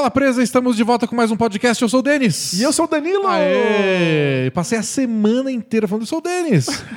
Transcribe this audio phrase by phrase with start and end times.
[0.00, 0.42] Bola Presa?
[0.42, 1.82] Estamos de volta com mais um podcast.
[1.82, 2.54] Eu sou o Denis.
[2.54, 3.26] E eu sou o Danilo!
[3.26, 4.50] Aê!
[4.54, 6.82] Passei a semana inteira falando, eu sou o Denis.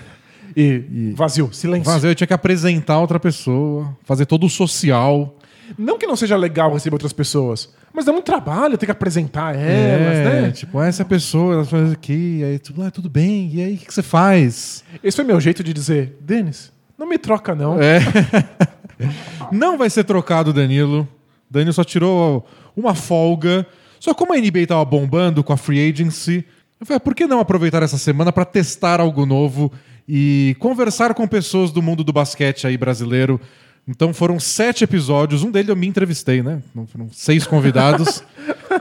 [0.56, 1.92] E, vazio, silêncio.
[1.92, 5.36] Mas eu tinha que apresentar outra pessoa, fazer todo o social.
[5.76, 9.56] Não que não seja legal receber outras pessoas, mas dá muito trabalho ter que apresentar
[9.56, 10.52] elas, é, né?
[10.52, 13.88] tipo, essa pessoa, ela faz aqui, aí tudo, ah, tudo bem, e aí o que,
[13.88, 14.84] que você faz?
[15.04, 17.82] Esse foi meu jeito de dizer, Denis, não me troca não.
[17.82, 18.00] É.
[19.52, 21.08] Não vai ser trocado, Danilo.
[21.50, 22.46] Danilo só tirou
[22.76, 23.66] uma folga.
[24.00, 26.46] Só como a NBA tava bombando com a free agency,
[26.80, 29.72] eu falei, ah, por que não aproveitar essa semana para testar algo novo
[30.08, 33.40] e conversar com pessoas do mundo do basquete aí brasileiro?
[33.88, 36.62] Então foram sete episódios, um deles eu me entrevistei, né?
[36.88, 38.24] Foram seis convidados.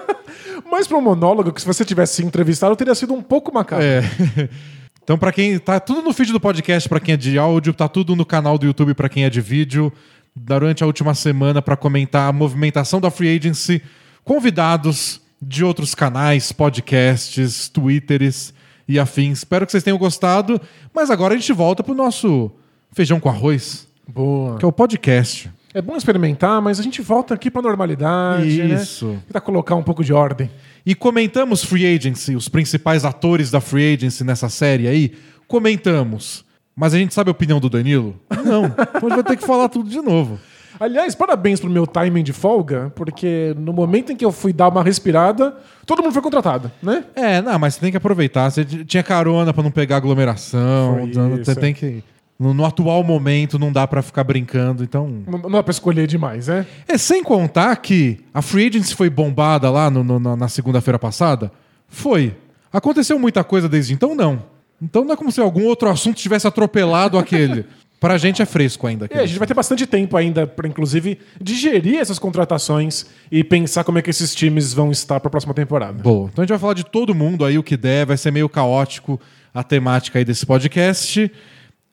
[0.71, 3.85] Mas para um monólogo, que se você tivesse entrevistado, teria sido um pouco macabro.
[3.85, 4.03] É.
[5.05, 7.89] Então, para quem tá tudo no feed do podcast, para quem é de áudio, tá
[7.89, 9.93] tudo no canal do YouTube para quem é de vídeo.
[10.35, 13.83] Durante a última semana para comentar a movimentação da Free Agency,
[14.25, 18.55] convidados de outros canais, podcasts, twitters
[18.89, 19.39] e afins.
[19.39, 20.61] Espero que vocês tenham gostado,
[20.95, 22.51] mas agora a gente volta pro nosso
[22.93, 24.59] feijão com arroz, Boa.
[24.59, 25.51] que é o podcast.
[25.75, 28.83] É bom experimentar, mas a gente volta aqui pra normalidade, né?
[28.83, 29.19] Isso.
[29.27, 30.51] Tentar colocar um pouco de ordem.
[30.85, 35.13] E comentamos Free Agency, os principais atores da Free Agency nessa série aí.
[35.49, 36.45] Comentamos.
[36.75, 38.17] Mas a gente sabe a opinião do Danilo?
[38.45, 38.65] Não.
[38.67, 40.39] Então a gente vai ter que falar tudo de novo.
[40.81, 44.69] Aliás, parabéns pro meu timing de folga, porque no momento em que eu fui dar
[44.69, 45.55] uma respirada,
[45.87, 47.05] todo mundo foi contratado, né?
[47.15, 48.51] É, não, mas você tem que aproveitar.
[48.51, 50.95] Você tinha carona pra não pegar aglomeração.
[50.95, 51.55] Foi então isso, você é.
[51.55, 52.03] tem que.
[52.41, 55.23] No, no atual momento não dá pra ficar brincando, então.
[55.29, 56.67] Não não é pra escolher demais, né?
[56.89, 61.53] É sem contar que a Free Agency foi bombada lá no- no- na segunda-feira passada?
[61.87, 62.35] Foi.
[62.73, 64.15] Aconteceu muita coisa desde então?
[64.17, 64.43] Não.
[64.83, 67.65] Então não é como se algum outro assunto tivesse atropelado aquele.
[68.01, 69.09] Pra gente é fresco ainda.
[69.09, 73.85] E a gente vai ter bastante tempo ainda para, inclusive, digerir essas contratações e pensar
[73.85, 76.03] como é que esses times vão estar para a próxima temporada.
[76.03, 76.29] Boa.
[76.33, 78.49] Então a gente vai falar de todo mundo aí, o que der, vai ser meio
[78.49, 79.21] caótico
[79.55, 81.31] a temática aí desse podcast.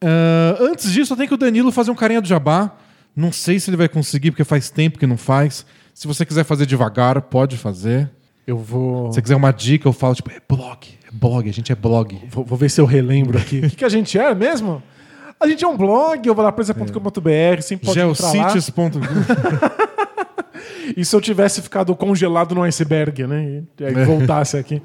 [0.02, 2.76] Ah, antes disso, eu tenho que o Danilo fazer um carinha do jabá.
[3.16, 5.64] Não sei se ele vai conseguir, porque faz tempo que não faz.
[5.94, 8.10] Se você quiser fazer devagar, pode fazer.
[8.50, 11.54] Eu vou, Se você quiser uma dica, eu falo, tipo, é blog, é blog, a
[11.54, 12.20] gente é blog.
[12.32, 13.60] vou, vou ver se eu relembro aqui.
[13.64, 14.82] O que, que a gente é mesmo?
[15.40, 18.00] A gente é um blog, eu vou lá presa.com.br, sempre pode.
[18.00, 18.90] Geocities.com.
[20.98, 23.62] E se eu tivesse ficado congelado no iceberg, né?
[23.80, 24.82] E aí voltasse aqui.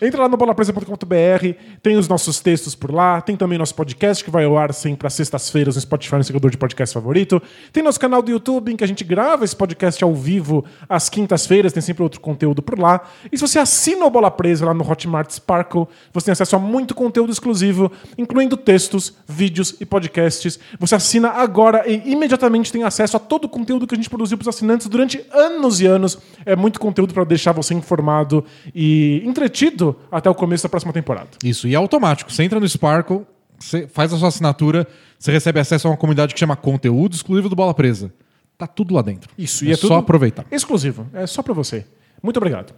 [0.00, 4.30] Entra lá no bolapresa.com.br, tem os nossos textos por lá, tem também nosso podcast que
[4.30, 7.42] vai ao ar sempre às sextas-feiras no Spotify, no seguidor de podcast favorito.
[7.72, 11.08] Tem nosso canal do YouTube em que a gente grava esse podcast ao vivo às
[11.08, 13.02] quintas-feiras, tem sempre outro conteúdo por lá.
[13.30, 16.58] E se você assina o Bola Presa lá no Hotmart Sparkle, você tem acesso a
[16.58, 20.58] muito conteúdo exclusivo, incluindo textos, vídeos e podcasts.
[20.78, 24.36] Você assina agora e imediatamente tem acesso a todo o conteúdo que a gente produziu
[24.38, 26.18] para os assinantes durante anos e anos.
[26.44, 28.44] É muito conteúdo para deixar você informado
[28.74, 31.30] e entretido até o começo da próxima temporada.
[31.42, 32.32] Isso, e é automático.
[32.32, 33.22] Você entra no Sparkle,
[33.58, 34.86] você faz a sua assinatura,
[35.18, 38.12] você recebe acesso a uma comunidade que chama Conteúdo Exclusivo do Bola Presa.
[38.56, 39.30] Tá tudo lá dentro.
[39.36, 40.46] Isso, é, e é só aproveitar.
[40.50, 41.06] exclusivo.
[41.12, 41.84] É só para você.
[42.22, 42.72] Muito obrigado.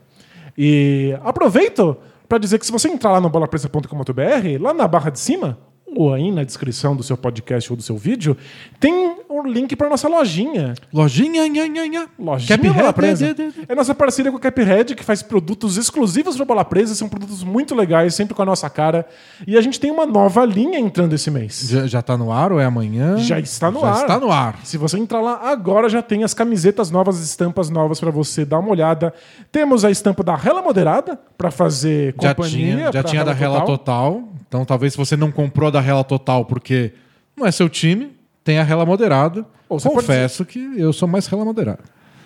[0.56, 1.96] E aproveito
[2.28, 5.58] para dizer que se você entrar lá no bolapresa.com.br, lá na barra de cima,
[5.94, 8.36] ou aí na descrição do seu podcast ou do seu vídeo,
[8.80, 10.74] tem um link para nossa lojinha.
[10.92, 12.06] Lojinha, nha, nha, nha.
[12.18, 13.26] Lojinha Caphead, Bola Presa.
[13.26, 16.64] de- de- de- É nossa parceria com a Caphead, que faz produtos exclusivos para Bola
[16.64, 16.94] Presa.
[16.94, 19.06] São produtos muito legais, sempre com a nossa cara.
[19.46, 21.66] E a gente tem uma nova linha entrando esse mês.
[21.68, 23.16] Já, já tá no ar ou é amanhã?
[23.18, 23.96] Já está no Já ar.
[24.02, 24.60] está no ar.
[24.64, 28.44] Se você entrar lá agora, já tem as camisetas novas, as estampas novas para você
[28.44, 29.14] dar uma olhada.
[29.50, 32.76] Temos a estampa da Rela Moderada para fazer Já companhia.
[32.76, 34.22] tinha, já tinha da Rela Total.
[34.48, 36.92] Então talvez se você não comprou da Rela Total porque
[37.36, 38.12] não é seu time,
[38.44, 39.44] tem a Rela Moderada.
[39.68, 41.80] Ou você Confesso que eu sou mais Rela Moderada.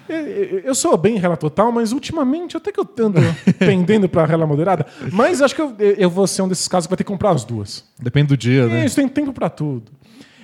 [0.09, 3.21] Eu- Eu eu sou bem Rela Total, mas ultimamente até que eu ando
[3.59, 4.85] pendendo para Rela Moderada.
[5.13, 7.31] Mas acho que eu, eu vou ser um desses casos que vai ter que comprar
[7.31, 7.85] as duas.
[7.99, 8.85] Depende do dia, né?
[8.85, 9.91] Isso, tem tempo para tudo.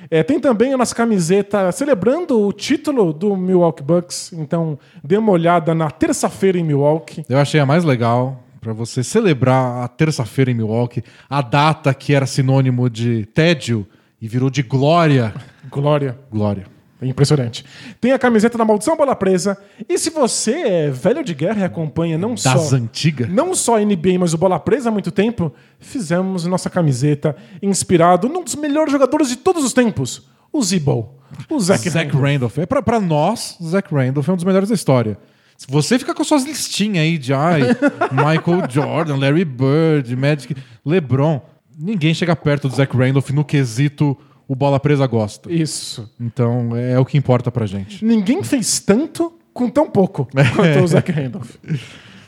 [0.08, 4.32] É, tem também a nossa camiseta celebrando o título do Milwaukee Bucks.
[4.32, 7.24] Então, dê uma olhada na terça-feira em Milwaukee.
[7.28, 12.12] Eu achei a mais legal pra você celebrar a terça-feira em Milwaukee, a data que
[12.12, 13.86] era sinônimo de tédio
[14.20, 15.32] e virou de glória.
[15.70, 16.18] Glória.
[16.32, 16.66] Glória.
[17.00, 17.64] É impressionante.
[18.00, 19.56] Tem a camiseta da Maldição Bola Presa.
[19.88, 23.28] E se você é velho de guerra e acompanha não Das só antigas.
[23.28, 28.28] não só a NBA, mas o Bola Presa há muito tempo, fizemos nossa camiseta inspirado
[28.28, 31.14] num dos melhores jogadores de todos os tempos, o Zibo.
[31.48, 32.24] O Zach, Zach Randolph.
[32.32, 32.58] Randolph.
[32.58, 35.16] É pra, pra nós, Zach Randolph é um dos melhores da história.
[35.56, 37.62] Se você ficar com suas listinhas aí de ai,
[38.12, 41.40] Michael Jordan, Larry Bird, Magic, LeBron,
[41.78, 44.16] ninguém chega perto do Zach Randolph no quesito
[44.48, 45.52] o bola presa gosta.
[45.52, 46.08] Isso.
[46.20, 48.04] Então é o que importa pra gente.
[48.04, 51.56] Ninguém fez tanto com tão pouco quanto o Zach Randolph.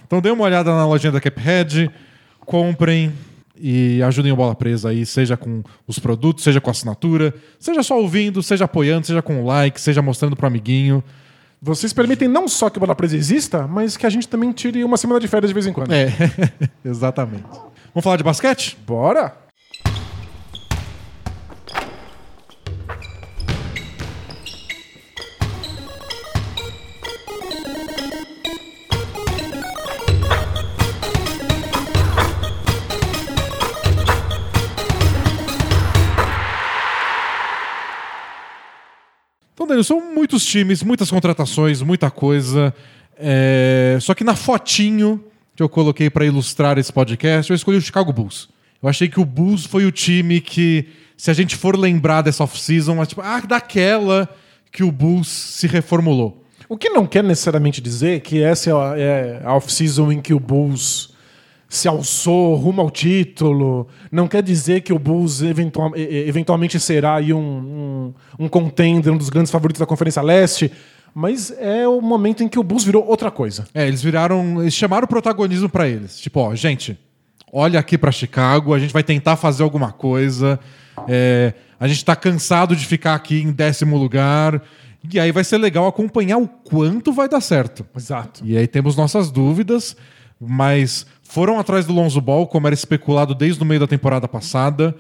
[0.06, 1.90] Então dê uma olhada na lojinha da Cuphead,
[2.40, 3.12] comprem
[3.60, 7.82] e ajudem o Bola Presa aí, seja com os produtos, seja com a assinatura, seja
[7.82, 11.02] só ouvindo, seja apoiando, seja com o like, seja mostrando pro amiguinho.
[11.60, 14.84] Vocês permitem não só que o Bola Presa exista, mas que a gente também tire
[14.84, 15.92] uma semana de férias de vez em quando.
[15.92, 16.06] É,
[16.84, 17.44] exatamente.
[17.92, 18.78] Vamos falar de basquete?
[18.86, 19.47] Bora!
[39.68, 42.74] Daniel, são muitos times, muitas contratações, muita coisa.
[43.18, 45.22] É, Só que na fotinho
[45.54, 48.48] que eu coloquei para ilustrar esse podcast, eu escolhi o Chicago Bulls.
[48.82, 50.86] Eu achei que o Bulls foi o time que,
[51.16, 54.28] se a gente for lembrar dessa off-season, é tipo, ah, daquela
[54.70, 56.44] que o Bulls se reformulou.
[56.68, 60.32] O que não quer necessariamente dizer que essa é a- é a off-season em que
[60.34, 61.10] o Bulls
[61.68, 63.86] se alçou rumo ao título.
[64.10, 67.38] Não quer dizer que o Bulls eventual- eventualmente será aí um,
[68.38, 70.72] um, um contender, um dos grandes favoritos da Conferência Leste.
[71.14, 73.66] Mas é o momento em que o Bulls virou outra coisa.
[73.74, 74.60] É, eles viraram.
[74.62, 76.18] Eles chamaram o protagonismo para eles.
[76.18, 76.98] Tipo, ó, gente,
[77.52, 80.58] olha aqui para Chicago, a gente vai tentar fazer alguma coisa.
[81.06, 84.62] é, a gente tá cansado de ficar aqui em décimo lugar.
[85.12, 87.86] E aí vai ser legal acompanhar o quanto vai dar certo.
[87.96, 88.42] Exato.
[88.44, 89.96] E aí temos nossas dúvidas,
[90.40, 94.96] mas foram atrás do Lonzo Ball, como era especulado desde o meio da temporada passada.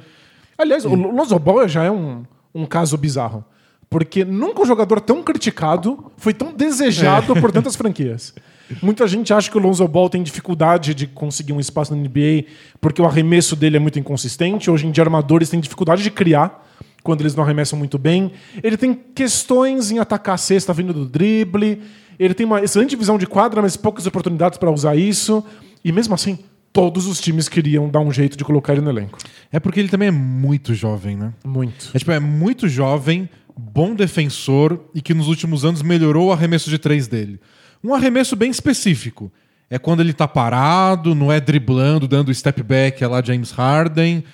[0.58, 2.22] Aliás, o Lonzo Ball já é um,
[2.54, 3.42] um caso bizarro.
[3.88, 8.34] Porque nunca um jogador tão criticado foi tão desejado por tantas franquias.
[8.82, 12.44] Muita gente acha que o Lonzo Ball tem dificuldade de conseguir um espaço na NBA
[12.78, 14.70] porque o arremesso dele é muito inconsistente.
[14.70, 16.62] Hoje em dia, armadores têm dificuldade de criar
[17.02, 18.32] quando eles não arremessam muito bem.
[18.62, 21.80] Ele tem questões em atacar a cesta vindo do drible.
[22.18, 25.42] Ele tem uma excelente visão de quadra, mas poucas oportunidades para usar isso.
[25.84, 26.38] E mesmo assim,
[26.72, 29.18] todos os times queriam dar um jeito de colocar ele no elenco.
[29.50, 31.32] É porque ele também é muito jovem, né?
[31.44, 31.90] Muito.
[31.94, 36.70] É, tipo, é muito jovem, bom defensor e que nos últimos anos melhorou o arremesso
[36.70, 37.40] de três dele.
[37.82, 39.32] Um arremesso bem específico.
[39.70, 44.24] É quando ele tá parado, não é driblando, dando step back, é lá James Harden.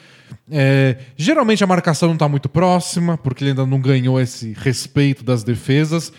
[0.51, 5.25] É, geralmente a marcação não tá muito próxima, porque ele ainda não ganhou esse respeito
[5.25, 6.13] das defesas.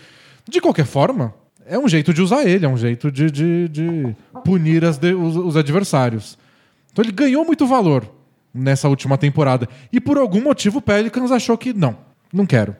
[0.48, 1.34] De qualquer forma,
[1.68, 5.36] é um jeito de usar ele, é um jeito de, de- de punir de- os-
[5.36, 6.38] os adversários.
[6.92, 8.08] Então ele ganhou muito valor
[8.54, 9.68] nessa última temporada.
[9.92, 11.96] E por algum motivo o Pelicans achou que não,
[12.32, 12.74] não quero.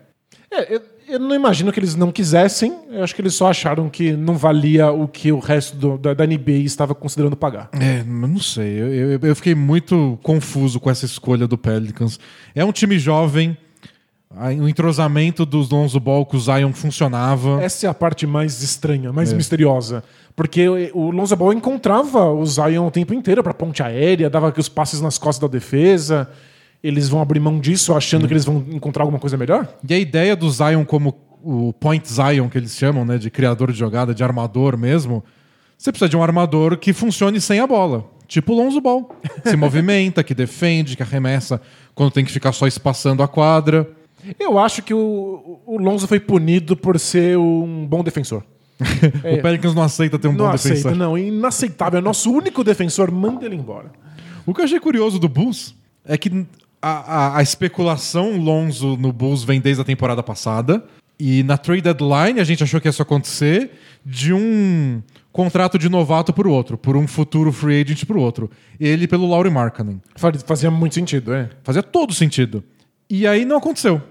[0.51, 2.73] É, eu, eu não imagino que eles não quisessem.
[2.91, 6.15] Eu acho que eles só acharam que não valia o que o resto do- da,
[6.15, 7.69] da NBA estava considerando pagar.
[7.73, 8.81] É, não sei.
[8.81, 12.19] Eu, eu- eu fiquei muito confuso com essa escolha do Pelicans.
[12.55, 13.57] É um time jovem.
[14.61, 17.63] O entrosamento dos Lonzo Ball com o Zion funcionava.
[17.63, 20.05] Essa é a parte mais estranha, mais misteriosa.
[20.35, 24.69] Porque o Lonzo Ball encontrava o Zion o tempo inteiro para ponte aérea, dava os
[24.69, 26.29] passes nas costas da defesa.
[26.85, 29.67] Eles vão abrir mão disso achando que eles vão encontrar alguma coisa melhor?
[29.89, 33.73] E a ideia do Zion como o point Zion, que eles chamam, né, de criador
[33.73, 35.25] de jogada, de armador mesmo,
[35.79, 38.05] você precisa de um armador que funcione sem a bola.
[38.29, 39.09] Tipo o Lonzo Ball.
[39.45, 41.61] Se movimenta, que defende, que arremessa
[41.95, 43.89] quando tem que ficar só espaçando a quadra.
[44.39, 48.43] Eu acho que o, o Lonzo foi punido por ser um bom defensor.
[49.39, 50.35] O Pelicans não aceita ter um É.
[50.35, 50.97] Não bom aceita, defensor.
[50.97, 51.17] não.
[51.19, 51.99] Inaceitável.
[51.99, 53.11] É nosso único defensor.
[53.11, 53.91] Manda ele embora.
[54.45, 56.47] O que eu achei curioso do Bulls é que
[56.83, 60.85] a, a- a especulação Lonzo no Bulls vem desde a temporada passada.
[61.19, 63.71] E na trade deadline a gente achou que ia isso acontecer
[64.05, 65.03] de um
[65.33, 68.51] contrato de novato por outro, por um futuro free agent por outro.
[68.79, 70.01] Ele pelo Laurie Markkanen.
[70.15, 71.49] Fa- Fazia muito sentido, é.
[71.65, 72.63] Fazia todo sentido.
[73.09, 74.03] E aí não aconteceu.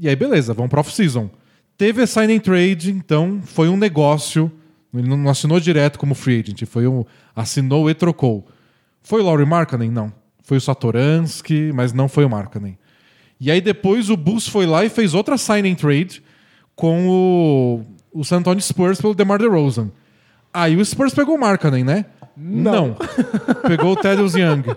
[0.00, 1.30] E aí beleza, vamos para off-season.
[1.76, 4.50] Teve a sign and trade, então foi um negócio.
[4.92, 8.46] Ele não assinou direto como free agent, foi um assinou e trocou.
[9.02, 9.90] Foi o Laurie Markkanen?
[9.90, 10.12] Não.
[10.42, 12.78] Foi o Satoransky, mas não foi o Markkanen.
[13.40, 16.22] E aí depois o Bulls foi lá e fez outra sign and trade
[16.76, 19.90] com o, o San Antonio Spurs pelo DeMar DeRozan.
[20.52, 22.06] Aí o Spurs pegou o Markkanen, né?
[22.36, 22.96] Não.
[23.66, 24.62] pegou o Thaddeus Young.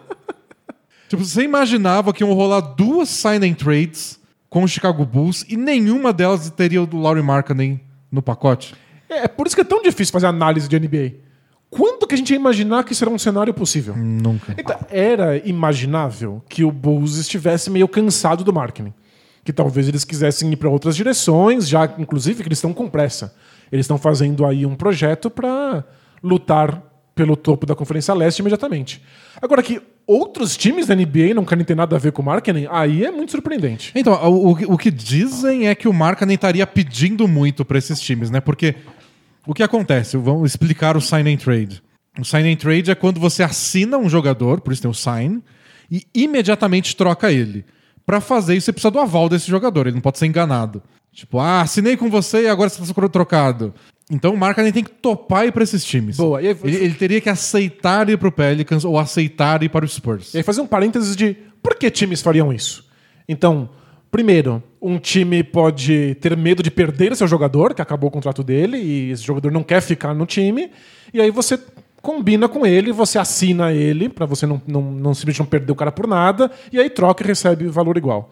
[1.07, 4.19] Tipo, você imaginava que iam rolar duas sign and trades
[4.57, 7.79] com o Chicago Bulls e nenhuma delas teria o do Laurie Markkanen
[8.11, 8.73] no pacote?
[9.07, 11.13] É é por isso que é tão difícil fazer análise de NBA.
[11.69, 13.95] Quando que a gente ia imaginar que isso era um cenário possível?
[13.95, 14.55] Nunca.
[14.57, 18.91] Então, era imaginável que o Bulls estivesse meio cansado do marketing.
[19.43, 23.35] Que talvez eles quisessem ir para outras direções, já inclusive que eles estão com pressa.
[23.71, 25.85] Eles estão fazendo aí um projeto para
[26.23, 26.81] lutar
[27.13, 29.03] pelo topo da Conferência Leste imediatamente.
[29.39, 32.67] Agora que outros times da NBA não querem ter nada a ver com o marketing,
[32.71, 33.91] aí é muito surpreendente.
[33.93, 38.31] Então, o, o- que dizem é que o Markkanen estaria pedindo muito para esses times,
[38.31, 38.39] né?
[38.39, 38.75] Porque
[39.45, 40.17] O que acontece?
[40.17, 41.81] Vamos explicar o sign and trade.
[42.19, 45.41] O sign and trade é quando você assina um jogador, por isso tem o sign,
[45.91, 47.63] e imediatamente troca ele.
[48.05, 50.81] Para fazer isso, você precisa do aval desse jogador, ele não pode ser enganado.
[51.17, 53.73] Tipo, ah, assinei com você e agora você está trocado.
[54.07, 56.15] Então o Markkanen tem que topar ir para esses times.
[56.15, 56.39] Boa.
[56.43, 59.83] E aí- Ele, ele teria que aceitar ir para o Pelicans ou aceitar ir para
[59.83, 60.35] o Spurs.
[60.35, 62.85] E aí fazer um parênteses de por que times fariam isso?
[63.27, 63.67] Então,
[64.11, 68.77] primeiro, um time pode ter medo de perder seu jogador, que acabou o contrato dele,
[68.77, 70.69] e esse jogador não quer ficar no time,
[71.11, 71.59] e aí você
[71.99, 75.75] combina com ele, você assina ele, para você não, não, não simplesmente não perder o
[75.75, 78.29] cara por nada, e aí troca e recebe valor igual.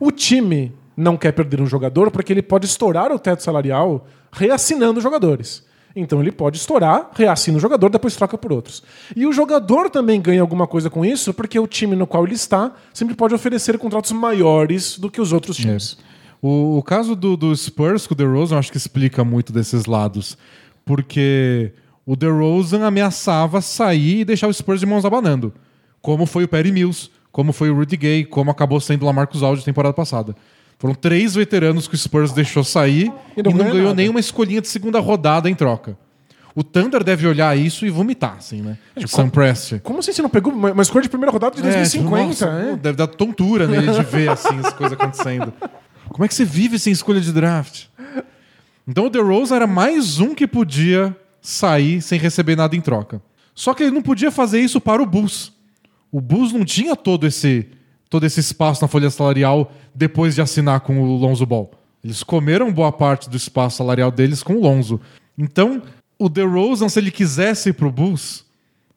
[0.00, 5.00] O time não quer perder um jogador porque ele pode estourar o teto salarial reassinando
[5.00, 5.64] jogadores.
[5.96, 8.82] Então ele pode estourar, reassina o jogador, depois troca por outros.
[9.14, 12.34] E o jogador também ganha alguma coisa com isso, porque o time no qual ele
[12.34, 15.96] está sempre pode oferecer contratos maiores do que os outros times.
[16.42, 20.36] O, o caso do, do Spurs com o DeRozan, acho que explica muito desses lados.
[20.84, 21.72] Porque
[22.04, 25.54] o DeRozan ameaçava sair e deixar o Spurs de mãos abanando.
[26.02, 29.42] Como foi o Perry Mills, como foi o Rudy Gay, como acabou sendo o Lamarcus
[29.42, 30.36] Aldridge temporada passada.
[30.78, 33.94] Foram três veteranos que o Spurs deixou sair e não, ganha ganhou nada.
[33.94, 35.96] nenhuma escolhinha de segunda rodada em troca.
[36.54, 38.78] O Thunder deve olhar isso e vomitar, assim, né?
[38.96, 39.80] O Sam Presti.
[39.82, 42.04] Como assim você não pegou uma uma escolha de primeira rodada de 2050?
[42.16, 42.76] É, tipo, nossa, é?
[42.76, 45.52] Deve dar tontura nele de ver assim as coisas acontecendo.
[46.08, 47.86] Como é que você vive sem escolha de draft?
[48.86, 53.20] Então o DeRozan era mais um que podia sair sem receber nada em troca.
[53.54, 55.52] Só que ele não podia fazer isso para o Bulls.
[56.12, 57.68] O Bulls não tinha todo esse
[58.14, 61.68] todo esse espaço na folha salarial depois de assinar com o Lonzo Ball.
[62.04, 65.00] Eles comeram boa parte do espaço salarial deles com o Lonzo.
[65.36, 65.82] Então,
[66.16, 68.44] o DeRozan, se ele quisesse ir pro Bulls,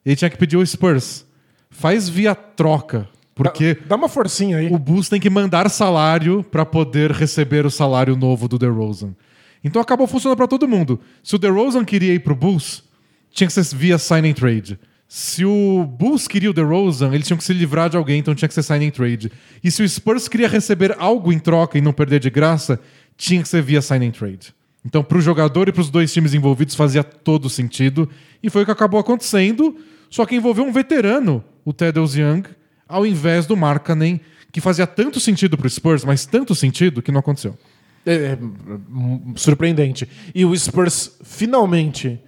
[0.06, 1.26] ele tinha que pedir o Spurs.
[1.68, 4.72] Faz via troca, porque Dá uma forcinha aí.
[4.72, 9.16] o Bulls tem que mandar salário para poder receber o salário novo do DeRozan.
[9.64, 11.00] Então acabou funcionando para todo mundo.
[11.24, 12.84] Se o DeRozan queria ir pro Bulls,
[13.32, 14.78] tinha que ser via sign and trade.
[15.10, 18.46] Se o Bulls queria o DeRozan, eles tinham que se livrar de alguém, então tinha
[18.46, 19.32] que ser sign and trade.
[19.64, 22.78] E se o Spurs queria receber algo em troca e não perder de graça,
[23.16, 24.54] tinha que ser via sign and trade.
[24.84, 28.08] Então, para o jogador e para os dois times envolvidos fazia todo sentido.
[28.42, 29.76] E foi o que acabou acontecendo,
[30.10, 32.42] só que envolveu um veterano, o Tedros Young,
[32.86, 34.20] ao invés do Markkanen,
[34.52, 37.56] que fazia tanto sentido para o Spurs, mas tanto sentido que não aconteceu.
[38.04, 40.06] É, é, hum, surpreendente.
[40.34, 42.20] E o Spurs finalmente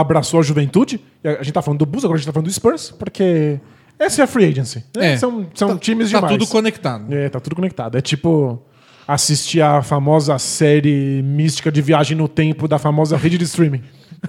[0.00, 1.00] abraçou a juventude.
[1.24, 3.58] A gente tá falando do Bulls, agora a gente tá falando do Spurs, porque
[3.98, 4.84] essa é a free agency.
[4.96, 5.12] né?
[5.14, 5.16] É.
[5.16, 6.32] São, são Tá- times tá demais.
[6.38, 7.12] tudo conectado.
[7.14, 7.96] É, tá tudo conectado.
[7.96, 8.62] É tipo
[9.08, 13.82] assistir a famosa série mística de viagem no tempo da famosa rede de streaming.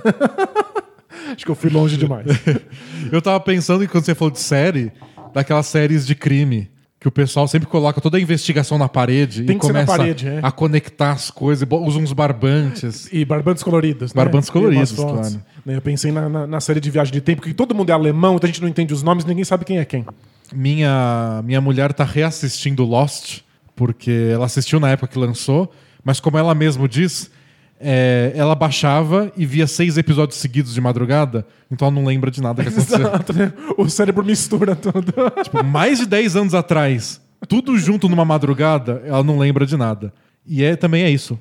[1.34, 2.26] Acho que eu fui longe demais.
[3.12, 4.92] Eu tava pensando quando você falou de série,
[5.34, 6.70] daquelas séries de crime.
[7.08, 10.40] Que o pessoal sempre coloca toda a investigação na parede Tem e começa parede, é.
[10.44, 13.08] a conectar as coisas, usa uns barbantes.
[13.14, 14.14] E barbantes coloridos.
[14.14, 14.22] né?
[14.22, 15.42] Barbantes coloridos, claro.
[15.66, 17.94] Né, Eu pensei na, na- na série de viagem de tempo, que todo mundo é
[17.94, 20.06] alemão, então a gente não entende os nomes, ninguém sabe quem é quem.
[20.54, 23.40] Minha, minha mulher tá reassistindo Lost,
[23.74, 25.72] porque ela assistiu na época que lançou,
[26.04, 27.32] mas como ela mesmo diz,
[27.80, 32.42] é, ela baixava e via seis episódios seguidos de madrugada, então ela não lembra de
[32.42, 33.00] nada que aconteceu.
[33.00, 33.54] Exato, né?
[33.78, 35.14] O cérebro mistura tudo.
[35.44, 40.14] Tipo, mais de 10 anos atrás, tudo junto numa madrugada, ela não lembra de nada.
[40.46, 41.38] E é, também é isso.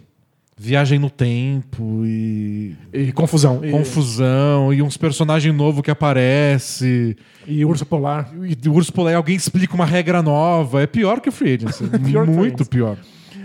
[0.59, 3.63] Viagem no tempo e E confusão.
[3.63, 7.15] E, confusão e uns personagens novos que aparece.
[7.47, 8.33] e urso polar.
[8.43, 10.81] E o Urso Polar, alguém explica uma regra nova.
[10.83, 11.85] É pior que o Free Agency.
[12.05, 12.97] Pior Muito pior.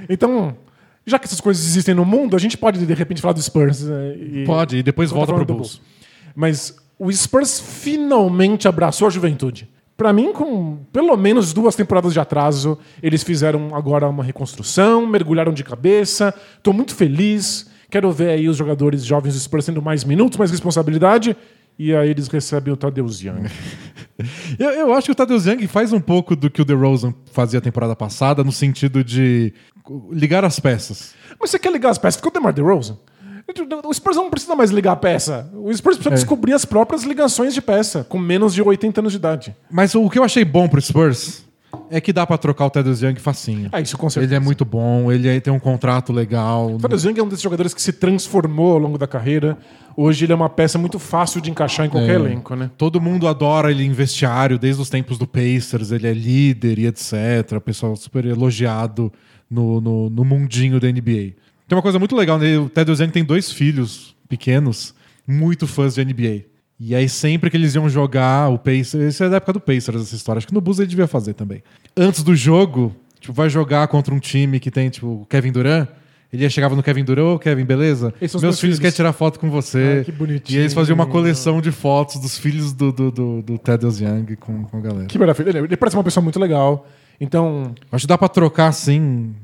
[0.09, 0.55] Então,
[1.05, 3.81] já que essas coisas existem no mundo, a gente pode de repente falar do Spurs.
[3.81, 5.81] né, e- Pode, e depois volta pro falando do Bulls.
[6.35, 9.67] Mas o Spurs finalmente abraçou a juventude.
[9.97, 15.53] Pra mim, com pelo menos duas temporadas de atraso, eles fizeram agora uma reconstrução, mergulharam
[15.53, 16.33] de cabeça.
[16.63, 17.69] Tô muito feliz.
[17.89, 21.35] Quero ver aí os jogadores jovens do Spurs tendo mais minutos, mais responsabilidade.
[21.77, 23.43] E aí eles recebem o Tadeusz Young.
[24.59, 27.57] Eu, eu acho que o Tadeusz Young faz um pouco do que o DeRozan fazia
[27.57, 29.51] a temporada passada, no sentido de
[30.11, 31.13] ligar as peças.
[31.39, 32.17] Mas você quer ligar as peças?
[32.17, 32.97] Ficou o DeMar DeRozan.
[33.85, 35.49] O Spurs não precisa mais ligar a peça.
[35.53, 39.17] O Spurs precisa descobrir as próprias ligações de peça, com menos de 80 anos de
[39.17, 39.55] idade.
[39.69, 41.43] Mas o que eu achei bom pro Spurs
[41.89, 43.67] é que dá pra trocar o Tadeusz Young facinho.
[43.73, 44.33] Ah, isso com certeza.
[44.33, 46.75] Ele é muito bom, ele é- tem um contrato legal.
[46.75, 49.57] O Tadeusz Young é um desses jogadores que se transformou ao longo da carreira.
[49.97, 52.15] Hoje ele é uma peça muito fácil de encaixar em qualquer É.
[52.15, 52.71] elenco, né?
[52.77, 56.87] Todo mundo adora ele em vestiário, desde os tempos do Pacers, ele é líder e
[56.87, 57.57] etc.
[57.57, 59.11] O pessoal super elogiado
[59.51, 61.33] no, no, no mundinho da NBA.
[61.67, 62.57] Tem uma coisa muito legal, né?
[62.57, 64.95] o Ted Young tem dois filhos pequenos,
[65.27, 66.45] muito fãs de NBA.
[66.79, 70.01] E aí sempre que eles iam jogar o Pacers, isso é da época do Pacers
[70.01, 71.61] essa história, acho que no Bulls ele devia fazer também.
[71.95, 75.87] Antes do jogo, tipo, vai jogar contra um time que tem tipo o Kevin Durant,
[76.33, 78.13] Ele chegava no Kevin Durant, "Ô, Kevin, beleza?
[78.21, 79.97] Meus meus filhos filhos." querem tirar foto com você.
[79.97, 80.57] Ai, que bonitinho.
[80.57, 84.37] E eles faziam uma coleção de fotos dos filhos do, do, do, do Thaddeus Young
[84.39, 85.05] com, com a galera.
[85.07, 85.59] Que maravilha.
[85.59, 86.87] Ele parece uma pessoa muito legal.
[87.21, 89.35] Então, Acho que dá pra trocar assim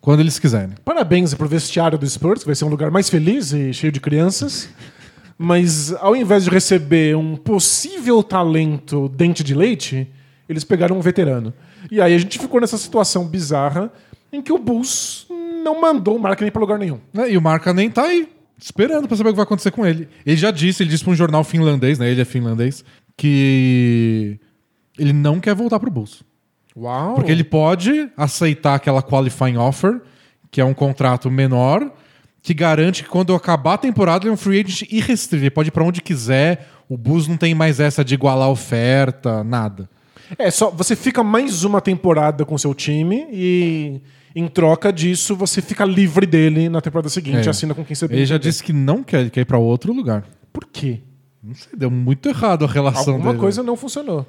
[0.00, 0.74] quando eles quiserem.
[0.84, 4.00] parabéns pro vestiário do Spurs, que vai ser um lugar mais feliz e cheio de
[4.00, 4.68] crianças.
[5.38, 10.08] Mas ao invés de receber um possível talento dente de leite,
[10.48, 11.52] eles pegaram um veterano.
[11.90, 13.92] E aí a gente ficou nessa situação bizarra
[14.32, 15.26] em que o Bulls
[15.62, 16.98] não mandou o marketing para lugar nenhum.
[17.18, 18.28] É, E o Marca nem tá aí,
[18.58, 20.08] esperando pra saber o que vai acontecer com ele.
[20.24, 22.10] Ele já disse, ele disse pra um jornal finlandês, né?
[22.10, 22.82] Ele é finlandês,
[23.16, 24.38] que
[24.98, 26.22] ele não quer voltar pro Bulls.
[26.76, 27.14] Uau!
[27.14, 30.00] Porque ele pode aceitar aquela qualifying offer,
[30.50, 31.90] que é um contrato menor,
[32.42, 35.42] que garante que quando acabar a temporada ele é um free agent irrestrito.
[35.44, 36.68] Ele pode ir pra onde quiser.
[36.88, 39.88] O Bulls não tem mais essa de igualar a oferta, nada.
[40.38, 44.00] É, só você fica mais uma temporada com seu time e
[44.34, 47.50] em troca disso você fica livre dele na temporada seguinte, É.
[47.50, 49.92] assina com quem você Ele já disse que não quer, ele quer ir pra outro
[49.92, 50.24] lugar.
[50.52, 51.00] Por quê?
[51.42, 53.40] Não sei, deu muito errado a relação Alguma dele.
[53.40, 54.26] coisa não funcionou.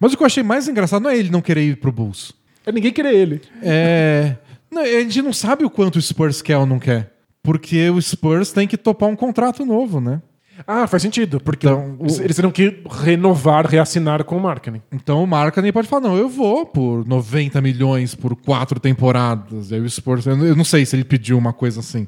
[0.00, 2.32] Mas o que eu achei mais engraçado não é ele não querer ir pro Bulls.
[2.66, 3.42] É ninguém querer ele.
[3.62, 4.34] É.
[4.70, 7.12] Não, a gente não sabe o quanto o Spurs quer ou não quer.
[7.42, 10.20] Porque o Spurs tem que topar um contrato novo, né?
[10.66, 14.82] Ah, faz sentido, porque Então, o- eles teriam que renovar, reassinar com o marketing.
[14.92, 19.70] Então o Markkanen pode falar, não, eu vou por 90 milhões por quatro temporadas.
[19.70, 22.06] E aí o Spurs, eu não- sei se ele pediu uma coisa assim.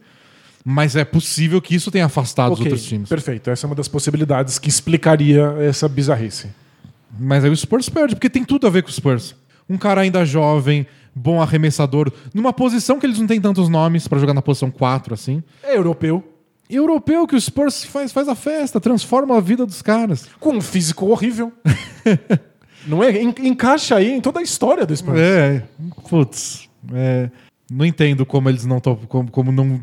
[0.63, 3.09] Mas é possível que isso tenha afastado Ok, os outros times.
[3.09, 3.49] perfeito.
[3.49, 6.49] Essa é uma das possibilidades que explicaria essa bizarrice.
[7.19, 9.35] Mas aí o Spurs perde, porque tem tudo a ver com o Spurs.
[9.69, 14.19] Um cara ainda jovem, bom arremessador, numa posição que eles não têm tantos nomes pra
[14.19, 15.43] jogar na posição 4, assim.
[15.63, 16.23] É europeu,
[16.69, 20.29] europeu que o Spurs faz, faz a festa, transforma a vida dos caras.
[20.41, 21.53] com um físico horrível.
[22.87, 23.23] Não é?
[23.23, 25.19] En- encaixa aí em toda a história do Spurs.
[25.19, 25.63] É,
[26.09, 26.69] putz.
[26.93, 27.31] é,
[27.71, 28.97] não entendo como eles não estão.
[28.97, 29.81] Como, como não.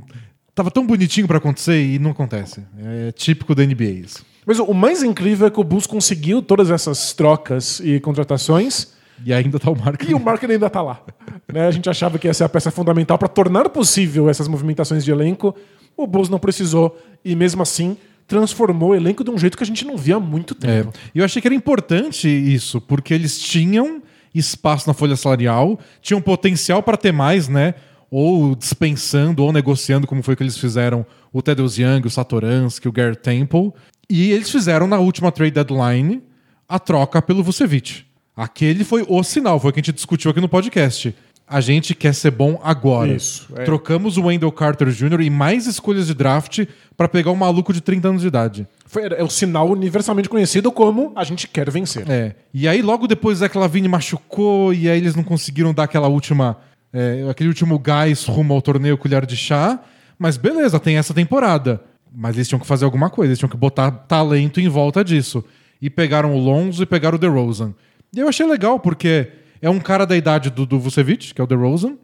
[0.53, 2.61] Tava tão bonitinho pra acontecer e não acontece.
[2.77, 4.25] É típico da NBA isso.
[4.49, 8.87] Mas o- mais incrível é que o Bulls conseguiu todas essas trocas e contratações
[9.23, 10.01] E ainda tá o Mark.
[10.09, 10.99] e o marketing ainda tá lá.
[11.53, 11.67] Né?
[11.67, 15.11] A gente achava que ia ser a peça fundamental para tornar possível essas movimentações de
[15.11, 15.55] elenco.
[15.97, 17.95] O Bulls não precisou e mesmo assim
[18.27, 20.93] transformou o elenco de um jeito que a gente não via há muito É, tempo.
[21.13, 24.01] e eu achei que era importante isso, porque eles tinham
[24.33, 27.73] espaço na folha salarial, tinham potencial para ter mais, né?
[28.11, 32.91] Ou dispensando ou negociando, como foi que eles fizeram o Tedros Young, o Satoransky, o
[32.91, 33.71] Garrett Temple.
[34.09, 36.23] E eles fizeram na última trade deadline
[36.67, 38.03] a troca pelo Vucevic.
[38.35, 41.13] Aquele foi o sinal, foi o que a gente discutiu aqui no podcast.
[41.47, 43.11] A gente quer ser bom agora.
[43.11, 43.63] Isso, é.
[43.63, 45.21] Trocamos o Wendell Carter Jr.
[45.21, 48.67] e mais escolhas de draft para pegar um maluco de 30 anos de idade.
[48.85, 52.09] Foi, é o sinal universalmente conhecido como a gente quer vencer.
[52.09, 52.35] É.
[52.53, 56.57] E aí, logo depois, Zach Lavine machucou, e aí eles não conseguiram dar aquela última.
[56.93, 59.79] é, aquele último gás rumo ao torneio colher de chá.
[60.19, 61.81] Mas beleza, tem essa temporada.
[62.13, 65.43] Mas eles tinham que fazer alguma coisa, eles tinham que botar talento em volta disso.
[65.81, 67.73] E pegaram o Lonzo e pegaram o DeRozan.
[68.13, 71.43] E eu achei legal, porque é um cara da idade do, do Vucevic, que é
[71.43, 71.97] o DeRozan,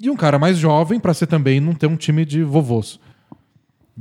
[0.00, 2.98] e um cara mais jovem, pra ser também não ter um time de vovôs.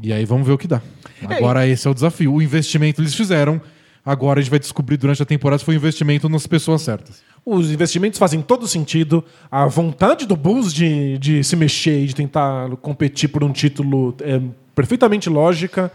[0.01, 0.81] E aí vamos ver o que dá.
[1.27, 2.33] Agora esse é o desafio.
[2.33, 3.61] O investimento eles fizeram.
[4.03, 7.21] Agora a gente vai descobrir durante a temporada se foi um investimento nas pessoas certas.
[7.45, 9.23] Os investimentos fazem todo sentido.
[9.49, 14.15] A vontade do Bulls de, de se mexer e de tentar competir por um título
[14.21, 14.41] é
[14.75, 15.91] perfeitamente lógica.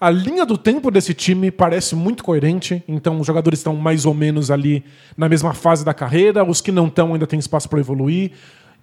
[0.00, 4.12] A linha do tempo desse time parece muito coerente, então os jogadores estão mais ou
[4.12, 4.84] menos ali
[5.16, 8.32] na mesma fase da carreira, os que não estão ainda têm espaço para evoluir.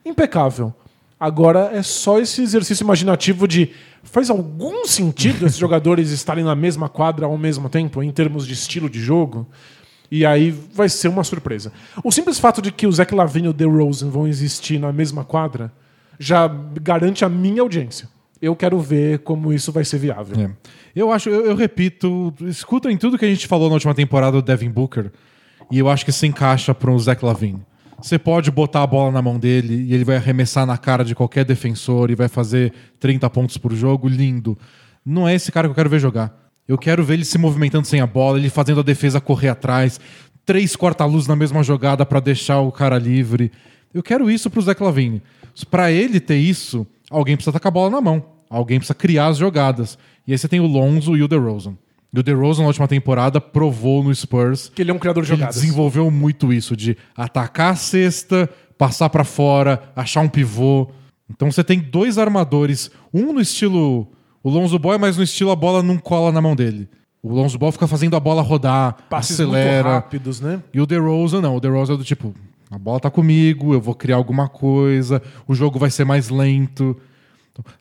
[0.06, 0.74] Impecável.
[1.20, 3.72] Agora é só esse exercício imaginativo de
[4.02, 8.54] faz algum sentido esses jogadores estarem na mesma quadra ao mesmo tempo, em termos de
[8.54, 9.46] estilo de jogo?
[10.10, 11.74] E aí vai ser uma surpresa.
[12.02, 15.26] O simples fato de que o Zach Lavine e o DeRozan vão existir na mesma
[15.26, 15.72] quadra
[16.18, 18.08] já garante a minha audiência.
[18.42, 20.40] Eu quero ver como isso vai ser viável.
[20.40, 20.50] É.
[20.96, 24.42] Eu acho, eu, eu repito, escutem tudo que a gente falou na última temporada do
[24.42, 25.12] Devin Booker,
[25.70, 27.62] e eu acho que se encaixa para o Zach Lavine.
[28.02, 31.14] Você pode botar a bola na mão dele e ele vai arremessar na cara de
[31.14, 34.58] qualquer defensor e vai fazer 30 pontos por jogo, lindo.
[35.06, 36.34] Não é esse cara que eu quero ver jogar.
[36.66, 40.00] Eu quero ver ele se movimentando sem a bola, ele fazendo a defesa correr atrás,
[40.46, 43.52] três corta-luz na mesma jogada para deixar o cara livre.
[43.94, 45.22] Eu quero isso pro Zach Lavine.
[45.70, 48.24] Para ele ter isso, alguém precisa estar com a bola na mão.
[48.50, 49.98] Alguém precisa criar as jogadas.
[50.28, 51.76] E aí você tem o Lonzo e o DeRozan.
[52.12, 55.30] E o DeRozan na última temporada provou no Spurs Que ele é um criador de
[55.32, 55.62] ele jogadas.
[55.62, 60.90] desenvolveu muito isso de atacar a cesta, passar pra fora, achar um pivô.
[61.30, 64.08] Então você tem dois armadores, um no estilo
[64.42, 66.90] o Lonzo Ball, mas no estilo a bola não cola na mão dele.
[67.22, 69.90] O Lonzo Ball fica fazendo a bola rodar, Passes acelera.
[69.90, 70.64] rápidos, né?
[70.74, 72.34] E o DeRozan não, o DeRozan é do tipo,
[72.70, 76.96] a bola tá comigo, eu vou criar alguma coisa, o jogo vai ser mais lento.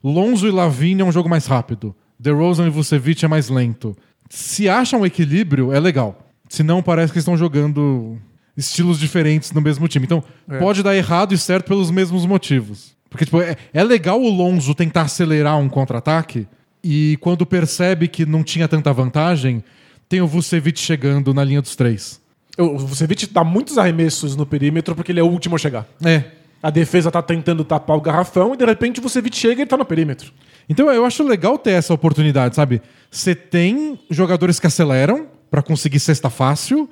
[0.02, 1.94] Lonzo e Lavigne é um jogo mais rápido.
[2.18, 3.96] DeRozan e Vucevic é mais lento.
[4.28, 6.26] Se acha um equilíbrio, é legal.
[6.48, 8.18] Se não, parece que estão jogando
[8.56, 10.04] estilos diferentes no mesmo time.
[10.06, 10.58] Então, É.
[10.58, 12.96] pode dar errado e certo pelos mesmos motivos.
[13.08, 16.46] Porque, tipo, é, é legal o Lonzo tentar acelerar um contra-ataque
[16.82, 19.62] e quando percebe que não tinha tanta vantagem,
[20.08, 22.20] tem o Vucevic chegando na linha dos três.
[22.58, 25.86] O Vucevic dá muitos arremessos no perímetro porque ele é o último a chegar.
[26.04, 26.24] É.
[26.62, 29.66] A defesa tá tentando tapar o garrafão e de repente o Vucevic chega e ele
[29.70, 30.32] tá no perímetro.
[30.68, 32.82] Então eu acho legal ter essa oportunidade, sabe?
[33.10, 36.90] Você tem jogadores que aceleram pra conseguir cesta fácil,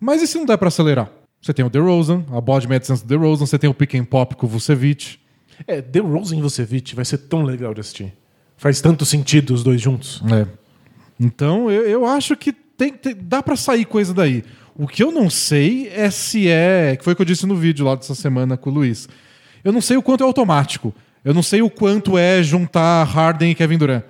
[0.00, 1.08] mas e se não der pra acelerar?
[1.40, 4.34] Você tem o DeRozan, a body medicine do DeRozan, você tem o pick and pop
[4.34, 5.18] com o Vucevic.
[5.66, 8.12] É, DeRozan e Vucevic vai ser tão legal de assistir.
[8.56, 10.20] Faz tanto sentido os dois juntos.
[10.32, 10.46] É.
[11.20, 14.42] Então eu, eu acho que tem, tem- dá pra sair coisa daí.
[14.76, 16.96] O que eu não sei é se é.
[16.96, 19.08] Que foi o que eu disse no vídeo lá dessa semana com o Luiz.
[19.62, 20.94] Eu não sei o quanto é automático.
[21.24, 24.04] Eu não sei o quanto é juntar Harden e Kevin Durant.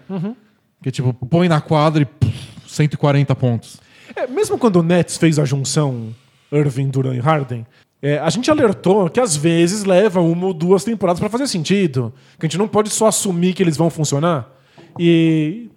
[0.82, 3.80] Que tipo, põe na quadra e pff, 140 pontos.
[4.16, 6.14] É, mesmo quando o Nets fez a junção
[6.52, 7.66] Irving, Durant e Harden,
[8.02, 12.12] é, a gente alertou que às vezes leva uma ou duas temporadas pra fazer sentido.
[12.38, 14.50] Que a gente não pode só assumir que eles vão funcionar.
[14.98, 15.70] E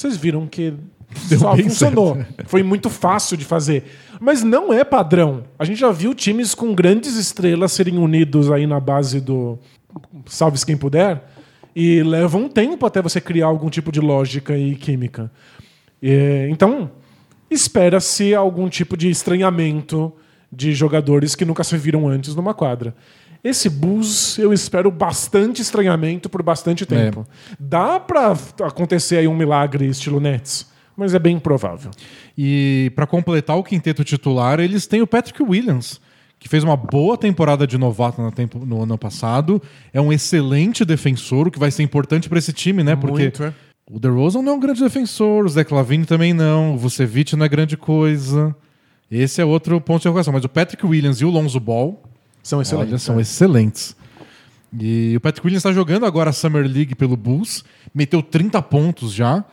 [0.00, 0.74] vocês viram que
[1.28, 2.18] Deu só funcionou.
[2.46, 3.84] Foi muito fácil de fazer.
[4.20, 5.44] Mas não é padrão.
[5.58, 9.58] A gente já viu times com grandes estrelas serem unidos aí na base do
[10.26, 11.22] salve-se quem puder.
[11.74, 15.30] E leva um tempo até você criar algum tipo de lógica e química.
[16.02, 16.90] É, então,
[17.50, 20.12] espera-se algum tipo de estranhamento
[20.52, 22.94] de jogadores que nunca se viram antes numa quadra.
[23.44, 27.26] Esse Bulls, eu espero bastante estranhamento por bastante tempo.
[27.60, 31.90] Dá pra acontecer aí um milagre estilo Nets, mas é bem improvável.
[32.38, 36.00] E pra completar o quinteto titular, eles têm o Patrick Williams,
[36.38, 39.60] que fez uma boa temporada de novato no, tempo, no ano passado.
[39.92, 42.96] É um excelente defensor, o que vai ser importante pra esse time, né?
[42.96, 43.52] Porque Muito, é.
[43.90, 47.44] o DeRozan não é um grande defensor, o Zach Lavine também não, o Vucevic não
[47.44, 48.56] é grande coisa.
[49.10, 50.32] Esse é outro ponto de interrogação.
[50.32, 52.02] Mas o Patrick Williams e o Lonzo Ball
[52.44, 52.90] São excelentes.
[52.92, 53.22] Olha, são é.
[53.22, 53.96] excelentes.
[54.78, 59.12] E o Patrick Williams está jogando agora a Summer League pelo Bulls, meteu 30 pontos
[59.12, 59.44] já.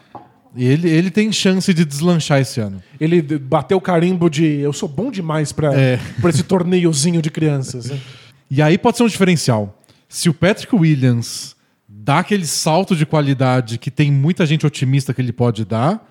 [0.56, 2.84] Ele, ele tem chance de deslanchar esse ano.
[3.00, 5.98] Ele bateu o carimbo de eu sou bom demais pra É.
[6.20, 7.90] pra esse torneiozinho de crianças.
[7.90, 8.00] né?
[8.50, 9.82] E aí pode ser um diferencial.
[10.10, 11.56] Se o Patrick Williams
[11.88, 16.06] dá aquele salto de qualidade que tem muita gente otimista que ele pode dar,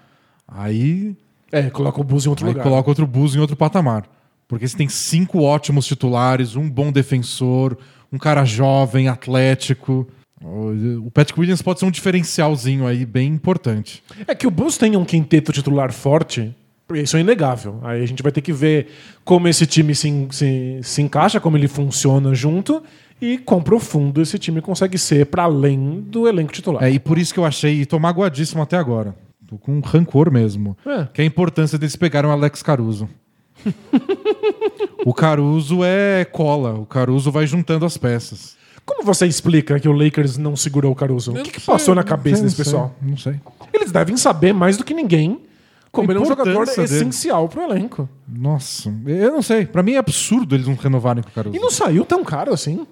[0.48, 1.14] aí,
[1.52, 2.62] É, coloca o Bulls em outro aí lugar.
[2.62, 4.04] coloca outro Bulls em outro patamar.
[4.50, 7.78] Porque você tem cinco ótimos titulares, um bom defensor,
[8.12, 10.08] um cara jovem, atlético.
[10.42, 14.02] O Patrick Williams pode ser um diferencialzinho aí bem importante.
[14.26, 16.52] É que o Bulls tenha um quinteto titular forte,
[16.92, 17.78] isso é inegável.
[17.84, 18.88] Aí a gente vai ter que ver
[19.24, 22.82] como esse time se, se, se encaixa, como ele funciona junto
[23.22, 26.82] e quão profundo esse time consegue ser para além do elenco titular.
[26.82, 29.14] É, e por isso que eu achei, tô magoadíssimo até agora.
[29.46, 30.76] Tô com rancor mesmo.
[30.84, 31.06] É.
[31.14, 33.08] Que é a importância deles pegarem o Alex Caruso.
[35.04, 36.74] o Caruso é cola.
[36.74, 38.56] O Caruso vai juntando as peças.
[38.84, 41.32] Como você explica que o Lakers não segurou o Caruso?
[41.32, 42.96] O que, que passou na cabeça Não desse sei, pessoal?
[43.00, 43.40] Não sei.
[43.72, 45.40] Eles devem saber mais do que ninguém
[45.92, 46.82] como ele é um jogador dele.
[46.82, 48.08] essencial pro elenco.
[48.28, 49.66] Nossa, eu não sei.
[49.66, 51.56] Pra mim é absurdo eles não renovarem com o Caruso.
[51.56, 52.86] E não saiu tão caro assim.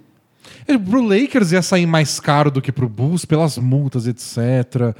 [0.66, 4.94] É, Pro Lakers ia sair mais caro do que pro Bulls pelas multas, etc.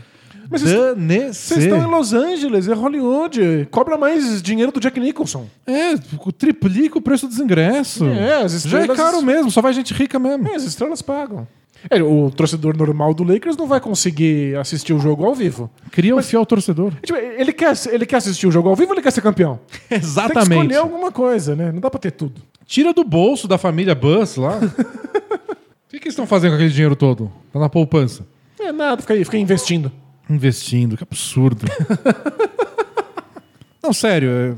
[0.51, 3.69] Mas vocês estão- em Los Angeles, é Hollywood.
[3.71, 5.47] Cobra mais dinheiro do Jack Nicholson.
[5.67, 5.95] É,
[6.39, 8.03] triplica o preço dos ingressos.
[8.09, 10.49] É, as Já é estrelas- caro mesmo, só vai gente rica mesmo.
[10.49, 11.47] É, as estrelas pagam.
[11.91, 15.71] É, o torcedor normal do Lakers não vai conseguir assistir o jogo ao vivo.
[15.93, 16.93] Cria um fiel torcedor.
[17.03, 19.61] Tipo, ele, quer, ele quer assistir o jogo ao vivo ou ele quer ser campeão?
[19.89, 20.51] Tem que Exatamente.
[20.53, 21.71] escolher alguma coisa, né?
[21.71, 22.43] Não dá pra ter tudo.
[22.67, 24.59] Tira do bolso da família Bus lá.
[25.89, 27.33] O que, que eles estão fazendo com aquele dinheiro todo?
[27.51, 28.27] Tá na poupança.
[28.61, 29.91] É nada, fica aí, fica investindo.
[30.29, 31.67] Investindo, que absurdo.
[33.83, 34.31] Não, sério.
[34.31, 34.55] é-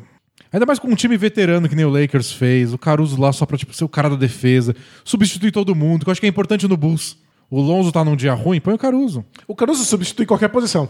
[0.53, 3.47] Ainda mais com um time veterano que nem o Lakers fez, o Caruso lá só
[3.47, 6.31] pra tipo, ser o cara da defesa, substituir todo mundo, que eu acho que é
[6.31, 7.17] importante no Bulls.
[7.49, 9.25] O Lonzo tá num dia ruim, põe o Caruso.
[9.47, 10.89] O Caruso substitui qualquer posição.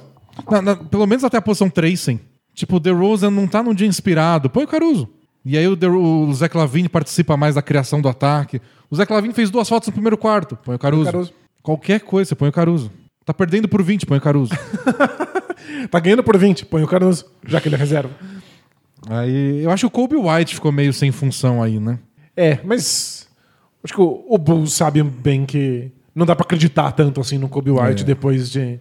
[0.51, 2.21] Na- na- pelo menos até a posição 3, sim.
[2.55, 5.09] Tipo, o DeRozan não tá num dia inspirado, põe o Caruso.
[5.45, 8.62] E aí o, De o Zach Lavine participa mais da criação do ataque.
[8.90, 11.05] O Zach Lavine fez duas fotos no primeiro quarto, põe o Caruso.
[11.05, 11.33] Caruso.
[11.62, 12.90] Qualquer coisa, você põe o Caruso.
[13.31, 14.51] Tá perdendo por 20, põe o Caruso.
[15.88, 18.11] Tá ganhando por 20, põe o Caruso, já que ele é reserva.
[19.09, 21.99] aí eu acho que o Kobe White ficou meio sem função aí, né?
[22.37, 23.29] É, mas
[23.85, 27.49] acho que o, o Bulls sabe bem que não dá pra acreditar tanto assim no
[27.49, 28.05] Kobe White É.
[28.07, 28.81] depois de.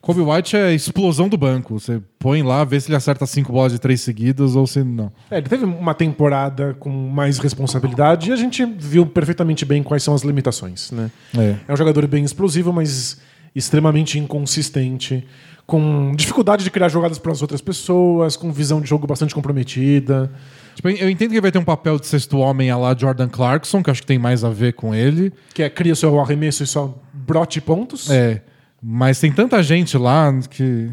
[0.00, 1.78] Kobe White é a explosão do banco.
[1.78, 5.12] Você põe lá, vê se ele acerta cinco bolas de três seguidas ou se não.
[5.30, 10.02] É, ele teve uma temporada com mais responsabilidade e a gente viu perfeitamente bem quais
[10.02, 11.10] são as limitações, né?
[11.36, 11.56] É.
[11.68, 13.20] É um jogador bem explosivo, mas
[13.56, 15.26] extremamente inconsistente,
[15.66, 20.30] com dificuldade de criar jogadas para as outras pessoas, com visão de jogo bastante comprometida.
[20.74, 23.82] Tipo, eu entendo que vai ter um papel de sexto homem a lá Jordan Clarkson,
[23.82, 25.32] que acho que tem mais a ver com ele.
[25.54, 28.10] Que é cria seu arremesso e só brote pontos.
[28.10, 28.42] É.
[28.80, 30.90] Mas tem tanta gente lá que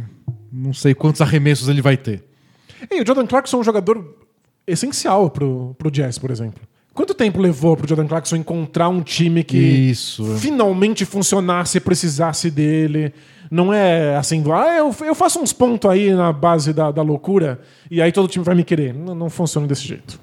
[0.51, 2.23] não sei quantos arremessos ele vai ter.
[2.89, 4.17] E o Jordan Clarkson é um jogador
[4.65, 6.63] essencial pro, pro Jazz, por exemplo.
[6.93, 10.37] Quanto tempo levou pro Jordan Clarkson encontrar um time que Isso.
[10.37, 13.13] finalmente funcionasse e precisasse dele?
[13.49, 17.59] Não é assim, ah, eu, eu faço uns pontos aí na base da, da loucura
[17.89, 18.93] e aí todo time vai me querer.
[18.93, 20.19] Não, não funciona desse jeito.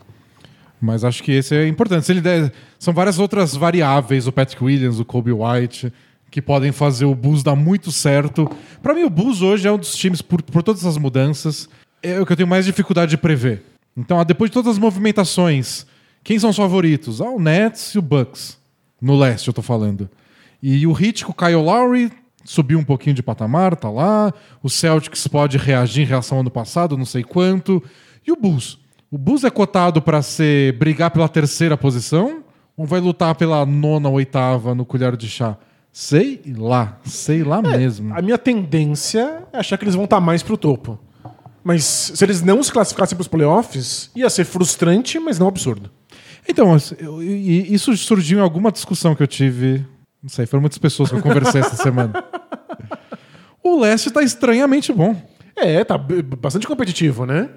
[0.81, 2.07] Mas acho que esse é importante.
[2.07, 2.53] Se ele der...
[2.79, 5.93] São várias outras variáveis, o Patrick Williams, o Kobe White,
[6.31, 8.49] que podem fazer o Bulls dar muito certo.
[8.81, 11.69] Para mim, o Bulls hoje é um dos times, por, por todas essas mudanças,
[12.03, 13.63] é o que eu tenho mais dificuldade de prever.
[13.97, 15.85] Então, ah, depois de todas as movimentações,
[16.23, 17.21] quem são os favoritos?
[17.21, 18.59] Ah, o Nets e o Bucks.
[19.01, 20.09] No leste, eu tô falando.
[20.63, 22.13] E o Heat com o Kyle Lowry
[22.45, 24.33] subiu um pouquinho de patamar, tá lá.
[24.63, 27.83] O Celtics pode reagir em relação ao ano passado, não sei quanto.
[28.27, 28.79] E o Bulls?
[29.11, 32.45] O Bulls é cotado para ser brigar pela terceira posição
[32.77, 35.57] ou vai lutar pela nona, oitava no colher de chá?
[35.93, 38.15] Sei lá, sei lá mesmo.
[38.15, 40.99] A minha tendência é achar que eles vão estar mais pro topo.
[41.65, 45.91] Mas se eles não se classificassem para os playoffs, ia ser frustrante, mas não absurdo.
[46.51, 49.85] Então, eu- isso surgiu em alguma discussão que eu tive.
[50.23, 52.13] Não sei, foram muitas pessoas que eu conversei essa semana.
[53.63, 55.15] O leste tá estranhamente bom.
[55.55, 57.51] É, tá bastante competitivo, né?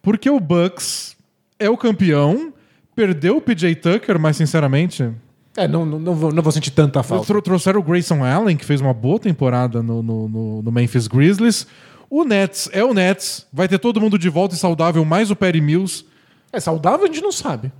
[0.00, 1.16] Porque o Bucks
[1.58, 2.52] é o campeão,
[2.94, 5.10] perdeu o PJ Tucker, mas sinceramente.
[5.56, 7.26] É, não, não, não, vou, não vou sentir tanta falta.
[7.26, 11.08] Tro- trouxeram o Grayson Allen, que fez uma boa temporada no, no, no- no Memphis
[11.08, 11.66] Grizzlies.
[12.08, 15.36] O Nets é o Nets, vai ter todo mundo de volta e saudável, mais o
[15.36, 16.04] Perry Mills.
[16.52, 17.72] É saudável, a gente não sabe.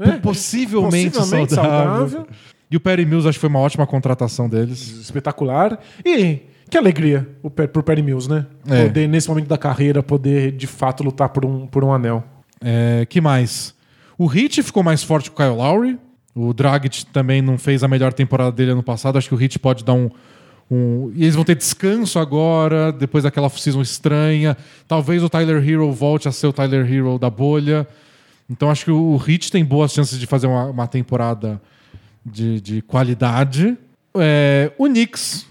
[0.00, 2.08] É, possivelmente, possivelmente saudável.
[2.08, 2.26] saudável.
[2.70, 4.80] E o Perry Mills acho que foi uma ótima contratação deles.
[5.00, 5.78] Espetacular.
[6.04, 8.46] E que alegria o, pro Perry Mills, né?
[8.68, 8.84] É.
[8.86, 12.22] Poder, nesse momento da carreira, poder de fato lutar por um, por um anel.
[12.60, 13.74] É, que mais?
[14.18, 15.98] O Hit ficou mais forte que o Kyle Lowry.
[16.34, 19.16] O Dragic também não fez a melhor temporada dele ano passado.
[19.16, 20.10] Acho que o Hit pode dar um,
[20.70, 24.56] um- E eles vão ter descanso agora, depois daquela season estranha.
[24.86, 27.86] Talvez o Tyler Hero volte a ser o Tyler Hero da bolha.
[28.50, 31.60] Então acho que o Hit tem boas chances de fazer uma, uma temporada
[32.24, 33.76] de, de qualidade.
[34.16, 35.46] É, o Knicks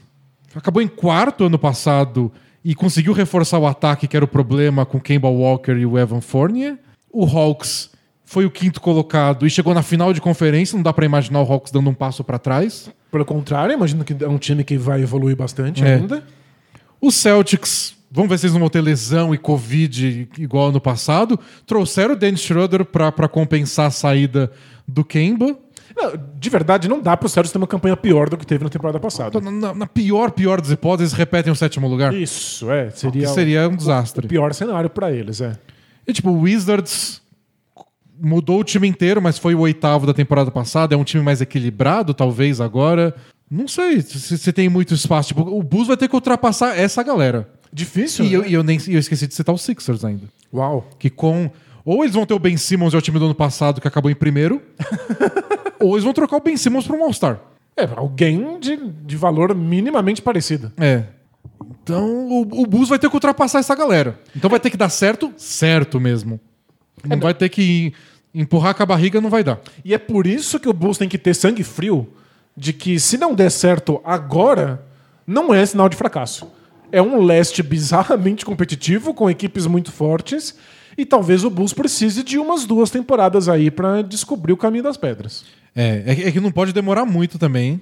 [0.56, 2.32] acabou em quarto ano passado
[2.66, 6.22] e conseguiu reforçar o ataque, que era o problema com Kemba Walker e o Evan
[6.22, 6.78] Fournier.
[7.12, 7.92] O Hawks
[8.26, 10.76] foi o quinto colocado e chegou na final de conferência.
[10.76, 12.90] Não dá pra imaginar o Hawks dando um passo pra trás.
[13.10, 15.96] Pelo contrário, imagino que é um time que vai evoluir bastante É.
[15.96, 16.24] ainda.
[17.00, 21.40] Os Celtics, vamos ver se eles não vão ter lesão e Covid igual ano passado.
[21.66, 24.52] Trouxeram o Dennis Schroeder pra compensar a saída
[24.88, 25.58] do Kemba.
[25.96, 28.70] Não, de verdade, não dá pro Celtics ter uma campanha pior do que teve na
[28.70, 29.42] temporada passada.
[29.42, 32.14] Na, na- na pior, pior das hipóteses, repetem o sétimo lugar.
[32.14, 32.90] Isso, é.
[32.92, 34.28] Seria, seria um o desastre.
[34.28, 35.54] pior cenário pra eles, é.
[36.08, 37.20] E tipo, o Wizards
[38.20, 40.94] mudou o time inteiro, mas foi o oitavo da temporada passada.
[40.94, 43.14] É um time mais equilibrado, talvez, agora.
[43.50, 45.30] Não sei se, se tem muito espaço.
[45.30, 47.50] Tipo, o Bulls vai ter que ultrapassar essa galera.
[47.72, 48.48] Difícil, E eu, né?
[48.50, 50.28] e eu nem e eu esqueci de citar os Sixers ainda.
[50.54, 50.88] Uau.
[50.98, 51.50] Que com.
[51.86, 54.12] Ou eles vão ter o Ben Simmons, é o time do ano passado que acabou
[54.12, 54.62] em primeiro.
[55.80, 57.40] ou eles vão trocar o Ben Simmons para um All-Star.
[57.76, 60.72] É, alguém de, de valor minimamente parecido.
[60.78, 61.04] É.
[61.84, 64.20] Então o, o Bulls vai ter que ultrapassar essa galera.
[64.36, 66.40] Então vai ter que dar certo, certo mesmo.
[67.06, 67.94] Não vai ter que
[68.34, 69.60] empurrar com a barriga, não vai dar.
[69.86, 72.08] E é por isso que o Bulls tem que ter sangue frio
[72.56, 74.84] de que se não der certo agora,
[75.26, 76.48] não é sinal de fracasso.
[76.92, 80.56] É um leste bizarramente competitivo, com equipes muito fortes,
[80.98, 84.98] e talvez o Bulls precise de umas duas temporadas aí pra descobrir o caminho das
[84.98, 85.46] pedras.
[85.76, 87.82] É, é, que- é que não pode demorar muito também,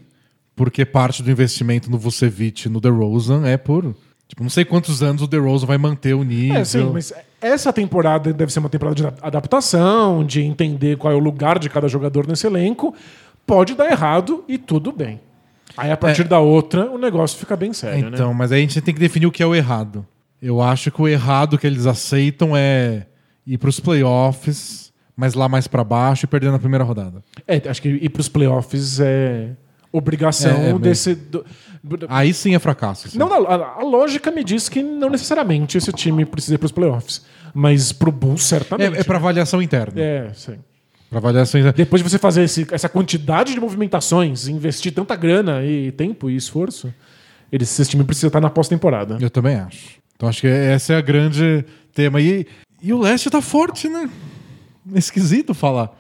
[0.56, 3.96] porque parte do investimento no Vucevic e no DeRozan é por...
[4.28, 6.58] Tipo, não sei quantos anos o DeRozan vai manter o nível.
[6.58, 11.16] É, sim, mas essa temporada deve ser uma temporada de adaptação, de entender qual é
[11.16, 12.94] o lugar de cada jogador nesse elenco.
[13.46, 15.22] Pode dar errado e tudo bem.
[15.78, 18.12] Aí a partir da outra o negócio fica bem sério, né?
[18.14, 20.06] Então, mas aí a gente tem que definir o que é o errado.
[20.42, 23.06] Eu acho que o errado que eles aceitam é
[23.48, 27.24] ir pros playoffs, mas lá mais pra baixo e perder na primeira rodada.
[27.48, 29.52] É, acho que ir pros playoffs é
[29.92, 31.16] obrigação É, é desse.
[31.16, 31.46] do-
[32.10, 33.08] Aí sim é fracasso.
[33.08, 33.18] assim.
[33.18, 37.24] não, a, a lógica me diz que não necessariamente esse time precisa ir pros playoffs.
[37.54, 38.98] Mas pro Bulls, certamente.
[38.98, 40.02] é, é pra avaliação interna.
[40.02, 40.58] É, sim.
[41.16, 41.72] Pra avaliação interna.
[41.78, 46.36] Depois de você fazer esse- essa quantidade de movimentações, investir tanta grana e tempo e
[46.36, 46.94] esforço,
[47.50, 49.18] eles, esse time precisa estar na pós-temporada.
[49.22, 49.92] Eu também acho.
[50.18, 52.20] Então acho que essa é a grande tema.
[52.20, 52.46] E,
[52.84, 54.10] e o leste tá forte, né?
[54.94, 55.98] É esquisito falar.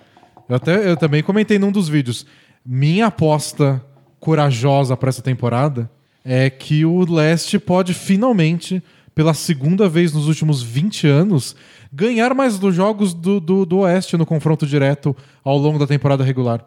[0.50, 2.26] Eu, até, eu também comentei num dos vídeos.
[2.66, 3.82] Minha aposta
[4.20, 5.90] corajosa pra essa temporada
[6.26, 11.56] é que o leste pode finalmente, pela segunda vez nos últimos 20 anos,
[11.96, 16.26] ganhar mais dos jogos do, do, do oeste no confronto direto ao longo da temporada
[16.26, 16.66] regular.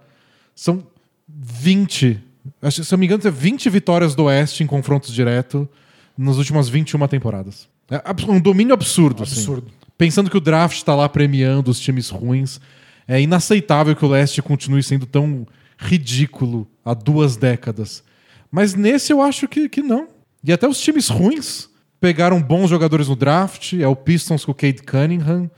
[0.54, 0.82] São
[1.28, 2.18] 20,
[2.62, 5.68] acho, se eu me engano, é 20 vitórias do oeste em confrontos direto
[6.16, 7.68] nas últimas 21 temporadas.
[7.90, 9.22] É um domínio absurdo.
[9.22, 9.34] assim.
[9.34, 9.70] Absurdo.
[9.98, 12.58] Pensando que o draft está lá premiando os times ruins,
[13.06, 18.02] é inaceitável que o leste continue sendo tão ridículo há duas décadas.
[18.50, 20.08] Mas nesse eu acho que, que não.
[20.42, 21.68] E até os times ruins
[22.00, 23.74] pegaram bons jogadores no draft.
[23.74, 25.50] É o Pistons com o Cade Cunningham,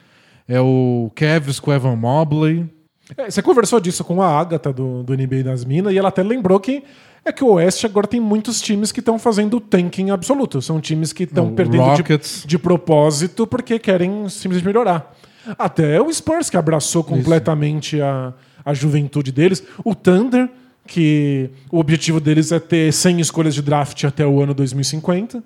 [0.48, 2.68] é o Cavs com o Evan Mobley.
[3.16, 6.22] É, você conversou disso com a Agatha do, do NBA das Minas e ela até
[6.22, 6.82] lembrou que
[7.24, 10.62] é que o Oeste agora tem muitos times que estão fazendo tanking absoluto.
[10.62, 15.14] São times que estão perdendo de, de propósito porque querem simplesmente melhorar.
[15.58, 18.32] Até o Spurs, que abraçou completamente a,
[18.64, 19.62] a juventude deles.
[19.84, 20.48] O Thunder,
[20.86, 25.42] que o objetivo deles é ter 100 escolhas de draft até o ano 2050.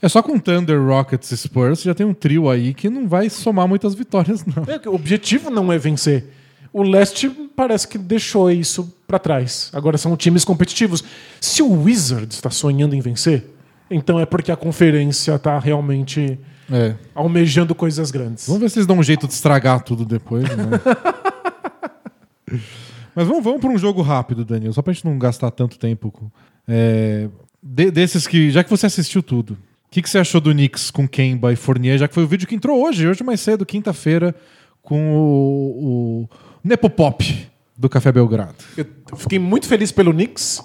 [0.00, 3.28] É só com Thunder, Rockets e Spurs já tem um trio aí que não vai
[3.28, 4.62] somar muitas vitórias, não.
[4.72, 6.26] É O objetivo não é vencer.
[6.72, 9.70] O Leste parece que deixou isso pra trás.
[9.72, 11.02] Agora são times competitivos.
[11.40, 13.44] Se o Wizards está sonhando em vencer,
[13.90, 16.38] então é porque a conferência está realmente
[16.70, 16.94] É.
[17.14, 18.46] almejando coisas grandes.
[18.46, 20.44] Vamos ver se eles dão um jeito de estragar tudo depois.
[20.44, 20.64] Né?
[23.14, 26.10] Mas vamos, vamos para um jogo rápido, Daniel, só pra gente não gastar tanto tempo.
[26.10, 26.30] com-
[26.68, 27.28] É,
[27.62, 28.50] de- desses que.
[28.50, 29.56] Já que você assistiu tudo,
[29.88, 32.28] o que, que você achou do Knicks com Kemba e Fournier, já que foi o
[32.28, 34.34] vídeo que entrou hoje, hoje mais cedo, quinta-feira,
[34.82, 36.28] com o, o
[36.62, 38.56] Nepopop do Café Belgrado.
[38.76, 40.62] Eu fiquei muito feliz pelo Knicks.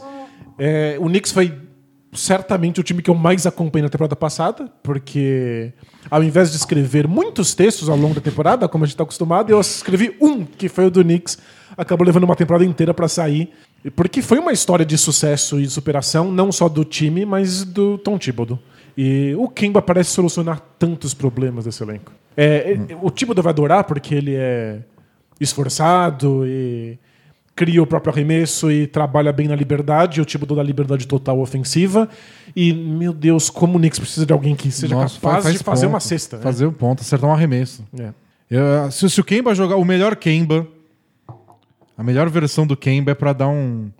[0.59, 1.53] É, o Knicks foi
[2.11, 5.71] certamente o time que eu mais acompanhei na temporada passada, porque
[6.11, 9.49] ao invés de escrever muitos textos ao longo da temporada, como a gente está acostumado,
[9.49, 11.37] eu escrevi um, que foi o do Knicks.
[11.77, 13.51] Acabou levando uma temporada inteira para sair,
[13.95, 18.17] porque foi uma história de sucesso e superação, não só do time, mas do Tom
[18.17, 18.59] Thibodeau.
[18.97, 22.11] E o Kemba parece solucionar tantos problemas desse elenco.
[22.37, 24.79] É, é, O Thibodeau vai adorar porque ele é
[25.39, 26.97] esforçado e
[27.55, 32.09] cria o próprio arremesso e trabalha bem na liberdade, o tipo da liberdade total ofensiva.
[32.55, 35.63] E, meu Deus, como o Knicks precisa de alguém que seja Nossa, capaz faz de
[35.63, 35.93] fazer ponto.
[35.93, 36.37] uma cesta.
[36.37, 36.43] né?
[36.43, 37.83] Fazer o ponto, acertar um arremesso.
[37.99, 38.11] É.
[38.49, 40.67] Eu- se, se o Kemba jogar o melhor Kemba,
[41.97, 43.91] a melhor versão do Kemba é pra dar um,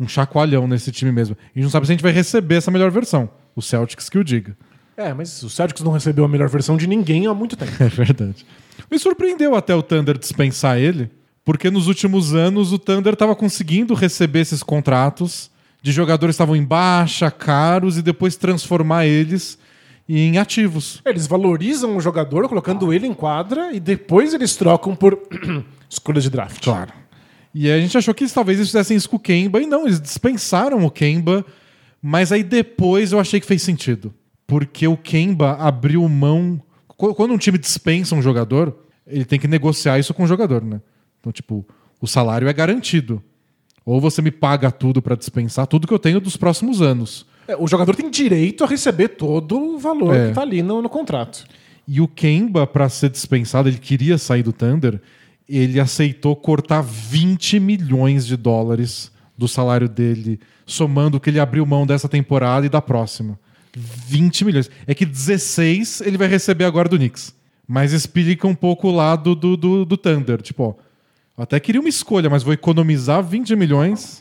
[0.00, 1.36] um chacoalhão nesse time mesmo.
[1.36, 3.28] E a gente não sabe se a gente vai receber essa melhor versão.
[3.56, 4.56] O Celtics que o diga.
[4.96, 7.72] É, mas o Celtics não recebeu a melhor versão de ninguém há muito tempo.
[7.82, 8.46] É verdade.
[8.90, 11.10] Me surpreendeu até o Thunder dispensar ele,
[11.44, 15.50] porque nos últimos anos o Thunder estava conseguindo receber esses contratos
[15.82, 19.58] de jogadores que estavam em baixa, caros, e depois transformar eles
[20.08, 21.00] em ativos.
[21.04, 25.18] Eles valorizam o jogador colocando ele em quadra e depois eles trocam por
[25.88, 26.62] escolha de draft.
[26.62, 26.92] Claro.
[27.54, 29.86] E aí a gente achou que talvez eles fizessem isso com o Kemba, e não,
[29.86, 31.44] eles dispensaram o Kemba,
[32.02, 34.14] mas aí depois eu achei que fez sentido.
[34.46, 36.60] Porque o Kemba abriu mão.
[36.96, 40.62] Qu- Quando um time dispensa um jogador, ele tem que negociar isso com o jogador,
[40.62, 40.80] né?
[41.20, 41.66] Então, tipo,
[42.00, 43.22] o salário é garantido.
[43.84, 47.26] Ou você me paga tudo pra dispensar tudo que eu tenho dos próximos anos.
[47.48, 50.22] É, o jogador tem direito a receber todo o valor É.
[50.24, 51.44] que está ali no, no contrato.
[51.86, 55.00] E o Kemba, pra ser dispensado, ele queria sair do Thunder,
[55.48, 61.64] ele aceitou cortar 20 milhões de dólares do salário dele, somando o que ele abriu
[61.64, 63.38] mão dessa temporada e da próxima.
[63.74, 64.70] 20 milhões.
[64.86, 67.34] É que 16 ele vai receber agora do Knicks.
[67.68, 70.42] Mas explica um pouco o lado do, do, do Thunder.
[70.42, 70.74] Tipo, ó,
[71.38, 74.20] eu até queria uma escolha, mas vou economizar 20 milhões.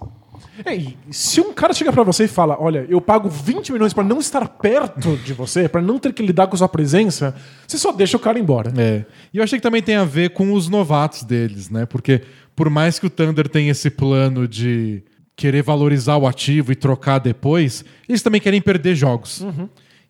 [0.64, 3.94] É, e se um cara chega pra você e fala, olha, eu pago 20 milhões
[3.94, 7.36] pra não estar perto de você, pra não ter que lidar com sua presença,
[7.68, 8.72] você só deixa o cara embora.
[8.78, 9.06] É.
[9.34, 11.86] E eu achei que também tem a ver com os novatos deles, né?
[11.86, 12.22] Porque
[12.56, 15.04] por mais que o Thunder tenha esse plano de
[15.36, 19.46] querer valorizar o ativo e trocar depois, eles também querem perder jogos.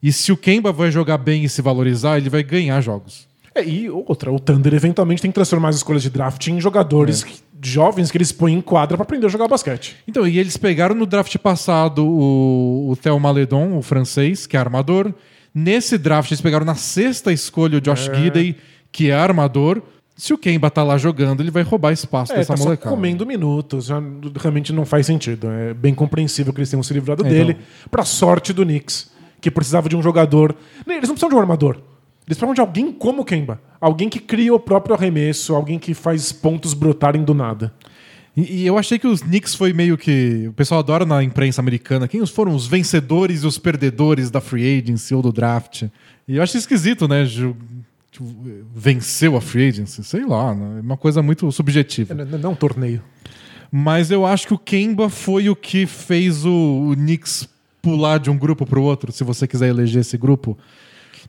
[0.02, 3.28] E se o Kemba vai jogar bem e se valorizar, ele vai ganhar jogos.
[3.56, 7.24] É, e outra, o Thunder eventualmente tem que transformar as escolhas de draft em jogadores
[7.24, 9.96] que- jovens que eles põem em quadra pra aprender a jogar basquete.
[10.08, 14.60] Então, e eles pegaram no draft passado o, o Theo Maledon, o francês, que é
[14.60, 15.12] armador.
[15.54, 18.58] Nesse draft, eles pegaram na sexta escolha o Josh Gidey,
[18.92, 19.82] que é armador.
[20.16, 22.90] Se o Kemba tá lá jogando, ele vai roubar espaço É, dessa tá só molecada.
[22.90, 24.02] comendo minutos, já
[24.40, 25.48] realmente não faz sentido.
[25.50, 27.90] É bem compreensível que eles tenham se livrado É, dele, então.
[27.92, 29.12] pra sorte do Knicks,
[29.42, 30.56] que precisava de um jogador.
[30.88, 31.76] Nem, Eles não precisam de um armador.
[32.26, 33.62] Eles precisam de alguém como o Kemba.
[33.80, 37.74] Alguém que cria o próprio arremesso, alguém que faz pontos brotarem do nada.
[38.38, 40.46] E, e eu achei que os Knicks foi meio que.
[40.48, 44.80] O pessoal adora na imprensa americana quem foram os vencedores e os perdedores da free
[44.82, 45.84] agency ou do draft.
[46.28, 47.26] E eu achei esquisito, né?
[48.16, 48.26] Tipo,
[48.74, 50.80] venceu a free agency, sei lá, né?
[50.80, 52.14] é uma coisa muito subjetiva.
[52.14, 53.02] É, Não, não um torneio.
[53.72, 57.50] Mas eu acho que o Kemba foi o que fez o, o Knicks
[57.82, 60.58] pular de um grupo para o outro, se você quiser eleger esse grupo.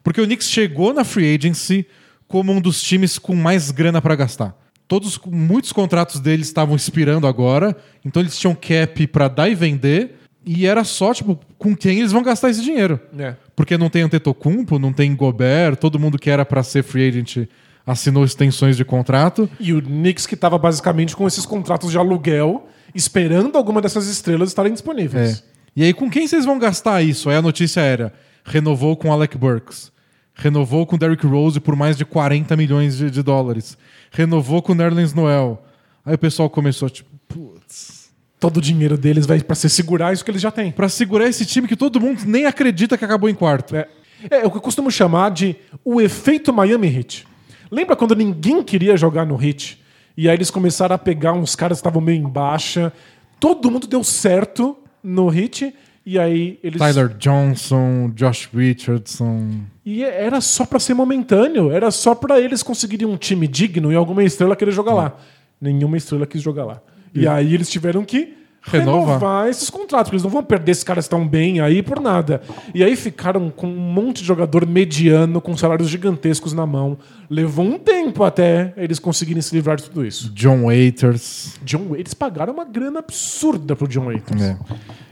[0.03, 1.87] Porque o Knicks chegou na free agency
[2.29, 4.57] como um dos times com mais grana para gastar.
[4.87, 10.15] Todos, muitos contratos deles estavam expirando agora, então eles tinham cap para dar e vender,
[10.47, 13.01] e era só, tipo, com quem eles vão gastar esse dinheiro.
[13.19, 13.35] É.
[13.57, 17.49] Porque não tem Antetokounmpo, não tem Gobert, todo mundo que era para ser free agent
[17.85, 19.51] assinou extensões de contrato.
[19.59, 24.51] E o Knicks que estava basicamente com esses contratos de aluguel, esperando alguma dessas estrelas
[24.51, 25.43] estarem disponíveis.
[25.53, 25.57] É.
[25.77, 27.29] E aí, com quem vocês vão gastar isso?
[27.29, 28.13] Aí a notícia era:
[28.45, 29.91] renovou com Alec Burks,
[30.35, 33.77] renovou com Derrick Rose por mais de 40 milhões de, de dólares,
[34.11, 35.63] renovou com Nerlens Noel.
[36.05, 37.96] Aí o pessoal começou, tipo, putz.
[38.39, 40.71] Todo o dinheiro deles vai para se segurar isso que eles já têm.
[40.71, 43.75] Pra segurar esse time que todo mundo nem acredita que acabou em quarto.
[43.75, 43.89] É.
[44.31, 47.27] é o que eu costumo chamar de o efeito Miami Heat.
[47.71, 49.83] Lembra quando ninguém queria jogar no Heat?
[50.17, 52.93] E aí eles começaram a pegar uns caras que estavam meio em baixa.
[53.41, 55.75] Todo mundo deu certo no Heat.
[56.05, 56.79] E aí eles.
[56.79, 59.61] Tyler Johnson, Josh Richardson.
[59.85, 61.71] E era só pra ser momentâneo.
[61.71, 65.17] Era só pra eles conseguirem um time digno e alguma estrela querer jogar lá.
[65.61, 66.83] Nenhuma estrela quis jogar lá.
[67.21, 68.37] E aí eles tiveram que
[68.69, 69.07] Renovar.
[69.07, 72.43] renovar esses contratos, porque eles não vão perder esses caras tão bem aí por nada.
[72.75, 76.99] E aí ficaram com um monte de jogador mediano, com salários gigantescos na mão.
[77.31, 80.31] Levou um tempo até eles conseguirem se livrar de tudo isso.
[80.31, 81.55] John Waiters.
[81.65, 84.43] John, eles pagaram uma grana absurda pro John Waiters.
[84.43, 84.59] É.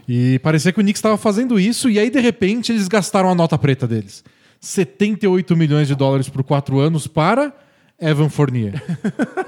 [0.07, 3.35] E parecia que o Knicks estava fazendo isso, e aí, de repente, eles gastaram a
[3.35, 4.23] nota preta deles.
[4.59, 7.53] 78 milhões de dólares por quatro anos para
[7.99, 8.83] Evan Fournier.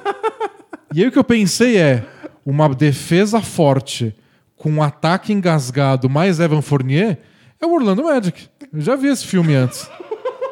[0.94, 2.06] e aí o que eu pensei é
[2.50, 4.16] uma defesa forte
[4.56, 7.18] com um ataque engasgado mais Evan Fournier
[7.62, 8.48] é o Orlando Magic.
[8.72, 9.90] Eu já vi esse filme antes.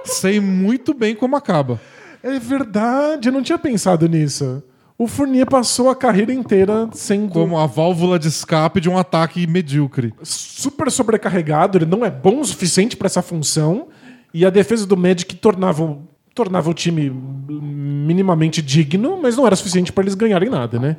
[0.03, 1.79] Sei muito bem como acaba.
[2.21, 4.61] É verdade, eu não tinha pensado nisso.
[4.97, 9.47] O Fournier passou a carreira inteira sendo Como a válvula de escape de um ataque
[9.47, 10.13] medíocre.
[10.21, 13.87] super sobrecarregado, ele não é bom o suficiente para essa função.
[14.33, 15.97] E a defesa do Magic tornava,
[16.33, 20.97] tornava o time minimamente digno, mas não era suficiente para eles ganharem nada, né?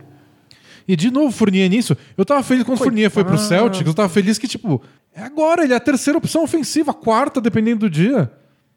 [0.89, 1.97] E de novo, Fournier nisso.
[2.17, 3.39] Eu tava feliz quando o Fournier foi pro.
[3.39, 3.87] Celtics.
[3.87, 4.83] Eu tava feliz que, tipo,
[5.15, 8.31] é agora, ele é a terceira opção ofensiva, a quarta, dependendo do dia.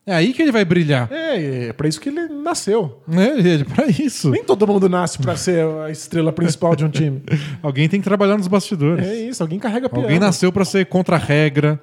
[0.05, 1.07] É aí que ele vai brilhar.
[1.11, 2.99] É, é para isso que ele nasceu.
[3.07, 3.35] Né?
[3.37, 4.31] Ele, pra isso.
[4.31, 7.21] Nem todo mundo nasce para ser a estrela principal de um time.
[7.61, 9.05] Alguém tem que trabalhar nos bastidores.
[9.05, 10.05] É isso, alguém carrega piano.
[10.05, 11.79] Alguém nasceu pra ser contra a regra.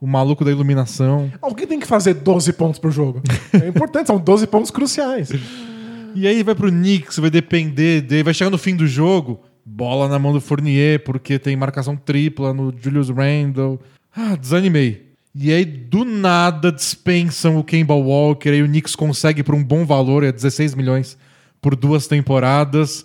[0.00, 1.30] O maluco da iluminação.
[1.42, 3.22] Alguém tem que fazer 12 pontos por jogo.
[3.52, 5.30] É importante, são 12 pontos cruciais.
[6.16, 8.22] E aí vai pro Knicks, vai depender dele.
[8.22, 12.54] Vai chegar no fim do jogo, bola na mão do Fournier, porque tem marcação tripla
[12.54, 13.78] no Julius Randle.
[14.14, 15.04] Ah, desanimei.
[15.34, 18.48] E aí, do nada, dispensam o Kemba Walker.
[18.48, 21.18] Aí o Knicks consegue por um bom valor, é 16 milhões
[21.60, 23.04] por duas temporadas.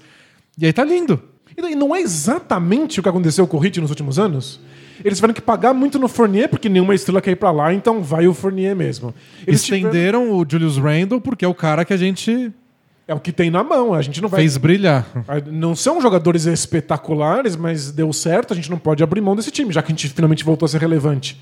[0.57, 1.21] E aí tá lindo.
[1.57, 4.59] E não é exatamente o que aconteceu com o Heat nos últimos anos?
[5.03, 8.01] Eles tiveram que pagar muito no Fournier, porque nenhuma estrela quer ir pra lá, então
[8.01, 9.13] vai o Fournier mesmo.
[9.45, 12.51] Eles tiveram- Estenderam o Julius Randle porque é o cara que a gente
[13.11, 14.39] É o que tem na mão, a gente não vai...
[14.39, 15.05] fez brilhar.
[15.51, 19.73] Não são jogadores espetaculares, mas deu certo, a gente não pode abrir mão desse time,
[19.73, 21.37] já que a gente finalmente voltou a ser relevante.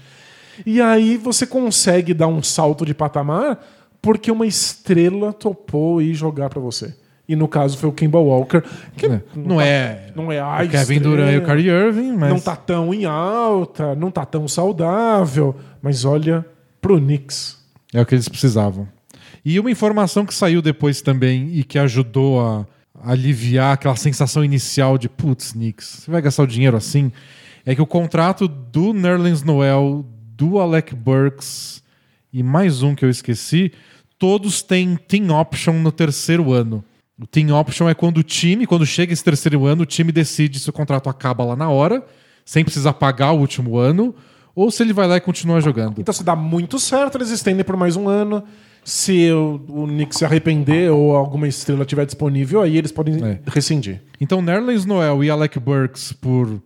[0.66, 3.64] E aí você consegue dar um salto de patamar
[4.02, 6.96] porque uma estrela topou ir jogar pra você.
[7.28, 8.64] E no caso foi o Kemba Walker,
[8.98, 9.22] que É.
[9.36, 12.30] Não tá- é não é a o Kevin estrela, Durant e o Kyrie Irving, mas
[12.32, 16.44] não tá tão em alta, não tá tão saudável, mas olha
[16.82, 17.60] pro Knicks.
[17.94, 18.88] É o que eles precisavam.
[19.44, 22.66] E uma informação que saiu depois também e que ajudou a
[23.04, 27.12] aliviar aquela sensação inicial de putz, Knicks, você vai gastar o dinheiro assim?
[27.66, 31.82] É que o contrato do Nerlens Noel, do Alec Burks
[32.32, 33.72] e mais um que eu esqueci,
[34.18, 36.84] todos têm team option no terceiro ano.
[37.22, 40.60] O team option é quando o time, quando chega esse terceiro ano, o time decide
[40.60, 42.06] se o contrato acaba lá na hora,
[42.46, 44.16] sem precisar pagar o último ano,
[44.56, 46.00] ou se ele vai lá e continua jogando.
[46.00, 48.44] Então se dá muito certo, eles estendem por mais um ano.
[48.90, 53.40] Se o, o Knicks se arrepender ou alguma estrela estiver disponível, aí eles podem É.
[53.48, 54.02] rescindir.
[54.20, 56.60] Então, Nerlens Noel e Alec Burks por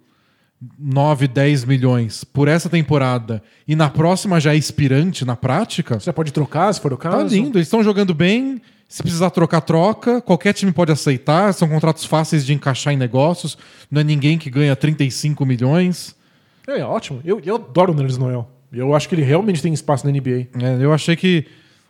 [0.80, 6.06] 9, 10 milhões por essa temporada e na próxima já é expirante na prática, Você
[6.06, 7.18] já pode trocar, se for o caso.
[7.18, 7.58] tá lindo.
[7.58, 8.62] Eles estão jogando bem.
[8.88, 10.22] Se precisar trocar, troca.
[10.22, 11.54] Qualquer time pode aceitar.
[11.54, 13.58] São contratos fáceis de encaixar em negócios.
[13.92, 16.16] Não é ninguém que ganha 35 milhões.
[16.68, 17.20] É, ótimo.
[17.26, 18.48] Eu, eu adoro o Nerlens Noel.
[18.72, 20.48] Eu acho que ele realmente tem espaço na NBA.
[20.62, 21.46] É, eu achei que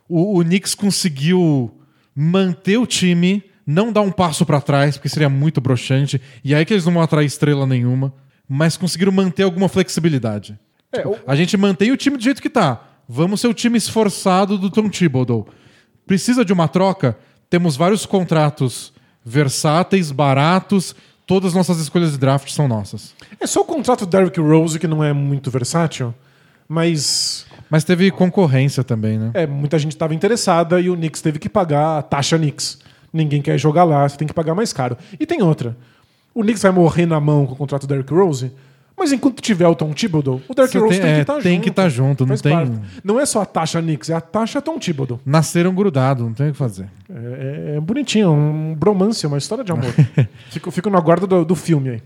[0.08, 1.70] o, o Knicks conseguiu
[2.14, 6.20] manter o time, não dar um passo pra trás, porque seria muito broxante.
[6.44, 8.12] E aí que eles não vão atrair estrela nenhuma.
[8.48, 10.58] Mas conseguiram manter alguma flexibilidade.
[10.92, 12.82] É, o- A gente mantém o time do jeito que tá.
[13.08, 15.48] Vamos ser o time esforçado do Tom Thibodeau.
[16.06, 17.16] Precisa de uma troca?
[17.48, 18.92] Temos vários contratos
[19.24, 20.94] versáteis, baratos,
[21.26, 23.14] todas as nossas escolhas de draft são nossas.
[23.40, 26.14] É só o contrato do Derrick Rose que não é muito versátil,
[26.68, 29.32] mas Mas teve concorrência também, né?
[29.34, 32.78] é, muita gente estava interessada e o Knicks teve que pagar a taxa Knicks.
[33.12, 34.96] Ninguém quer jogar lá, você tem que pagar mais caro.
[35.18, 35.76] E tem outra.
[36.32, 38.52] O Knicks vai morrer na mão com o contrato do Derrick Rose,
[38.96, 41.40] mas enquanto tiver o Tom Thibodeau, o Derrick Você Rose tem- tem, é, que estar
[41.42, 41.64] tem junto.
[41.64, 42.72] que tá junto, não tem- parte.
[43.02, 45.18] Não é só a taxa Knicks, é a taxa Tom Thibodeau.
[45.26, 46.88] Nasceram grudados, não tem o que fazer.
[47.12, 49.92] É, é bonitinho, um bromance, uma história de amor.
[50.50, 52.02] fico, fico no aguardo do, do filme aí.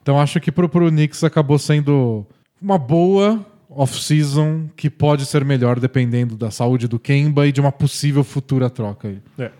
[0.00, 2.24] Então acho que pro, pro Knicks acabou sendo
[2.62, 7.72] uma boa off-season que pode ser melhor dependendo da saúde do Kemba e de uma
[7.72, 9.18] possível futura troca aí.
[9.38, 9.50] É.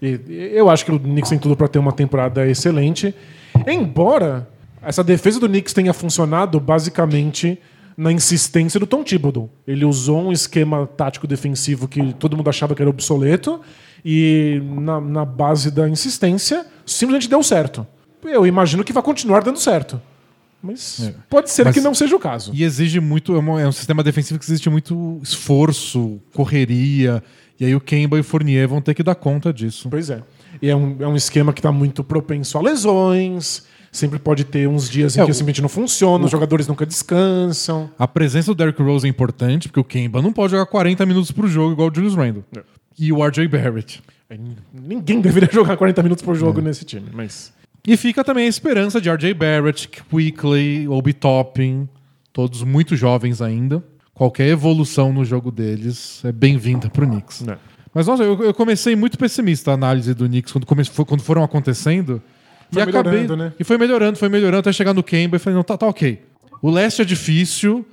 [0.00, 3.14] E- eu acho que o Knicks tem tudo para ter uma temporada excelente.
[3.66, 4.48] Embora
[4.82, 7.58] essa defesa do Knicks tenha funcionado basicamente
[7.96, 9.50] na insistência do Tom Thibodeau.
[9.66, 13.60] Ele usou um esquema tático defensivo que todo mundo achava que era obsoleto
[14.04, 17.84] e na, na base da insistência simplesmente deu certo.
[18.22, 20.00] Eu imagino que vai continuar dando certo.
[20.62, 22.50] Mas pode ser Mas- que não seja o caso.
[22.54, 27.22] E exige muito, é um, é um sistema defensivo que exige muito esforço, correria,
[27.60, 29.88] e aí o Kemba e o Fournier vão ter que dar conta disso.
[29.88, 30.22] Pois é.
[30.60, 33.64] E é um, é um esquema que está muito propenso a lesões.
[33.90, 36.84] Sempre pode ter uns dias em É, que o- simplesmente não funciona, os jogadores nunca
[36.84, 37.90] descansam.
[37.98, 41.30] A presença do Derrick Rose é importante, porque o Kemba não pode jogar 40 minutos
[41.32, 42.44] por jogo igual o Julius Randle.
[42.56, 42.60] É.
[42.98, 44.02] E o RJ Barrett.
[44.74, 46.38] Ninguém deveria jogar 40 minutos por É.
[46.38, 47.52] jogo nesse time, mas.
[47.90, 51.88] E fica também a esperança de RJ Barrett, Quickly, Obi Toppin,
[52.34, 53.82] todos muito jovens ainda.
[54.12, 57.40] Qualquer evolução no jogo deles é bem-vinda pro Knicks.
[57.42, 57.56] né.
[57.94, 61.22] Mas nossa, eu, eu comecei muito pessimista a análise do Knicks quando, come, foi- quando
[61.22, 62.20] foram acontecendo.
[62.70, 63.12] Foi e acabei.
[63.22, 63.52] melhorando, né?
[63.58, 66.20] E foi melhorando, foi melhorando até chegar no Kemba e falei, não, tá, tá ok.
[66.60, 67.86] O leste é difícil.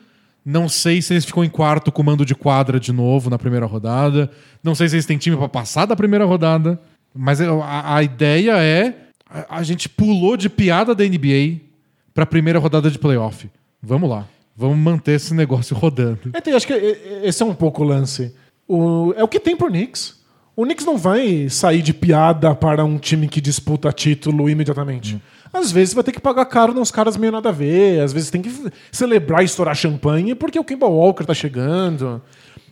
[0.44, 3.66] Não sei se eles ficam em quarto com mando de quadra de novo na primeira
[3.66, 4.30] rodada.
[4.62, 6.80] Não sei se eles têm time pra passar da primeira rodada.
[7.16, 9.05] Mas a, a ideia é.
[9.50, 11.62] A, a gente pulou de piada da NBA
[12.14, 13.50] pra primeira rodada de playoff.
[13.82, 14.26] Vamos lá.
[14.56, 16.30] Vamos manter esse negócio rodando.
[16.34, 16.74] É, tem- acho que
[17.24, 18.34] esse é um pouco o lance.
[18.68, 20.24] O- é o que tem pro Knicks.
[20.56, 25.22] O Knicks não vai sair de piada para um time que disputa título imediatamente.
[25.52, 28.00] Às vezes vai ter que pagar caro nos caras meio nada a ver.
[28.00, 28.50] Às vezes tem que
[28.92, 32.22] celebrar e estourar champanhe porque o Kemba Walker tá chegando.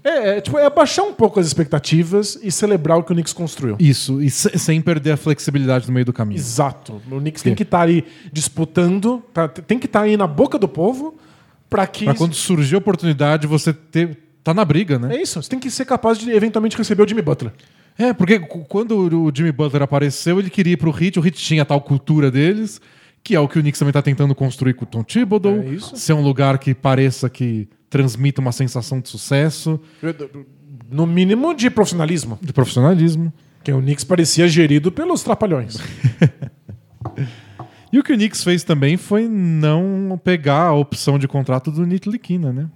[0.03, 3.31] É, é, tipo, é abaixar um pouco as expectativas e celebrar o que o Knicks
[3.31, 3.77] construiu.
[3.79, 6.37] Isso, e se- sem perder a flexibilidade no meio do caminho.
[6.37, 7.01] Exato.
[7.09, 10.67] O Knicks tem que estar aí disputando, tá- tem que estar aí na boca do
[10.67, 11.15] povo
[11.69, 12.05] para que.
[12.05, 15.15] Pra quando surgir a oportunidade, você ter, tá na briga, né?
[15.15, 15.41] É isso.
[15.41, 17.53] Você tem que ser capaz de eventualmente receber o Jimmy Butler.
[17.97, 21.61] É, porque quando o Jimmy Butler apareceu, ele queria ir pro Heat, o Heat tinha
[21.61, 22.81] a tal cultura deles,
[23.23, 25.61] que é o que o Knicks também tá tentando construir com o Tom Thibodeau.
[25.61, 25.95] É isso.
[25.95, 29.79] Ser um lugar que pareça que transmita uma sensação de sucesso,
[30.89, 32.37] No mínimo de profissionalismo.
[32.41, 33.31] de profissionalismo.
[33.63, 35.77] Que o Knicks parecia gerido pelos trapalhões.
[37.91, 41.85] E o que o Knicks fez também foi não pegar a opção de contrato do
[41.85, 42.67] Nick Liquina, né?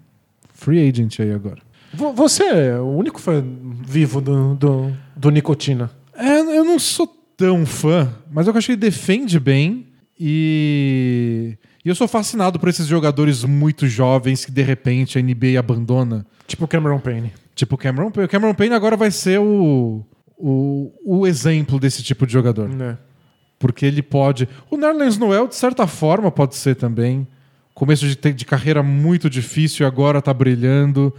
[0.54, 1.58] Free agent aí agora.
[1.92, 3.44] Vo- Você é o único fã
[3.84, 5.90] vivo do, do, do Nicotina.
[6.16, 9.88] É, eu não sou tão fã, mas eu acho que ele defende bem
[10.20, 11.58] e...
[11.88, 16.26] e eu sou fascinado por esses jogadores muito jovens que de repente a NBA abandona.
[16.46, 17.32] Tipo o Cameron Payne.
[17.56, 18.26] Tipo o Cameron Payne.
[18.26, 20.06] O Cameron Payne agora vai ser o,
[20.38, 22.68] o, o exemplo desse tipo de jogador.
[22.68, 22.98] Né?
[23.58, 24.50] Porque ele pode.
[24.70, 27.26] O Nerlens Noel, de certa forma, pode ser também.
[27.74, 31.14] Começo de, de carreira muito difícil e agora tá brilhando.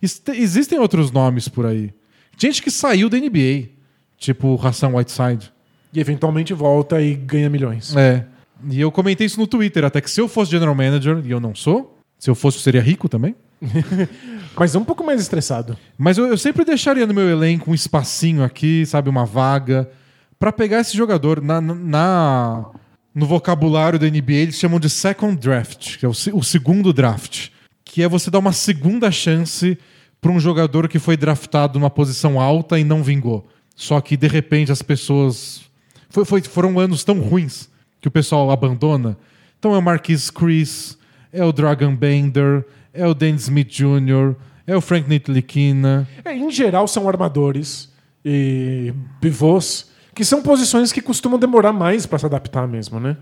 [0.00, 1.92] Este- Existem outros nomes por aí.
[2.38, 3.68] Gente que saiu da NBA.
[4.16, 5.52] Tipo Hassan Whiteside.
[5.92, 7.94] E eventualmente volta e ganha milhões.
[7.94, 8.24] É.
[8.70, 11.40] E eu comentei isso no Twitter, até que se eu fosse general manager, e eu
[11.40, 13.34] não sou, se eu fosse, eu seria rico também.
[14.56, 15.76] Mas é um pouco mais estressado.
[15.98, 19.90] Mas eu, eu sempre deixaria no meu elenco um espacinho aqui, sabe, uma vaga,
[20.38, 21.40] pra pegar esse jogador.
[21.42, 22.70] Na, na-
[23.14, 27.48] no vocabulário da NBA, eles chamam de second draft, que é o, o segundo draft,
[27.84, 29.78] que é você dar uma segunda chance
[30.20, 33.46] pra um jogador que foi draftado numa posição alta e não vingou.
[33.76, 35.62] Só que de repente as pessoas
[36.10, 37.68] foi- foi- foram anos tão ruins
[38.04, 39.16] que o pessoal abandona.
[39.58, 40.98] Então é o Marquis Chris,
[41.32, 44.34] é o Dragon Bender, é o Dennis Smith Jr.,
[44.66, 46.06] é o Frank Ntilikina.
[46.22, 47.90] É, em geral, são armadores
[48.22, 48.92] e
[49.22, 53.16] pivôs, que são posições que costumam demorar mais para se adaptar mesmo, né?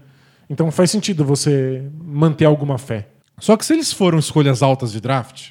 [0.51, 3.07] Então faz sentido você manter alguma fé.
[3.39, 5.51] Só que se eles foram escolhas altas de draft,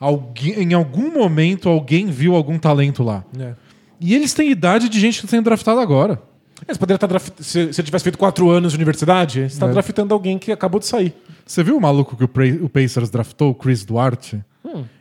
[0.00, 3.22] alguém- em algum momento alguém viu algum talento lá.
[3.36, 3.54] né?
[4.00, 6.22] E eles têm idade de gente que está sendo draftada agora.
[6.66, 7.32] É, Você poderia estar draft...
[7.40, 9.72] se você tivesse feito quatro anos de universidade, você está É.
[9.72, 11.14] draftando alguém que acabou de sair.
[11.44, 14.42] Você viu o maluco que o, Pacers draftou, o Chris Duarte?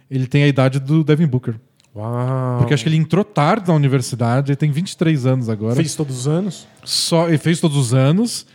[0.09, 1.55] Ele tem a idade do Devin Booker.
[1.95, 2.57] Uau.
[2.59, 5.75] Porque acho que ele entrou tarde na universidade, ele tem 23 anos agora.
[5.75, 6.67] fez todos os anos.
[6.83, 8.45] Só, ele fez todos os anos.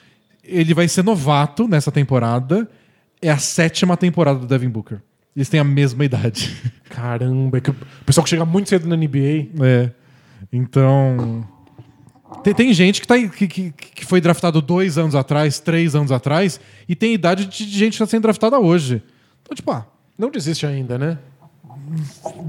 [0.45, 2.69] ele vai ser novato nessa temporada.
[3.23, 4.99] É a sétima temporada do Devin Booker.
[5.35, 6.55] Eles têm a mesma idade.
[6.89, 9.49] Caramba, é que o pessoal que chega muito cedo na NBA.
[9.63, 9.91] É.
[10.53, 11.47] Então.
[12.47, 16.13] Tem, tem gente que, tá, que, que, que foi draftado dois anos atrás, três anos
[16.13, 19.03] atrás, e tem idade de gente que está sendo draftada hoje.
[19.43, 19.85] Então, tipo, ah,
[20.17, 21.19] Não desiste ainda, né?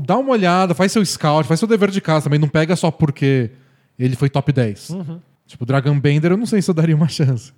[0.05, 2.39] dá uma olhada, faz seu scout, faz seu dever de casa também.
[2.39, 3.49] Não pega só porque
[3.97, 4.95] ele foi top 10.
[5.47, 7.51] Tipo, Dragon Bender, eu não sei se eu daria uma chance.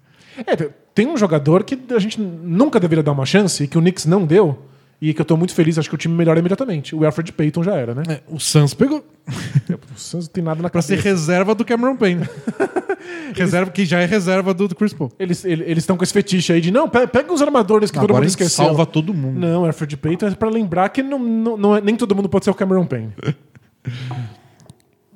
[0.48, 0.56] É,
[0.96, 4.06] tem um jogador que a gente nunca deveria dar uma chance e que o Knicks
[4.06, 4.66] não deu.
[5.02, 6.94] E que eu tô muito feliz, acho que o time melhora imediatamente.
[6.94, 8.04] O Alfred Payton já era, né?
[8.10, 9.06] É, o Suns pegou
[9.96, 11.10] O Suns não tem nada na pra ser cabeça.
[11.10, 12.28] reserva do Cameron Payne.
[13.34, 15.10] reserva que já é reserva do, do Chris Paul.
[15.18, 18.04] Eles eles estão com esse fetiche aí de não, pe- pega os armadores que todo
[18.10, 18.66] Agora mundo ele esqueceu.
[18.66, 19.40] salva todo mundo.
[19.40, 22.44] Não, Alfred Payton é pra lembrar que não, não, não é- nem todo mundo pode
[22.46, 23.14] ser o Cameron Payne.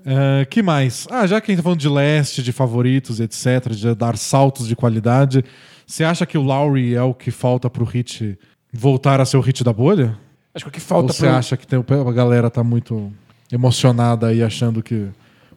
[0.05, 1.07] É, que mais?
[1.09, 4.67] Ah, já que a gente tá falando de leste, de favoritos, etc., de dar saltos
[4.67, 5.45] de qualidade,
[5.87, 8.37] você acha que o Lowry é o que falta pro hit
[8.73, 10.17] voltar a ser o hit da bolha?
[10.53, 13.11] Acho que o que Ou falta você pro- acha que tem, a galera tá muito
[13.51, 15.07] emocionada aí achando que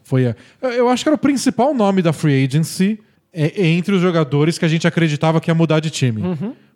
[0.03, 0.37] foi a...
[0.63, 3.01] Eu- acho que era o principal nome da free agency
[3.33, 6.23] é, entre os jogadores que a gente acreditava que ia mudar de time.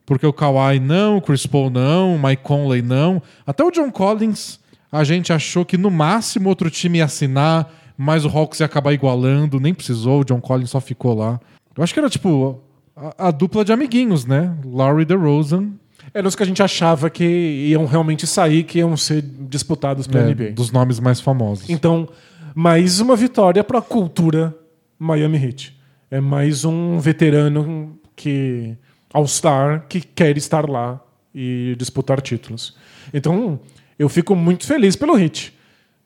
[0.06, 3.22] Porque o Kawhi não, o Chris Paul não, o Mike Conley não.
[3.46, 4.58] Até o John Collins,
[4.90, 8.92] a gente achou que no máximo outro time ia assinar, mas o Hawks ia acabar
[8.92, 11.38] igualando, nem precisou, o John Collins só ficou lá.
[11.76, 12.60] Eu acho que era tipo
[12.96, 14.52] a, a dupla de amiguinhos, né?
[14.64, 15.68] Larry DeRozan
[16.12, 20.24] Eram os que a gente achava que iam realmente sair, que iam ser disputados pela
[20.30, 20.50] é, NBA.
[20.52, 21.68] dos nomes mais famosos.
[21.70, 22.08] Então,
[22.54, 24.56] mais uma vitória para a cultura
[24.98, 25.78] Miami Heat.
[26.10, 28.76] É mais um veterano que
[29.12, 31.00] All-Star que quer estar lá
[31.34, 32.76] e disputar títulos.
[33.14, 33.60] Então,
[33.98, 35.54] eu fico muito feliz pelo Heat.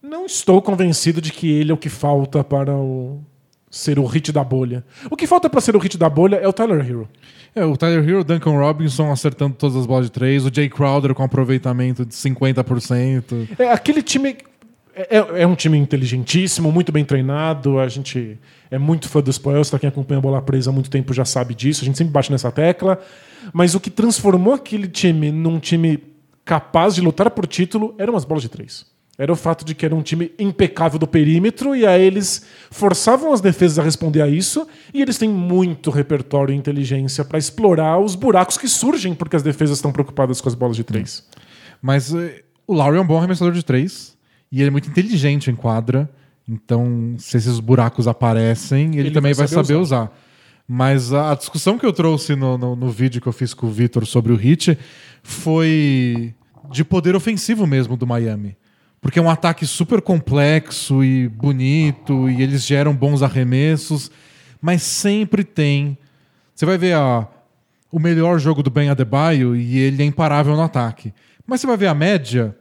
[0.03, 3.25] Não estou convencido de que ele é o que falta para o-
[3.75, 4.85] ser o hit da bolha.
[5.11, 7.09] O que falta para ser o hit da bolha é o Tyler Hero.
[7.55, 11.15] É, o Tyler Hero, Duncan Robinson acertando todas as bolas de três, o Jay Crowder
[11.15, 13.49] com aproveitamento de 50%.
[13.59, 14.37] É, aquele time
[14.95, 17.79] é, é- é um time inteligentíssimo, muito bem treinado.
[17.79, 18.39] A gente
[18.71, 21.25] é muito fã dos Spoils, tá quem acompanha a bola presa há muito tempo já
[21.25, 21.83] sabe disso.
[21.83, 22.99] A gente sempre bate nessa tecla.
[23.53, 26.03] Mas o que transformou aquele time num time
[26.45, 28.87] capaz de lutar por título eram as bolas de três.
[29.17, 33.33] Era o fato de que era um time impecável do perímetro e aí eles forçavam
[33.33, 37.99] as defesas a responder a isso e eles têm muito repertório e inteligência para explorar
[38.01, 41.25] os buracos que surgem porque as defesas estão preocupadas com as bolas de três.
[41.81, 44.17] Mas eh, o Lowry é um bom arremessador de três
[44.51, 46.11] e ele é muito inteligente em quadra.
[46.49, 50.13] Então, se esses buracos aparecem, ele, Ele também vai vai saber saber usar.
[50.67, 53.69] Mas a a discussão que eu trouxe no, no, no vídeo que eu fiz com
[53.69, 54.77] o Vitor sobre o Hit
[55.23, 56.35] foi
[56.71, 58.57] de poder ofensivo mesmo do Miami.
[59.05, 64.11] Porque é um ataque super complexo e bonito, e eles geram bons arremessos,
[64.63, 65.99] mas sempre tem.
[66.55, 67.29] Você vai ver a,
[67.93, 71.13] o melhor jogo do Ben Adebayo e ele é imparável no ataque.
[71.47, 72.57] Mas você vai ver a média,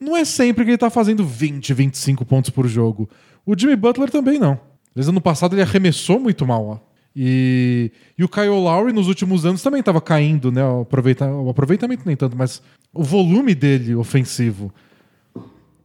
[0.00, 3.06] não é sempre que ele tá fazendo 20, 25 pontos por jogo.
[3.44, 4.58] O Jimmy Butler também não.
[4.94, 6.66] Vezes, ano passado ele arremessou muito mal.
[6.68, 6.78] Ó.
[7.14, 10.64] E, e o Kyle Lowry nos últimos anos também estava caindo, né?
[10.64, 12.62] O, aproveita, o aproveitamento nem tanto, mas
[12.94, 14.72] o volume dele ofensivo.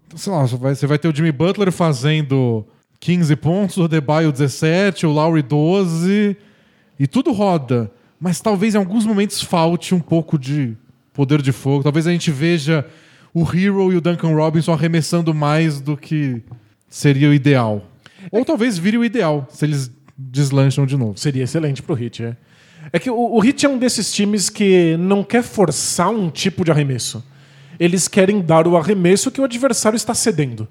[0.07, 2.65] Então, sei lá, você vai, ter o Jimmy Butler fazendo
[2.99, 6.37] 15 pontos, o Adebayo 17, o Lowry 12,
[6.97, 7.91] e tudo roda.
[8.19, 10.75] Mas talvez em alguns momentos falte um pouco de
[11.13, 11.83] poder de fogo.
[11.83, 12.85] Talvez a gente veja
[13.33, 16.41] o Hero e o Duncan Robinson arremessando mais do que
[16.89, 17.85] seria o ideal.
[18.31, 21.17] Ou talvez vire o ideal, se eles deslancham de novo.
[21.17, 22.37] Seria excelente pro Hit, é.
[22.93, 26.63] É que o, o Hit é um desses times que não quer forçar um tipo
[26.63, 27.23] de arremesso.
[27.79, 30.67] Eles querem dar o arremesso que o adversário está cedendo.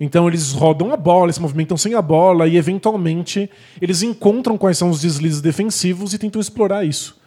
[0.00, 3.48] Então eles rodam a bola, eles se movimentam sem a bola e eventualmente
[3.80, 7.20] eles encontram quais são os deslizes defensivos e tentam explorar isso.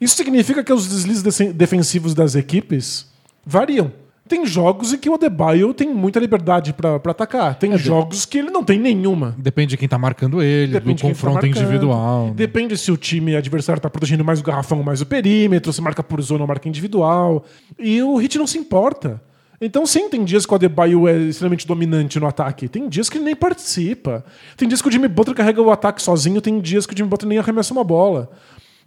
[0.00, 1.22] Isso significa que os deslizes
[1.54, 3.06] defensivos das equipes
[3.44, 3.92] variam.
[4.30, 7.56] Tem jogos em que o Adebayo tem muita liberdade para atacar.
[7.56, 9.34] Tem jogos que ele não tem nenhuma.
[9.36, 11.56] Depende de quem tá marcando ele, Depende do tá confronto marcando.
[11.56, 12.26] individual.
[12.28, 12.32] né?
[12.36, 15.82] Depende se o time adversário está protegendo mais o garrafão ou mais o perímetro, se
[15.82, 17.44] marca por zona ou marca individual.
[17.76, 19.20] E o Hit não se importa.
[19.60, 22.68] Então, sim, tem dias que o Adebayo é extremamente dominante no ataque.
[22.68, 24.24] Tem dias que ele nem participa.
[24.56, 26.40] Tem dias que o Jimmy Butler carrega o ataque sozinho.
[26.40, 28.30] Tem dias que o Jimmy Butler nem arremessa uma bola.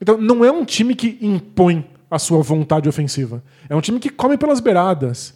[0.01, 3.43] Então, não é um time que impõe a sua vontade ofensiva.
[3.69, 5.33] É um time que come pelas beiradas.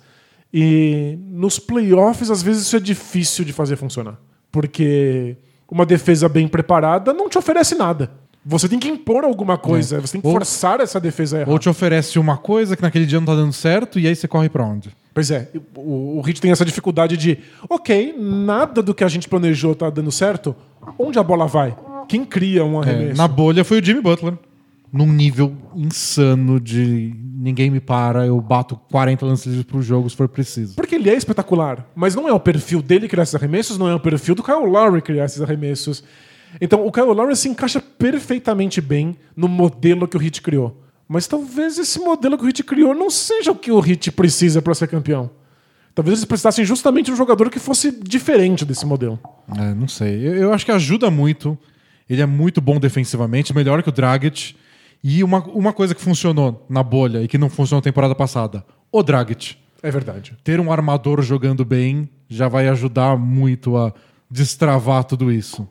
[0.54, 4.18] E nos playoffs, às vezes, isso é difícil de fazer funcionar.
[4.52, 5.36] Porque
[5.70, 8.10] uma defesa bem preparada não te oferece nada.
[8.46, 11.52] Você tem que impor alguma coisa, você tem que Ou- forçar essa defesa a errar.
[11.52, 14.26] Ou te oferece uma coisa que naquele dia não tá dando certo e aí você
[14.26, 14.90] corre pra onde?
[15.14, 19.28] Pois é, o, o Heat tem essa dificuldade de, ok, nada do que a gente
[19.28, 20.56] planejou tá dando certo,
[20.98, 21.76] onde a bola vai?
[22.08, 23.18] Quem cria um É, arremesso?
[23.18, 24.36] na bolha foi o Jimmy Butler.
[24.98, 30.16] Num nível insano de ninguém me para, eu bato 40 lances livres pro jogo se
[30.16, 30.76] for preciso.
[30.76, 33.94] Porque ele é espetacular, mas não é o perfil dele criar esses arremessos, não é
[33.94, 36.04] o perfil do Kyle Lowry criar esses arremessos.
[36.60, 40.84] Então o Kyle Lowry se encaixa perfeitamente bem no modelo que o Heat criou.
[41.08, 44.62] Mas talvez esse modelo que o Heat criou não seja o que o Heat precisa
[44.62, 45.30] para ser campeão.
[45.94, 49.20] Talvez eles precisassem justamente de um jogador que fosse diferente desse modelo.
[49.58, 50.28] É, não sei.
[50.28, 51.58] Eu, eu acho que ajuda muito.
[52.10, 54.56] Ele é muito bom defensivamente, melhor que o Dragic.
[55.04, 58.66] E uma, uma coisa que funcionou na bolha e que não funcionou na temporada passada:
[58.92, 59.56] o Dragic.
[59.84, 60.36] É verdade.
[60.44, 63.94] Ter um armador jogando bem já vai ajudar muito a
[64.30, 65.68] destravar tudo isso.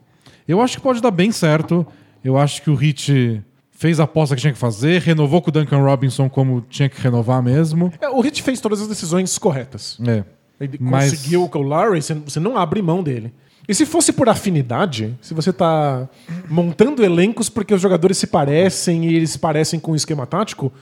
[0.46, 1.86] Eu acho que pode dar bem certo.
[2.24, 5.52] Eu acho que o Heat fez a aposta que tinha que fazer, renovou com o
[5.52, 7.92] Duncan Robinson como tinha que renovar mesmo.
[8.00, 9.98] É, o Heat fez todas as decisões corretas.
[10.06, 10.24] É.
[10.58, 13.34] Ele Mas- conseguiu o Kyle Lowry, você- você não abre mão dele.
[13.68, 16.08] E se fosse por afinidade, se você tá
[16.48, 20.72] montando elencos porque os jogadores se parecem e eles se parecem com o esquema tático,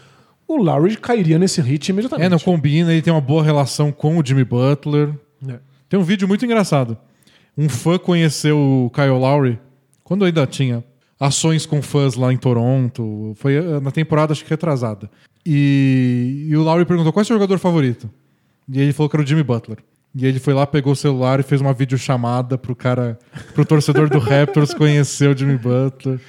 [0.47, 2.27] o Lowry cairia nesse hit imediatamente.
[2.27, 5.15] É, não combina, ele tem uma boa relação com o Jimmy Butler.
[5.49, 5.59] É.
[5.89, 6.97] Tem um vídeo muito engraçado.
[7.57, 9.59] Um fã conheceu o Kyle Lowry
[10.03, 10.85] quando ainda tinha
[11.19, 13.33] ações com fãs lá em Toronto.
[13.37, 15.11] Foi eh, na temporada, acho que retrasada.
[15.47, 18.11] E, e o Lowry perguntou qual é o seu jogador favorito.
[18.69, 19.79] E ele falou que era o Jimmy Butler.
[20.17, 23.19] E ele foi lá, pegou o celular e fez uma videochamada pro cara,
[23.53, 26.21] pro torcedor do Raptors conhecer o Jimmy Butler.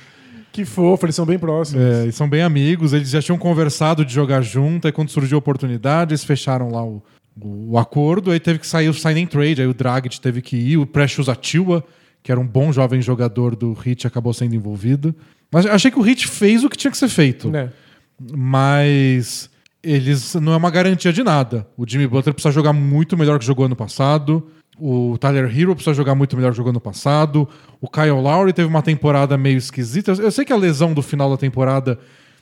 [0.51, 1.83] Que fofo, eles são bem próximos.
[1.83, 5.37] É, eles são bem amigos, eles já tinham conversado de jogar junto, aí quando surgiu
[5.37, 7.03] a oportunidade, eles fecharam lá o,
[7.39, 10.77] o, acordo, aí teve que sair o signing trade, aí o Dragic teve que ir,
[10.77, 11.83] o Precious Achiuwa,
[12.23, 15.13] que era um bom jovem jogador do Heat, acabou sendo envolvido.
[15.51, 17.69] Mas achei que o Heat fez o que tinha que ser feito, Né?
[18.33, 19.49] mas
[19.85, 21.67] eles não é uma garantia de nada.
[21.77, 24.47] O Jimmy Butler precisa jogar muito melhor que jogou ano passado.
[24.79, 27.47] O Tyler Hero precisa jogar muito melhor que jogou ano passado.
[27.79, 30.11] O Kyle Lowry teve uma temporada meio esquisita.
[30.13, 31.99] Eu sei que a lesão do final da temporada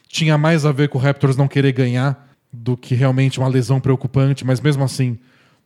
[0.08, 3.80] tinha mais a ver com o Raptors não querer ganhar do que realmente uma lesão
[3.80, 5.18] preocupante, mas mesmo assim,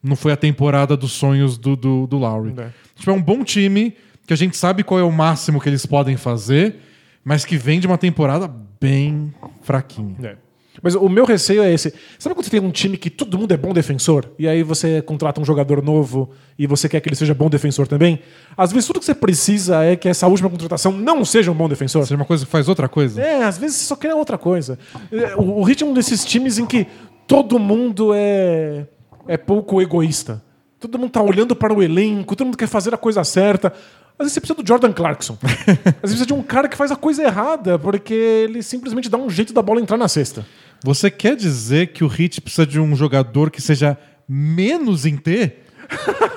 [0.02, 2.56] não foi a temporada dos sonhos do, do, do Lowry.
[2.58, 2.70] É.
[2.96, 3.94] Tipo, é um bom time
[4.26, 6.78] que a gente sabe qual é o máximo que eles podem fazer,
[7.24, 10.16] mas que vem de uma temporada bem fraquinha.
[10.24, 10.47] É.
[10.82, 11.94] Mas o meu receio é esse.
[12.20, 14.26] Sabe quando você tem um time que todo mundo é bom defensor?
[14.38, 17.88] E aí você contrata um jogador novo e você quer que ele seja bom defensor
[17.88, 18.20] também?
[18.56, 21.68] Às vezes tudo que você precisa é que essa última contratação não seja um bom
[21.68, 22.04] defensor.
[22.04, 23.22] Seja uma coisa que faz outra coisa.
[23.22, 24.78] É, às vezes você só quer outra coisa.
[25.12, 26.88] É, O, o um desses times em que
[27.28, 28.88] todo mundo é,
[29.28, 30.44] é pouco egoísta.
[30.80, 33.74] Todo mundo tá olhando para o elenco, todo mundo quer fazer a coisa certa.
[34.20, 35.38] Às vezes você precisa do Jordan Clarkson.
[35.44, 39.18] Às vezes precisa de um cara que faz a coisa errada, porque ele simplesmente dá
[39.18, 40.46] um jeito da bola entrar na cesta.
[40.84, 43.98] Você quer dizer que o Heat precisa de um jogador que seja
[44.28, 45.54] menos em T?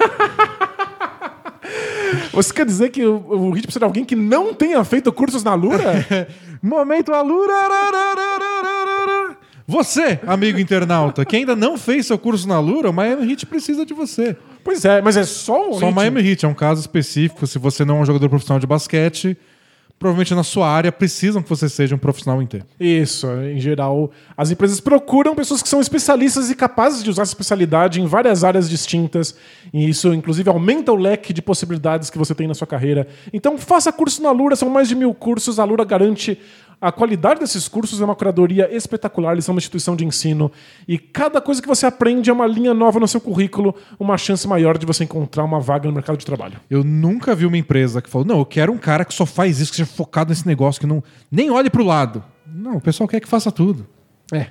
[2.32, 5.42] Você quer dizer que o, o Heat precisa de alguém que não tenha feito cursos
[5.42, 6.06] na Lura?
[6.62, 7.54] Momento Alura!
[9.66, 13.86] Você, amigo internauta, que ainda não fez seu curso na Lura, o Miami Heat precisa
[13.86, 14.36] de você.
[14.64, 15.92] pois é, mas é só o Só o.
[15.92, 17.46] Miami Heat é um caso específico.
[17.46, 19.38] Se você não é um jogador profissional de basquete,
[20.00, 22.62] provavelmente na sua área precisam que você seja um profissional em T.
[22.80, 27.32] Isso, em geral, as empresas procuram pessoas que são especialistas e capazes de usar essa
[27.32, 29.36] especialidade em várias áreas distintas.
[29.74, 33.06] E isso, inclusive, aumenta o leque de possibilidades que você tem na sua carreira.
[33.30, 35.58] Então, faça curso na Lura, são mais de mil cursos.
[35.58, 36.38] A Lura garante
[36.80, 39.32] a qualidade desses cursos, é uma curadoria espetacular.
[39.32, 40.50] Eles são uma instituição de ensino.
[40.88, 44.48] E cada coisa que você aprende é uma linha nova no seu currículo, uma chance
[44.48, 46.58] maior de você encontrar uma vaga no mercado de trabalho.
[46.70, 49.60] Eu nunca vi uma empresa que falou: não, eu quero um cara que só faz
[49.60, 52.24] isso, que seja focado nesse negócio, que não nem olhe pro lado.
[52.46, 53.86] Não, o pessoal quer que faça tudo.
[54.32, 54.46] É.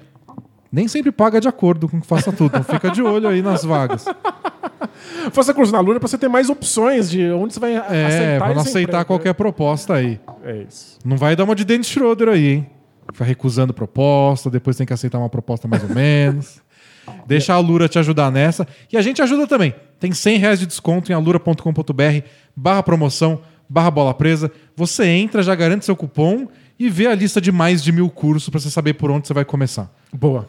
[0.72, 2.48] Nem sempre paga de acordo com que faça tudo.
[2.58, 4.06] Então fica de olho aí nas vagas.
[5.32, 8.38] Faça curso na Lura para você ter mais opções de onde você vai É, aceitar.
[8.46, 9.06] pra não aceitar emprego.
[9.06, 10.20] qualquer proposta aí.
[10.44, 10.98] É isso.
[11.04, 12.70] Não vai dar uma de Dennis Schroeder aí, hein?
[13.12, 16.62] Ficar recusando proposta, depois tem que aceitar uma proposta mais ou menos.
[17.26, 18.68] Deixa a Alura te ajudar nessa.
[18.92, 19.74] E a gente ajuda também.
[20.00, 22.24] Tem 100 reais de desconto em alura.com.br
[22.56, 24.52] barra promoção, barra bola presa.
[24.76, 26.48] Você entra, já garante seu cupom
[26.78, 29.34] e vê a lista de mais de mil cursos para você saber por onde você
[29.34, 29.92] vai começar.
[30.14, 30.48] Boa.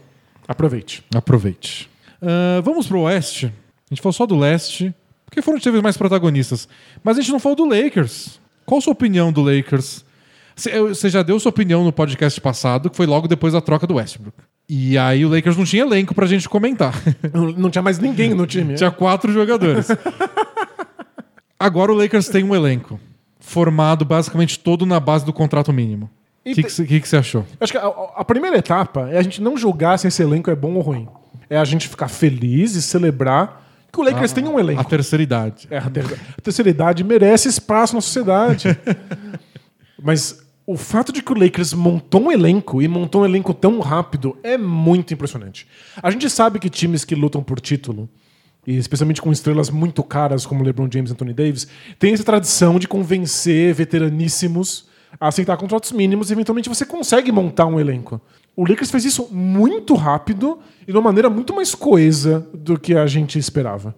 [0.51, 1.05] Aproveite.
[1.14, 1.88] Aproveite.
[2.20, 3.46] Ah, vamos pro Oeste.
[3.46, 4.92] A gente falou só do Leste,
[5.24, 6.68] porque foram os times mais protagonistas.
[7.05, 8.40] Mas a gente não falou do Lakers.
[8.66, 10.05] Qual a sua opinião do Lakers?
[10.57, 13.94] Você já deu sua opinião no podcast passado, que foi logo depois da troca do
[13.94, 14.36] Westbrook.
[14.68, 16.94] E aí o Lakers não tinha elenco pra gente comentar.
[17.32, 18.74] Não, não tinha mais ninguém no time.
[18.76, 19.88] tinha quatro jogadores.
[21.59, 23.01] Agora o Lakers tem um elenco
[23.40, 26.11] formado basicamente todo na base do contrato mínimo.
[26.45, 27.45] O que, que, você- que que você achou?
[27.61, 27.86] Acho que a,
[28.16, 31.07] a primeira etapa é a gente não julgar se esse elenco é bom ou ruim.
[31.49, 34.80] É a gente ficar feliz e celebrar que o Lakers tem um elenco.
[34.80, 35.66] A terceira idade.
[35.70, 36.05] É, a, ter-
[36.38, 38.68] a terceira idade merece espaço na sociedade.
[40.03, 43.80] Mas o fato de que o Lakers montou um elenco e montou um elenco tão
[43.80, 45.66] rápido é muito impressionante.
[46.03, 48.09] A gente sabe que times que lutam por título,
[48.66, 51.66] e especialmente com estrelas muito caras como LeBron James e Anthony Davis,
[51.99, 54.88] tem essa tradição de convencer veteraníssimos
[55.18, 58.20] aceitar contratos mínimos e eventualmente você consegue montar um elenco.
[58.56, 62.94] O Lakers fez isso muito rápido e de uma maneira muito mais coesa do que
[62.94, 63.94] a gente esperava.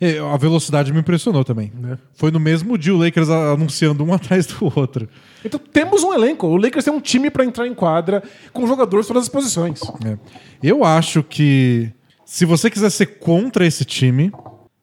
[0.00, 1.72] É, A velocidade me impressionou também.
[1.74, 1.98] Né?
[2.14, 5.08] Foi no mesmo dia o Lakers anunciando um atrás do outro.
[5.44, 6.46] Então temos um elenco.
[6.46, 9.80] O Lakers tem um time para entrar em quadra com jogadores todas as posições.
[10.04, 10.18] É.
[10.62, 11.90] Eu acho que
[12.24, 14.32] se você quiser ser contra esse time,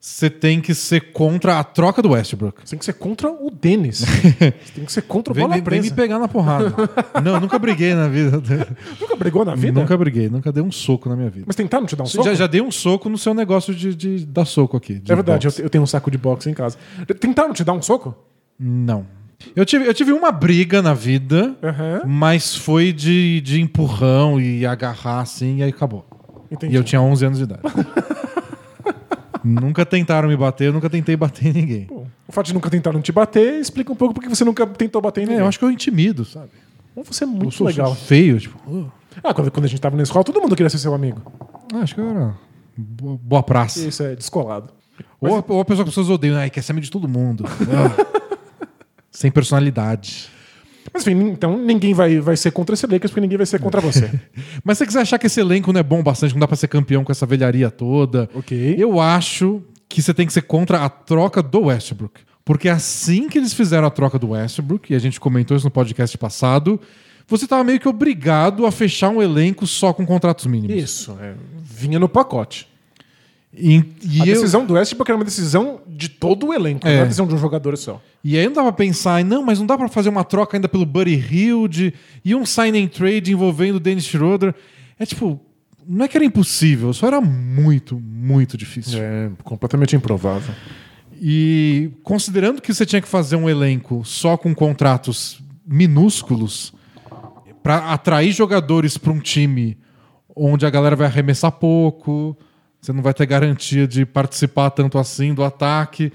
[0.05, 2.59] você tem que ser contra a troca do Westbrook.
[2.61, 3.99] Você tem que ser contra o Dennis.
[4.03, 5.95] Você tem que ser contra o bola vem- vem me presa.
[5.95, 6.73] pegar na porrada.
[7.23, 8.41] não, nunca briguei na vida.
[8.99, 9.79] Nunca brigou na vida?
[9.79, 11.45] Nunca briguei, nunca dei um soco na minha vida.
[11.47, 12.25] Mas tentaram te dar um soco?
[12.25, 15.01] Já, já dei um soco no seu negócio de, de dar soco aqui.
[15.07, 15.61] É verdade, eu, boxe.
[15.61, 16.77] te- eu tenho um saco de boxe em casa.
[17.21, 18.13] Tentaram te dar um soco?
[18.59, 19.05] Não.
[19.55, 22.01] Eu tive, eu tive uma briga na vida, Aham.
[22.05, 26.05] mas foi de, de empurrão e agarrar assim, e aí acabou.
[26.51, 26.73] Entendi.
[26.73, 27.61] E eu tinha 11 anos de idade.
[29.43, 31.85] Nunca tentaram me bater, eu nunca tentei bater em ninguém.
[31.85, 35.01] Bom, o fato de nunca tentaram te bater explica um pouco porque você nunca tentou
[35.01, 35.41] bater em É, ninguém.
[35.41, 36.49] eu acho que eu intimido, sabe?
[36.95, 37.87] Bom, Você é Eu muito sou, legal.
[37.87, 38.57] sou feio, tipo.
[38.69, 38.91] uh,
[39.23, 41.21] Ah, quando, quando a gente tava na escola, todo mundo queria ser seu amigo.
[41.81, 42.33] acho que eu era
[42.77, 43.79] boa, praça.
[43.87, 44.69] Isso é descolado.
[45.19, 47.07] Ou, a- ou a pessoa que as pessoas odeiam, ai, quer ser amigo de todo
[47.07, 47.45] mundo.
[47.47, 48.67] Ah.
[49.11, 50.29] Sem personalidade.
[50.91, 53.79] Mas enfim, então ninguém vai, vai ser contra esse Lakers porque ninguém vai ser contra
[53.81, 54.09] você.
[54.63, 56.57] Mas se você quiser achar que esse elenco não é bom bastante, não dá pra
[56.57, 58.75] ser campeão com essa velharia toda, Ok.
[58.77, 62.21] eu acho que você tem que ser contra a troca do Westbrook.
[62.43, 65.71] Porque assim que eles fizeram a troca do Westbrook, e a gente comentou isso no
[65.71, 66.79] podcast passado,
[67.27, 70.75] você tava meio que obrigado a fechar um elenco só com contratos mínimos.
[70.75, 72.67] Isso, é, vinha no pacote.
[73.55, 76.89] E, e A eu- decisão do Westbrook era uma decisão de todo o elenco, É.
[76.89, 78.01] não era uma decisão de um jogador só.
[78.23, 80.57] E aí não dá pra pensar, "Ai, não, mas não dá pra fazer uma troca
[80.57, 81.93] ainda pelo Buddy Hilde
[82.25, 84.55] e um sign and trade envolvendo o Dennis Schroeder.
[84.97, 85.39] É tipo,
[85.87, 88.97] não é que era impossível, só era muito, muito difícil.
[88.99, 90.53] É completamente improvável.
[91.21, 96.73] E considerando que você tinha que fazer um elenco só com contratos minúsculos
[97.61, 99.77] pra atrair jogadores pra um time
[100.35, 102.35] onde a galera vai arremessar pouco,
[102.83, 106.11] você não vai ter garantia de participar tanto assim do ataque.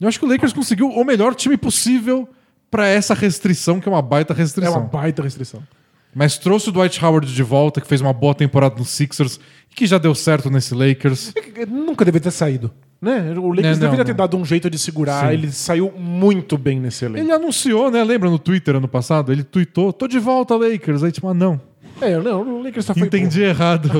[0.00, 2.28] Eu acho que o Lakers conseguiu o melhor time possível
[2.70, 4.72] pra essa restrição, que é uma baita É restrição.
[4.72, 5.62] uma baita restrição.
[6.12, 9.38] Mas trouxe o Dwight Howard de volta, que fez uma boa temporada no Sixers
[9.70, 11.32] e que já deu certo nesse Lakers.
[11.68, 12.72] Nunca deveria ter saído.
[13.00, 13.32] Né?
[13.38, 14.16] O Lakers Não, não, deveria ter não.
[14.16, 15.28] dado um jeito de segurar.
[15.28, 15.34] Sim.
[15.34, 17.24] Ele saiu muito bem nesse elenco.
[17.24, 18.02] Ele anunciou, né?
[18.02, 19.30] Lembra no Twitter ano passado?
[19.30, 21.04] Ele tweetou: tô de volta, Lakers.
[21.04, 21.60] Aí, tipo, ah, não.
[22.00, 23.90] É, não, o Lakers só foi Entendi errado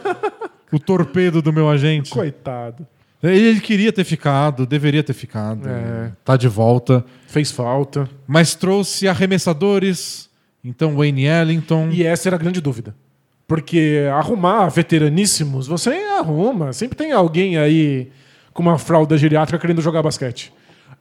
[0.72, 2.10] o, torpedo do meu agente.
[2.10, 2.86] Coitado.
[3.22, 5.68] Ele, ele queria ter ficado, deveria ter ficado.
[5.68, 6.12] É.
[6.24, 7.04] Tá de volta.
[7.28, 8.08] Fez falta.
[8.26, 10.28] Mas trouxe arremessadores.
[10.64, 11.90] Então, Wayne Ellington.
[11.90, 12.94] E essa era a grande dúvida.
[13.46, 16.72] Porque arrumar veteraníssimos, você arruma.
[16.72, 18.10] Sempre tem alguém aí
[18.52, 20.52] com uma fralda geriátrica querendo jogar basquete.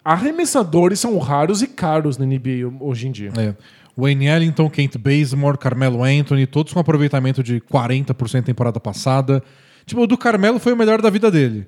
[0.04, 3.32] Arremessadores são raros e caros na NBA hoje em dia.
[3.38, 3.56] É.
[3.96, 9.44] Wayne Ellington, Kent Bazemore, Carmelo Anthony, todos com aproveitamento de 40% temporada passada.
[9.86, 11.68] Tipo, o do Carmelo foi o melhor da vida dele.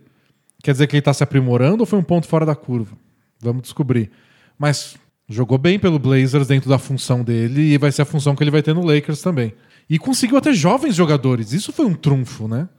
[0.64, 2.96] Quer dizer que ele tá se aprimorando ou foi um ponto fora da curva?
[3.40, 4.10] Vamos descobrir.
[4.58, 4.96] Mas
[5.28, 8.52] jogou bem pelo Blazers dentro da função dele e vai ser a função que ele
[8.52, 9.54] vai ter no Lakers também.
[9.90, 11.52] E conseguiu até jovens jogadores.
[11.52, 12.70] Isso foi um trunfo, né?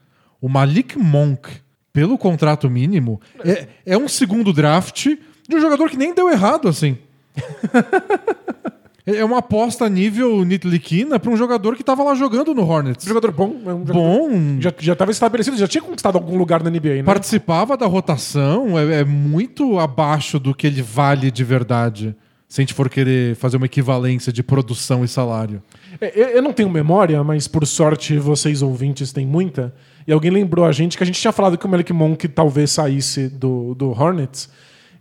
[0.40, 1.48] O Malik Monk,
[1.92, 5.06] pelo contrato mínimo, é, é um segundo draft
[5.48, 6.96] de um jogador que nem deu errado assim.
[9.06, 13.04] É uma aposta a nível Nitliquina para um jogador que estava lá jogando no Hornets.
[13.04, 13.60] Jogador bom.
[13.66, 16.94] É um jogador Bom, Já já estava estabelecido, já tinha conquistado algum lugar na NBA,
[16.96, 17.02] né?
[17.02, 22.16] participava da rotação, é, é muito abaixo do que ele vale de verdade.
[22.48, 25.62] Se a gente for querer fazer uma equivalência de produção e salário.
[26.00, 29.74] É, Eu, eu não tenho memória, mas por sorte vocês ouvintes têm muita.
[30.06, 32.70] E alguém lembrou a gente que a gente tinha falado que o Malik Monk talvez
[32.70, 34.48] saísse do, do Hornets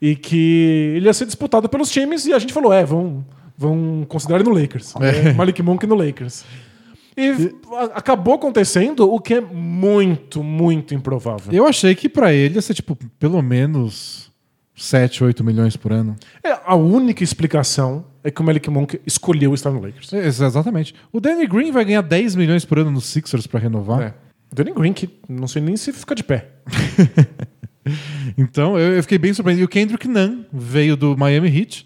[0.02, 3.24] e que ele ia ser disputado pelos times e a gente falou, é, vão,
[3.58, 4.94] vão considerar ele no Lakers.
[5.02, 6.44] É, Malik Monk no Lakers.
[7.16, 11.52] E a- acabou acontecendo o que é muito, muito improvável.
[11.54, 14.32] Eu achei que para ele ia ser tipo pelo menos
[14.76, 16.16] 7, 8 milhões por ano.
[16.44, 20.12] É, a única explicação é que o Malik Monk escolheu estar no Lakers.
[20.14, 20.96] É, exatamente.
[21.12, 24.02] O Danny Green vai ganhar 10 milhões por ano no Sixers para renovar.
[24.02, 24.14] É.
[24.52, 26.50] Danny Green, que não sei nem se fica de pé.
[28.38, 29.64] Então, eu, eu fiquei bem surpreendido.
[29.64, 31.86] E o Kendrick Nunn veio do Miami Heat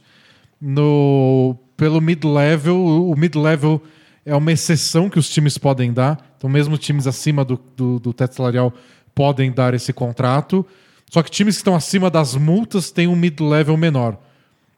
[0.60, 2.78] no, pelo mid-level.
[3.10, 3.82] O mid-level
[4.26, 6.34] é uma exceção que os times podem dar.
[6.38, 8.74] Então, mesmo times acima do, do, do teto salarial
[9.16, 10.66] podem dar esse contrato.
[11.10, 14.20] Só que times que estão acima das multas têm um mid-level menor.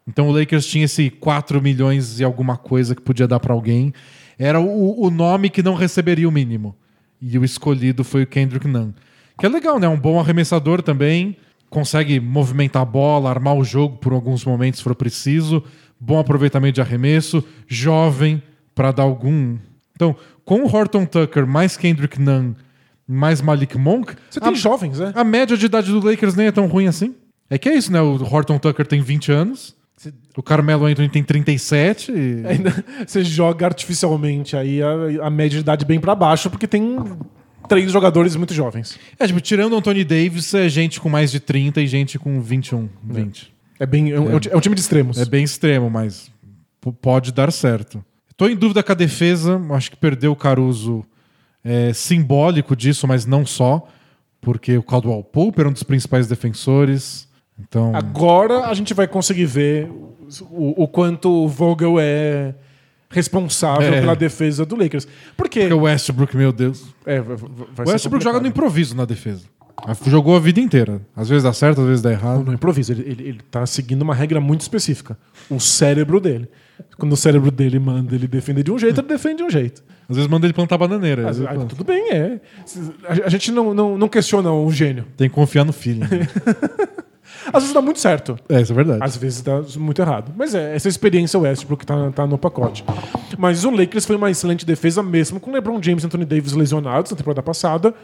[0.06, 3.92] Então o Lakers tinha esse 4 milhões e alguma coisa que podia dar pra alguém.
[4.38, 6.74] Era o, o nome que não receberia o mínimo.
[7.20, 8.92] E o escolhido foi o Kendrick Nunn.
[9.38, 9.86] Que é legal, né?
[9.88, 11.36] Um bom arremessador também.
[11.70, 15.62] Consegue movimentar a bola, armar o jogo por alguns momentos se for preciso.
[15.98, 17.42] Bom aproveitamento de arremesso.
[17.66, 18.42] Jovem
[18.74, 19.56] pra dar algum.
[19.94, 20.14] Então,
[20.44, 22.54] com o Horton Tucker mais Kendrick Nunn
[23.10, 25.12] mais Malik Monk, Você tem a, jovens, né?
[25.16, 27.12] a média de idade do Lakers nem é tão ruim assim.
[27.48, 28.00] É que é isso, né?
[28.00, 29.74] O Horton Tucker tem 20 anos.
[30.36, 32.12] O Carmelo Anthony tem 37.
[32.12, 32.46] E...
[32.46, 36.96] Ainda você joga artificialmente aí a, a média de idade bem pra baixo, porque tem
[37.70, 38.98] três jogadores muito jovens.
[39.16, 42.40] É, tipo, tirando o Anthony Davis, é gente com mais de 30 e gente com
[42.40, 43.54] 21, 20.
[43.78, 45.16] É bem é um, é um é um time de extremos.
[45.16, 46.32] É bem extremo, mas
[47.00, 48.04] pode dar certo.
[48.36, 49.60] Tô em dúvida com a defesa.
[49.70, 51.04] Acho que perdeu o Caruso
[51.62, 53.86] é simbólico disso, mas não só.
[54.40, 57.28] Porque o Caldwell Pope era um dos principais defensores.
[57.56, 59.88] Então, Agora a gente vai conseguir ver
[60.50, 62.54] o, o quanto o Vogel é
[63.10, 64.00] responsável É.
[64.00, 65.06] pela defesa do Lakers.
[65.36, 66.84] Porque, porque o Westbrook, meu Deus.
[67.04, 69.42] é, vai, vai O Westbrook joga no improviso na defesa.
[70.06, 71.00] Jogou a vida inteira.
[71.16, 72.44] Às vezes dá certo, às vezes dá errado.
[72.44, 75.18] No improviso, ele, ele, ele tá seguindo uma regra muito específica.
[75.48, 76.48] O cérebro dele.
[76.98, 79.82] Quando o cérebro dele manda ele defender de um jeito, ele defende de um jeito.
[80.08, 81.28] Às vezes manda ele plantar bananeira.
[81.28, 82.40] Às vezes ah, tudo bem, é.
[83.08, 85.06] A, a gente não, não, não questiona o gênio.
[85.16, 86.02] Tem que confiar no feeling.
[87.46, 88.38] Às vezes dá muito certo.
[88.48, 89.00] é, isso é verdade.
[89.02, 90.32] Às vezes dá muito errado.
[90.36, 92.84] Mas é essa experiência Westbrook tá, tá no pacote.
[93.38, 97.10] Mas o Lakers foi uma excelente defesa, mesmo com LeBron James e Anthony Davis lesionados
[97.10, 97.94] na temporada passada.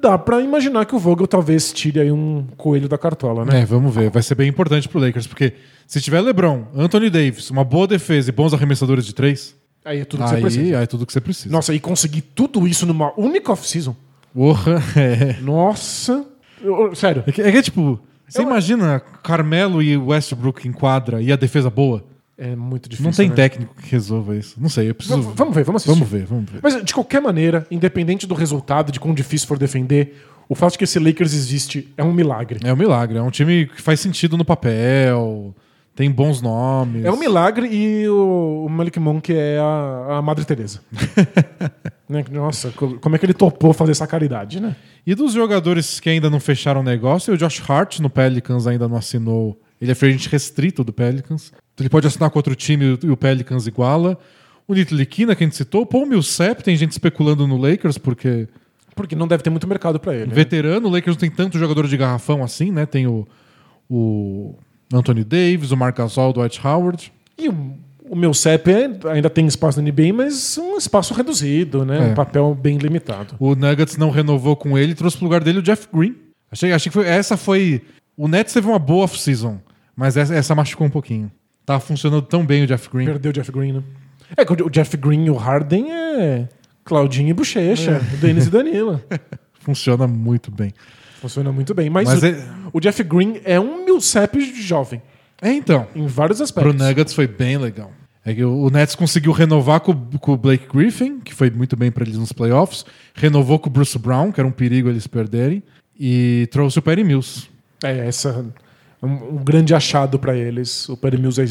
[0.00, 3.60] Dá pra imaginar que o Vogel talvez tire aí um coelho da cartola, né?
[3.60, 4.10] É, vamos ver.
[4.10, 5.52] Vai ser bem importante pro Lakers, porque
[5.86, 10.04] se tiver LeBron, Anthony Davis, uma boa defesa e bons arremessadores de três, Aí é
[10.04, 10.76] tudo que você aí, precisa.
[10.76, 11.50] aí é tudo que você precisa.
[11.50, 13.96] Nossa, e conseguir tudo isso numa única off-season?
[14.34, 15.40] Porra, é.
[15.40, 16.24] Nossa.
[16.62, 17.24] Eu- sério.
[17.26, 17.98] É que, é que, tipo,
[18.30, 22.04] você Eu- imagina Carmelo e Westbrook em quadra e a defesa boa?
[22.38, 23.10] É muito difícil.
[23.10, 23.34] Não tem né?
[23.34, 24.56] técnico que resolva isso.
[24.58, 25.20] Não sei, eu preciso.
[25.20, 25.94] V- Vamos ver, vamos assistir.
[25.98, 26.60] Vamos ver, vamos ver.
[26.62, 30.78] Mas de qualquer maneira, independente do resultado, de quão difícil for defender, o fato de
[30.78, 32.58] que esse Lakers existe é um milagre.
[32.64, 33.18] É um milagre.
[33.18, 35.54] É um time que faz sentido no papel,
[36.00, 37.04] tem bons nomes.
[37.04, 40.80] É um milagre e o, o Malik Monk é a, a Madre Teresa.
[42.08, 42.24] Né?
[42.28, 44.74] Nossa, co- como é que ele topou fazer essa caridade, né?
[45.06, 48.88] E dos jogadores que ainda não fecharam o negócio, o Josh Hart no Pelicans ainda
[48.88, 49.60] não assinou.
[49.80, 51.52] Ele é agent restrito do Pelicans.
[51.72, 54.18] Então ele pode assinar com outro time e o Pelicans iguala.
[54.66, 55.86] O Nito Liquina, que a gente citou.
[55.86, 58.48] Paul Millsap, tem gente especulando no Lakers, porque
[58.96, 60.26] Porque não deve ter muito mercado pra ele.
[60.26, 60.34] né?
[60.34, 62.86] veterano, o Lakers não tem tanto jogador de garrafão assim, né?
[62.86, 63.24] Tem o,
[63.88, 64.56] o
[64.92, 67.12] Anthony Davis, o Marc Gasol, o Dwight Howard.
[67.38, 67.74] E o,
[68.08, 71.98] o meu CEP é- ainda tem espaço na NBA, mas um espaço reduzido, né?
[71.98, 72.10] É.
[72.10, 73.34] Um papel bem limitado.
[73.38, 76.16] O Nuggets não renovou com ele, trouxe pro lugar dele o Jeff Green.
[76.50, 77.82] Achei, achei que foi, essa foi.
[78.16, 79.58] O Nets teve uma boa off-season,
[79.94, 81.30] mas essa, essa machucou um pouquinho.
[81.64, 83.06] Tava funcionando tão bem o Jeff Green.
[83.06, 83.82] Perdeu o Jeff Green, né?
[84.36, 86.48] É que o Jeff Green e o Harden é
[86.84, 89.00] Claudinho e Bochecha, Denis e Danilo.
[89.60, 90.72] Funciona muito bem.
[91.20, 91.90] Funciona muito bem.
[91.90, 95.02] Mas, Mas o, é- o Jeff Green é um Millsap jovem,
[95.40, 95.86] É, então.
[95.94, 96.74] em vários Pro aspectos.
[96.74, 97.92] Nuggets foi bem legal.
[98.24, 101.90] É que o Nets conseguiu renovar com, com o Blake Griffin, que foi muito bem
[101.90, 102.84] pra eles nos playoffs.
[103.14, 105.62] Renovou com o Bruce Brown, que era um perigo eles perderem.
[105.98, 107.48] E trouxe o Perry Mills.
[107.82, 108.44] É, essa
[109.02, 110.86] um, um grande achado para eles.
[110.90, 111.46] O Perry Mills é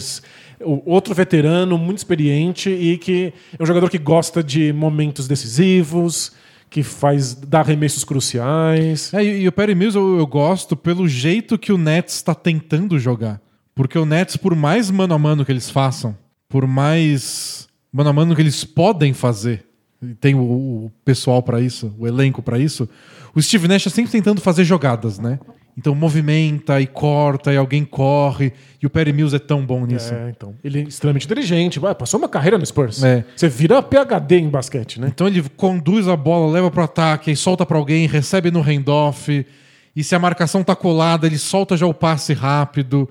[0.86, 6.34] outro veterano, muito experiente e que é um jogador que gosta de momentos decisivos,
[6.70, 9.14] que faz dá arremessos cruciais.
[9.14, 13.00] É, e, o Perry Mills eu, eu gosto pelo jeito que o Nets está tentando
[13.00, 13.42] jogar.
[13.74, 16.16] Porque o Nets, por mais mano a mano que eles façam,
[16.48, 19.66] por mais mano a mano que eles podem fazer,
[20.20, 22.88] tem o, o pessoal pra isso, o elenco pra isso,
[23.34, 25.40] o Steve Nash é sempre tentando fazer jogadas, né?
[25.80, 28.52] Então movimenta e corta e alguém corre.
[28.84, 30.14] E o Perry Mills é tão bom nisso.
[30.14, 30.54] É, então.
[30.62, 31.80] Ele é extremamente inteligente.
[31.98, 33.02] Passou uma carreira no Spurs.
[33.02, 33.24] É.
[33.34, 35.08] Você vira PHD em basquete, né?
[35.08, 39.46] Então ele conduz a bola, leva pro ataque, aí solta pra alguém, recebe no handoff.
[39.96, 43.10] E se a marcação tá colada, ele solta já o passe rápido.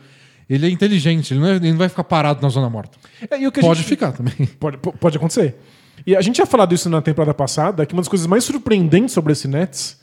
[0.48, 2.98] Ele é inteligente, ele não, é- ele não vai ficar parado na zona morta.
[3.22, 3.26] É,
[3.62, 4.34] Pode gente- ficar também.
[4.60, 5.56] Pode, po- pode acontecer.
[6.06, 9.12] E a gente tinha falado isso na temporada passada, que uma das coisas mais surpreendentes
[9.12, 9.98] sobre esse Nets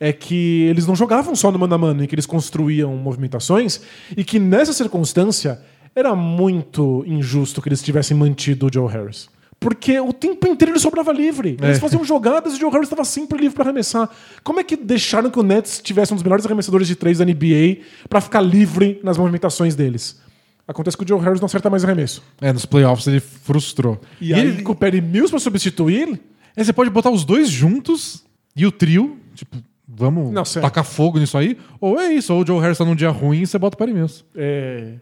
[0.00, 3.80] é que eles não jogavam só no mano a mano, e que eles construíam movimentações,
[4.16, 5.60] e que nessa circunstância
[5.94, 9.28] era muito injusto que eles tivessem mantido o Joe Harris.
[9.60, 11.56] Porque o tempo inteiro ele sobrava livre.
[11.60, 11.80] Eles É.
[11.80, 14.08] faziam jogadas e o Joe Harris estava sempre livre para arremessar.
[14.44, 17.24] Como é que deixaram que o Nets tivesse um dos melhores arremessadores de três da
[17.24, 17.78] NBA
[18.08, 20.20] para ficar livre nas movimentações deles?
[20.68, 22.22] Acontece que o Joe Harris não acerta mais arremesso.
[22.40, 24.00] É, nos playoffs ele frustrou.
[24.20, 26.20] E, aí, ele- com o Perry Mills para substituir,
[26.54, 28.22] é, você pode botar os dois juntos
[28.54, 29.56] e o trio, tipo,
[29.88, 31.56] vamos Não, tacar fogo nisso aí.
[31.80, 33.78] Ou é isso, ou o Joe Harris tá num dia ruim e você bota o
[33.78, 34.24] Perry Mills.
[34.36, 34.94] É,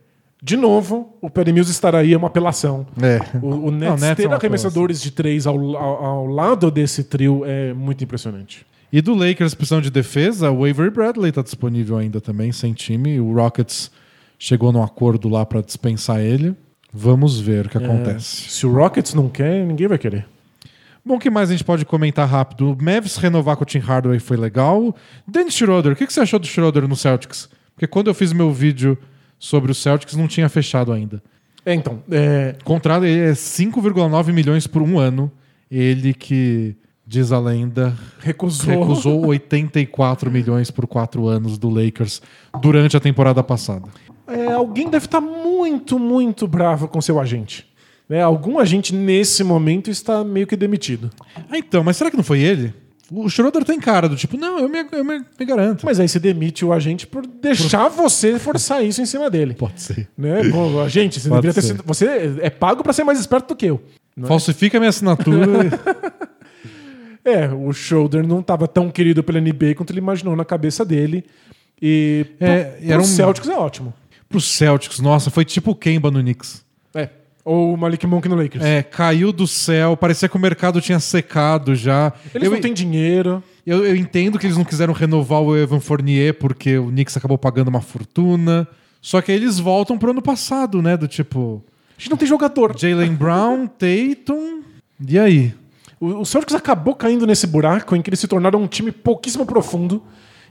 [0.43, 2.87] De novo, o Perry Mills estará aí, é uma apelação.
[3.03, 3.19] É.
[3.43, 6.71] O, o Nets, Não, Nets é ter uma arremessadores de três ao, ao, ao lado
[6.71, 8.65] desse trio é muito impressionante.
[8.93, 13.19] E do Lakers, precisão de defesa, o Avery Bradley tá disponível ainda também, sem time.
[13.19, 13.91] O Rockets
[14.39, 16.55] chegou num acordo lá para dispensar ele.
[16.93, 18.49] Vamos ver o que acontece.
[18.49, 20.27] Se o Rockets não quer, ninguém vai querer.
[21.07, 22.73] Bom, o que mais a gente pode comentar rápido?
[22.73, 24.93] O Mavs renovar com o Tim Hardaway foi legal.
[25.25, 27.49] Dennis Schroeder, o que você achou do Schroeder no Celtics?
[27.73, 28.99] Porque quando eu fiz meu vídeo
[29.39, 31.23] sobre o Celtics, não tinha fechado ainda.
[31.65, 35.31] É, então, é, contrato é 5,9 milhões por um ano.
[35.71, 36.75] Ele que,
[37.07, 38.69] diz a lenda, recusou.
[38.69, 42.21] recusou 84 milhões por quatro anos do Lakers
[42.61, 43.89] durante a temporada passada.
[44.27, 47.65] É, alguém deve estar muito, muito bravo com seu agente.
[48.09, 48.23] Né?
[48.23, 51.11] Algum agente nesse momento está meio que demitido.
[51.51, 52.73] Ah, então, mas será que não foi ele?
[53.11, 55.87] O Schroeder tem cara do tipo, não, eu me, eu me, me garanto.
[55.87, 59.55] Mas aí você demite o agente por deixar você forçar isso em cima dele.
[59.55, 60.09] Pode ser.
[60.19, 60.49] Né?
[60.51, 61.75] Pô, agente, você Pode deveria ter ser.
[61.77, 61.85] sido.
[61.87, 63.81] Você é pago para ser mais esperto do que eu.
[64.25, 65.47] Falsifica minha assinatura.
[67.25, 71.25] É, o Schroeder não estava tão querido pela NBA quanto ele imaginou na cabeça dele.
[71.83, 73.93] E É, pro, era pro um- Celtics é ótimo.
[74.29, 76.65] Pro Celtics, nossa, foi tipo o Kemba no Knicks.
[77.47, 78.65] Ou o Malik Monk no Lakers.
[78.65, 82.13] É, caiu do céu, parecia que o mercado tinha secado já.
[82.35, 83.41] Eles eu, não têm dinheiro.
[83.65, 87.39] eu, eu entendo que eles não quiseram renovar o Evan Fournier porque o Knicks acabou
[87.39, 88.67] pagando uma fortuna.
[89.01, 90.97] Só que aí eles voltam pro ano passado, né?
[90.97, 91.63] Do tipo,
[91.97, 92.77] A gente não tem jogador.
[92.77, 94.63] Jalen Brown, Tatum.
[95.09, 95.55] E aí?
[96.01, 99.47] O, o Celtics acabou caindo nesse buraco em que eles se tornaram um time pouquíssimo
[99.47, 100.03] profundo,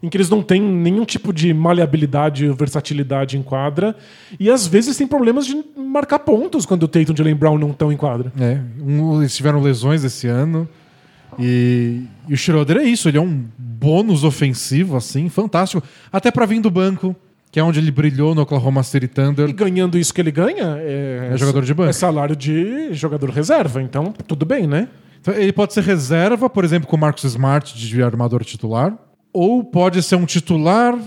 [0.06, 3.96] em que eles não têm nenhum tipo de maleabilidade ou versatilidade em quadra,
[4.40, 7.58] e às vezes tem problemas de marcar pontos quando o Tatum e o Jalen Brown
[7.58, 8.32] não estão em quadra.
[8.40, 10.68] É, um- eles tiveram lesões esse ano.
[11.40, 15.84] E, e o Schroeder é isso, ele é um bônus ofensivo, assim, fantástico.
[16.12, 17.14] Até pra vir do banco,
[17.52, 19.54] que é onde ele brilhou no Oklahoma City E Thunder.
[19.54, 21.90] ganhando isso que ele ganha, é, É jogador de banco.
[21.90, 24.88] é salário de jogador reserva, então tudo bem, né?
[25.20, 28.94] Então, ele pode ser reserva, por exemplo, com o Marcus Smart de armador titular.
[29.38, 30.98] Ou pode ser um titular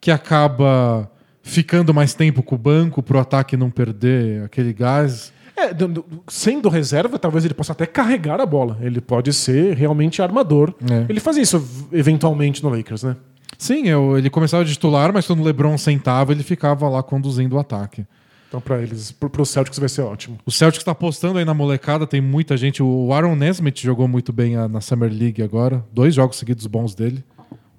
[0.00, 1.10] que acaba
[1.42, 5.32] ficando mais tempo com o banco pro ataque não perder aquele gás.
[5.56, 8.76] É, do- do- sendo reserva, talvez ele possa até carregar a bola.
[8.82, 10.74] Ele pode ser realmente armador.
[10.88, 11.06] É.
[11.08, 13.16] Ele faz isso eventualmente no Lakers, né?
[13.56, 17.56] Sim, eu- ele começava de titular, mas quando o LeBron sentava, ele ficava lá conduzindo
[17.56, 18.04] o ataque.
[18.48, 20.38] Então, pra eles, pro, pro Celtics vai ser ótimo.
[20.46, 22.82] O Celtics está apostando aí na molecada, tem muita gente.
[22.82, 25.82] O Aaron Nesmith jogou muito bem a- na Summer League agora.
[25.92, 27.24] Dois jogos seguidos bons dele.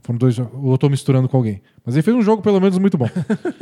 [0.10, 0.40] Foram dois.
[0.40, 1.62] Ou eu tô misturando com alguém.
[1.86, 3.08] Mas ele fez um jogo pelo menos muito bom.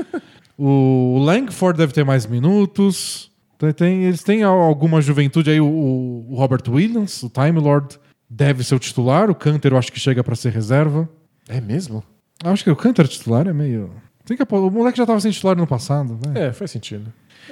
[0.57, 3.29] o Langford deve ter mais minutos.
[3.75, 5.59] Tem- eles têm al- alguma juventude aí.
[5.59, 5.65] O,
[6.29, 9.29] o Robert Williams, o Time Lord, deve ser o titular.
[9.29, 11.09] O Canter eu acho que chega para ser reserva.
[11.49, 12.01] É mesmo?
[12.43, 13.89] Acho que o Canter titular é meio.
[14.25, 16.47] Tem que o moleque já tava sem titular no passado, né?
[16.47, 17.11] É, faz sentido.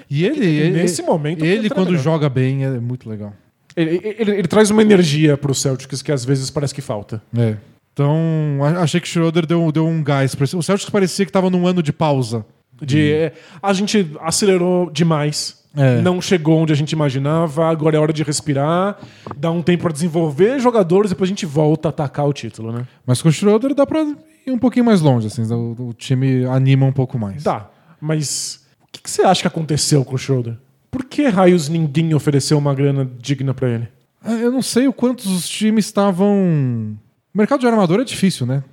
[0.09, 2.01] E ele, nesse momento, ele é quando melhor.
[2.03, 3.33] joga bem é muito legal.
[3.75, 7.21] Ele, ele- ele traz uma energia pro Celtics que às vezes parece que falta.
[7.37, 7.55] É.
[7.95, 10.35] Então, achei que o Schroeder deu, deu um gás.
[10.35, 12.45] pra O Celtics parecia que tava num ano de pausa.
[12.81, 15.63] De, é, a gente acelerou demais.
[15.77, 16.01] É.
[16.01, 17.69] Não chegou onde a gente imaginava.
[17.69, 18.97] Agora é hora de respirar,
[19.37, 22.85] dar um tempo para desenvolver jogadores, depois a gente volta a atacar o título, né?
[23.05, 24.01] Mas com o Schroeder dá pra
[24.45, 25.43] ir um pouquinho mais longe, assim.
[25.53, 27.43] O, o time anima um pouco mais.
[27.43, 27.69] Tá,
[28.01, 30.57] mas o que, que você acha que aconteceu com o Schroeder?
[30.91, 33.87] Por que raios ninguém ofereceu uma grana digna para ele?
[34.21, 36.97] Ah, Eu não sei o quantos os times estavam.
[37.35, 38.63] O mercado de armador é difícil, né?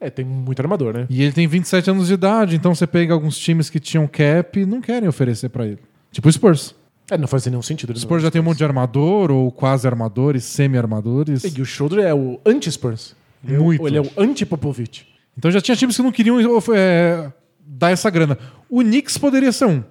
[0.00, 1.06] É, tem muito armador, né?
[1.10, 4.60] E ele tem 27 anos de idade, então você pega alguns times que tinham cap
[4.60, 5.80] e não querem oferecer pra ele.
[6.12, 6.72] Tipo o Spurs.
[7.10, 7.90] É, não faz nenhum sentido.
[7.92, 11.42] O Spurs já tem um monte de armador, ou quase armadores, semi-armadores.
[11.42, 13.16] E o Schroeder é o anti-Spurs.
[13.44, 13.84] É Muito.
[13.86, 15.06] Ele é o anti-Popovich.
[15.36, 16.38] Então já tinha times que não queriam
[16.76, 17.32] é,
[17.66, 18.38] dar essa grana.
[18.70, 19.82] O Knicks poderia ser um.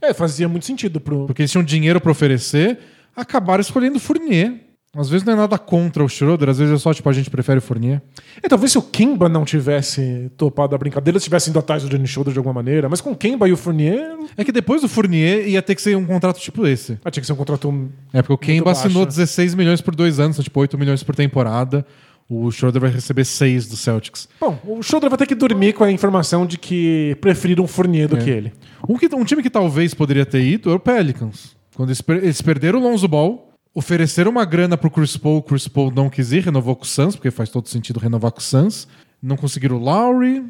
[0.00, 1.26] É, fazia muito sentido pro.
[1.26, 2.78] Porque eles tinham dinheiro pra oferecer,
[3.16, 4.65] acabaram escolhendo o Fournier.
[4.96, 7.28] Às vezes não é nada contra o Schroeder, às vezes é só tipo a gente
[7.28, 8.00] prefere o Fournier.
[8.42, 11.88] É, talvez se o Kemba não tivesse topado a brincadeira, eles tivessem indo atrás do
[11.88, 14.80] Johnny Schroeder de alguma maneira, mas com o Kemba e o Fournier, É que depois
[14.82, 16.98] do Fournier ia ter que ser um contrato tipo esse.
[17.04, 17.90] ah, tinha que ser um contrato.
[18.12, 19.08] É porque o Kemba baixo, assinou né?
[19.08, 21.84] 16 milhões por dois anos, são tipo 8 milhões por temporada.
[22.28, 24.28] O Schroeder vai receber 6 do Celtics.
[24.40, 28.08] Bom, o Schroeder vai ter que dormir com a informação de que preferiram o Fournier
[28.08, 28.20] do É.
[28.20, 28.52] que ele.
[28.88, 31.54] Um, que- um time que talvez poderia ter ido era o Pelicans.
[31.76, 35.42] Quando eles, per- eles perderam o Lonzo Ball, ofereceram uma grana pro Chris Paul, o
[35.42, 38.38] Chris Paul não quis ir, renovou com o Suns, porque faz todo sentido renovar com
[38.40, 38.88] o Suns.
[39.22, 40.44] Não conseguiram o Lowry,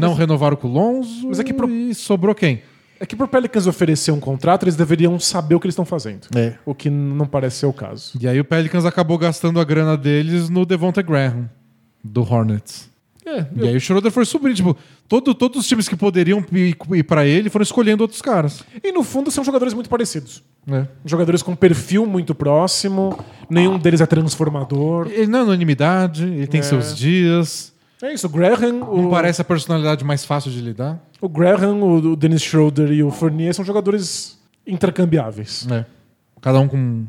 [0.00, 1.26] não renovaram com o Lonzo.
[1.26, 2.62] É, mas é que pro- E sobrou quem?
[2.98, 6.26] É que pro Pelicans oferecer um contrato, eles deveriam saber o que eles estão fazendo.
[6.34, 6.54] É.
[6.66, 8.12] O que não parece ser o caso.
[8.20, 11.48] E aí o Pelicans acabou gastando a grana deles no Devonta Graham,
[12.04, 12.89] do Hornets.
[13.38, 14.54] É, E aí o Schroeder foi subindo.
[14.54, 14.76] Tipo,
[15.08, 18.62] todo, todos os times que poderiam ir, ir para ele foram escolhendo outros caras.
[18.82, 20.42] E no fundo são jogadores muito parecidos.
[20.70, 20.86] É.
[21.04, 25.06] Jogadores com perfil muito próximo, nenhum deles é transformador.
[25.10, 26.62] Ele não é unanimidade, ele tem É.
[26.62, 27.72] seus dias.
[28.02, 30.98] É isso, o Graham, Não o, parece a personalidade mais fácil de lidar.
[31.20, 35.66] o Graham, o, o Dennis Schroeder e o Fournier são jogadores intercambiáveis.
[35.70, 35.84] É.
[36.40, 37.04] Cada um com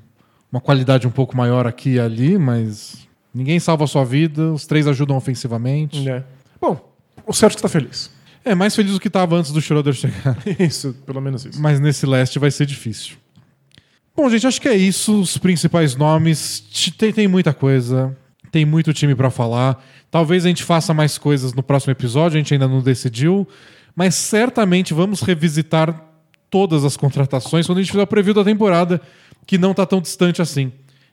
[0.52, 4.66] uma qualidade um pouco maior aqui e ali, mas ninguém salva a sua vida, os
[4.66, 6.10] três ajudam ofensivamente.
[6.10, 6.24] É.
[6.60, 6.80] Bom,
[7.26, 8.12] o Celtics tá feliz.
[8.44, 10.38] É mais feliz do que estava antes do Schroeder chegar.
[10.60, 11.62] Isso, pelo menos isso.
[11.62, 13.16] Mas nesse leste vai ser difícil.
[14.16, 15.22] Bom, gente, acho que é isso.
[15.22, 16.60] Os principais nomes.
[16.98, 18.18] Tem, tem muita coisa.
[18.52, 19.82] Tem muito time pra falar.
[20.10, 23.48] Talvez a gente faça mais coisas no próximo episódio, a gente ainda não decidiu.
[23.96, 26.04] Mas certamente vamos revisitar
[26.50, 29.00] todas as contratações quando a gente fizer o preview da temporada,
[29.48, 30.72] que não tá tão distante assim.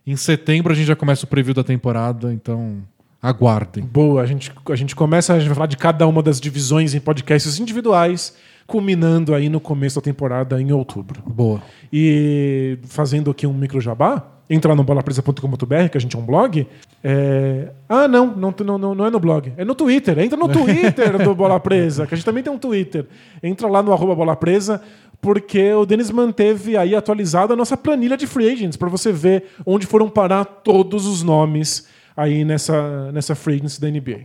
[0.09, 2.79] Em setembro a gente já começa o preview da temporada, então
[3.21, 3.85] aguardem.
[3.85, 6.95] Boa, a gente, a gente começa a gente vai falar de cada uma das divisões
[6.95, 8.35] em podcasts individuais,
[8.67, 11.23] culminando aí no começo da temporada em outubro.
[11.27, 11.61] Boa.
[11.93, 16.25] E fazendo aqui um micro jabá, entra lá no bolapresa.com.br, que a gente é um
[16.25, 16.67] blog.
[17.05, 20.19] é- Ah, não, não, não, não, não é no blog, é no Twitter.
[20.19, 23.05] Entra no Twitter do Bola Presa, que a gente também tem um Twitter.
[23.43, 24.81] Entra lá no arroba Bola Presa,
[25.21, 29.45] porque o Denis manteve aí atualizada a nossa planilha de free agents, para você ver
[29.67, 31.87] onde foram parar todos os nomes
[32.17, 34.21] aí nessa, nessa free agency da NBA.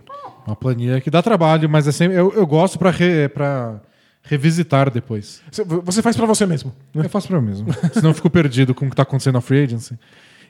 [0.45, 3.79] Uma planilha que dá trabalho, mas é sempre, eu, eu gosto pra, re- pra
[4.21, 5.41] revisitar depois.
[5.85, 6.73] Você- faz para você mesmo.
[6.93, 7.05] né?
[7.05, 7.67] Eu faço pra mim mesmo.
[7.93, 9.97] Senão eu fico perdido com o que tá acontecendo na Free Agency.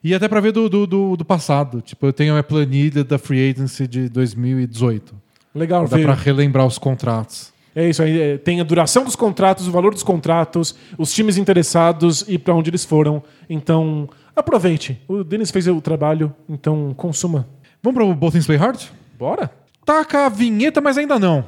[0.04, 1.80] E até pra ver do, do, do, do passado.
[1.82, 5.14] Tipo, eu tenho a planilha da Free Agency de 2018.
[5.56, 7.53] Legal Dá pra relembrar os contratos.
[7.76, 8.20] É isso aí.
[8.20, 12.54] é, Tem a duração dos contratos, o valor dos contratos, os times interessados e para
[12.54, 13.24] onde eles foram.
[13.50, 15.00] Então, aproveite.
[15.08, 17.48] O Denis fez o trabalho, então consuma.
[17.82, 18.82] Vamos pro Both Things Play Hard?
[19.18, 19.52] Bora?
[19.86, 21.46] Taca a vinheta, mas ainda não.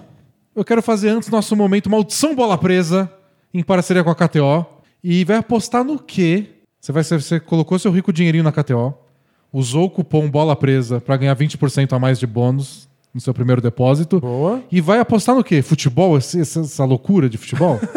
[0.56, 3.12] Eu quero fazer antes nosso momento Maldição Bola Presa,
[3.54, 4.66] em parceria com a KTO.
[5.04, 6.48] E vai apostar no quê?
[6.82, 8.94] Você, vai, você colocou seu rico dinheirinho na KTO,
[9.54, 13.62] usou o cupom Bola Presa pra ganhar 20% a mais de bônus no seu primeiro
[13.62, 14.20] depósito.
[14.20, 14.62] Boa.
[14.70, 15.62] E vai apostar no quê?
[15.62, 16.18] Futebol?
[16.18, 17.80] Essa, essa loucura de futebol?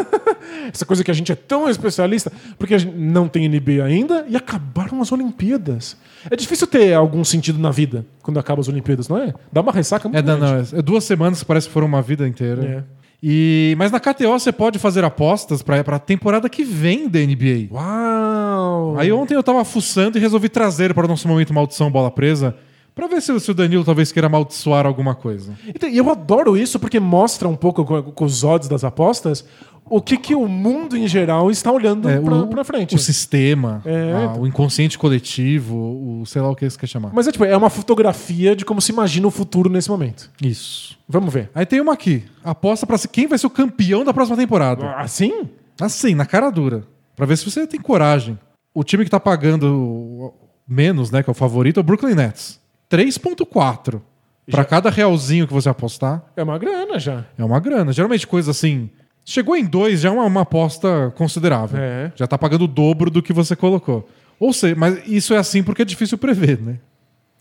[0.73, 4.25] Essa coisa que a gente é tão especialista, porque a gente não tem NBA ainda
[4.29, 5.97] e acabaram as Olimpíadas.
[6.29, 9.33] É difícil ter algum sentido na vida quando acabam as Olimpíadas, não é?
[9.51, 10.71] Dá uma ressaca muito é, não, grande.
[10.71, 12.85] não, é duas semanas parece que foram uma vida inteira.
[12.95, 12.99] É.
[13.21, 17.67] E, mas na KTO você pode fazer apostas pra, pra temporada que vem da NBA.
[17.71, 18.95] Uau!
[18.97, 22.55] Aí ontem eu tava fuçando e resolvi trazer para o nosso momento Maldição Bola Presa
[22.99, 25.53] pra ver se, se o Danilo talvez queira amaldiçoar alguma coisa.
[25.67, 29.43] Então, E eu adoro isso porque mostra um pouco com, com os odds das apostas
[29.91, 32.93] o que, que o mundo em geral está olhando É, pra, o, pra frente.
[32.93, 34.13] o sistema, É.
[34.27, 35.75] ah, o inconsciente coletivo,
[36.21, 37.11] o sei lá o que você quer chamar.
[37.11, 40.29] Mas é tipo, é uma fotografia de como se imagina o futuro nesse momento.
[40.43, 40.95] Isso.
[41.07, 41.49] Vamos ver.
[41.55, 42.23] Aí tem uma aqui.
[42.43, 44.91] Aposta pra ser quem vai ser o campeão da próxima temporada.
[44.95, 45.49] Assim?
[45.81, 46.83] Assim, na cara dura.
[47.15, 48.37] Pra ver se você tem coragem.
[48.75, 50.31] O time que tá pagando
[50.67, 52.59] menos, né, que é o favorito, é o Brooklyn Nets.
[52.89, 54.01] 3.4.
[54.49, 57.23] Pra Já- cada realzinho que você apostar, É uma grana já.
[57.37, 57.93] é uma grana.
[57.93, 58.89] Geralmente coisa assim,
[59.23, 61.79] chegou em dois já é uma, uma aposta considerável.
[61.79, 62.11] É.
[62.15, 64.09] Já tá pagando o dobro do que você colocou.
[64.39, 66.79] Ou seja, mas isso é assim porque é difícil prever, né?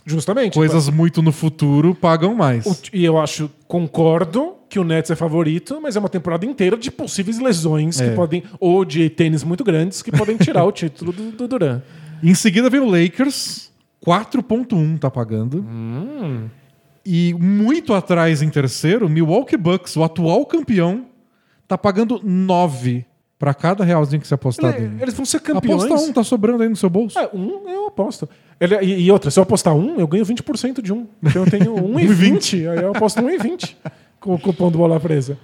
[0.05, 0.55] Justamente.
[0.55, 2.67] Coisas muito no futuro pagam mais.
[2.67, 6.77] O- E eu acho, concordo que o Nets é favorito, mas é uma temporada inteira
[6.77, 8.11] de possíveis lesões É.
[8.11, 11.81] que podem, ou de tênis muito grandes, que podem tirar o título do, do Duran.
[12.23, 13.68] Em seguida vem o Lakers,
[14.05, 15.61] 4.1 tá pagando.
[15.69, 16.49] Hum.
[17.05, 21.07] E muito atrás em terceiro, Milwaukee Bucks, o atual campeão,
[21.67, 23.05] tá pagando 9
[23.39, 25.03] pra cada realzinho que você apostar Ele- dele.
[25.03, 25.85] eles vão ser campeões.
[25.85, 27.19] Aposta um, tá sobrando aí no seu bolso.
[27.19, 28.29] É, um eu aposto.
[28.61, 31.07] Ele- e, e outra, se eu apostar um, eu ganho 20% de um.
[31.23, 32.69] Então eu tenho 1,20.
[32.69, 33.77] aí eu aposto 1,20
[34.21, 35.39] com o cupom do Bola Presa.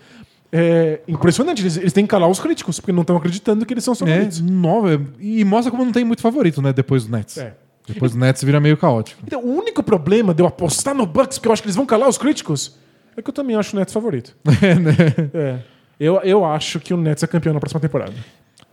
[0.53, 1.63] É impressionante.
[1.63, 3.97] Eles, eles têm que calar os críticos, porque não estão acreditando que eles são É,
[3.97, 4.41] favoritos.
[4.41, 5.01] nove.
[5.21, 6.73] E mostra como não tem muito favorito, né?
[6.73, 7.39] Depois do Nets.
[7.39, 7.55] É.
[7.87, 9.21] Depois do Nets vira meio caótico.
[9.27, 11.85] Então, o único problema de eu apostar no Bucks, porque eu acho que eles vão
[11.87, 12.77] calar os críticos,
[13.17, 14.35] é que eu também acho o Nets favorito.
[14.63, 14.93] É, né?
[15.35, 15.59] É.
[16.01, 18.13] Eu, eu acho que o Nets é campeão na próxima temporada.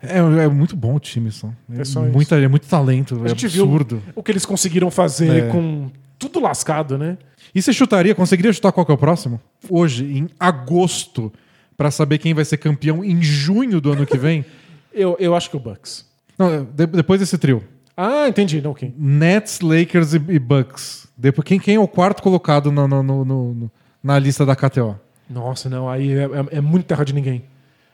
[0.02, 1.50] É, é muito bom o time, só.
[1.72, 3.98] É, É só muita, é muito talento, A é gente absurdo.
[3.98, 5.48] viu o que eles conseguiram fazer É.
[5.50, 7.18] com tudo lascado, né?
[7.54, 9.40] E você chutaria, conseguiria chutar qual que é o próximo?
[9.70, 11.32] Hoje, em agosto,
[11.78, 14.46] pra saber quem vai ser campeão em junho do ano que vem?
[14.94, 16.06] Eu, eu acho que o Bucks.
[16.38, 17.64] Não, de- depois desse trio.
[17.96, 18.62] Ah, entendi.
[18.62, 18.94] Não, ok.
[18.98, 21.08] Nets, Lakers e, e Bucks.
[21.18, 23.72] Depois, quem, quem é o quarto colocado no- no- no- no-
[24.04, 24.96] na lista da KTO?
[25.30, 27.44] Nossa, não, aí é, é, é muito terra de ninguém.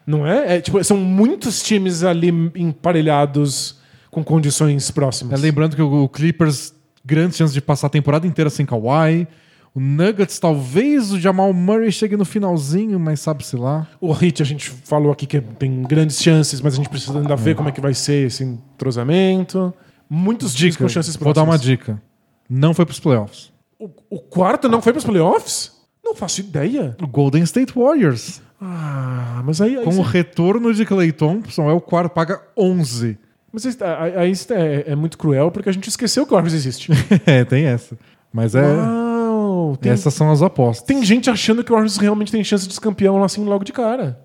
[0.06, 0.56] Não é?
[0.58, 3.78] É, tipo, são muitos times ali emparelhados
[4.10, 5.42] com condições É, próximas.
[5.42, 9.28] lembrando que o, o Clippers, grandes chances de passar a temporada inteira sem Kawhi.
[9.76, 13.86] O Nuggets, talvez o Jamal Murray chegue no finalzinho, mas sabe-se lá.
[14.02, 17.36] O Hit a gente falou aqui que tem grandes chances, mas a gente precisa ainda
[17.36, 19.72] ver como é que vai ser esse entrosamento.
[20.10, 21.62] Muitos times com chances Vou dar uma próximas.
[21.80, 22.02] dica.
[22.50, 23.52] Não foi pros playoffs.
[23.80, 25.74] O, o quarto não foi para os playoffs?
[26.04, 26.96] Não faço ideia.
[27.02, 28.42] O Golden State Warriors.
[28.62, 29.78] Ah, mas aí.
[29.78, 33.18] aí Com o retorno de Clay Thompson, é o quarto, paga 11.
[33.52, 36.92] mas aí, é, é muito cruel porque a gente esqueceu que o Warriors existe.
[37.26, 37.98] é, tem essa.
[38.32, 38.62] Mas é.
[38.62, 40.86] Uau, tem, Essas são as apostas.
[40.86, 43.74] tem gente achando que o Warriors realmente tem chance de ser campeão assim logo de
[43.74, 44.20] cara.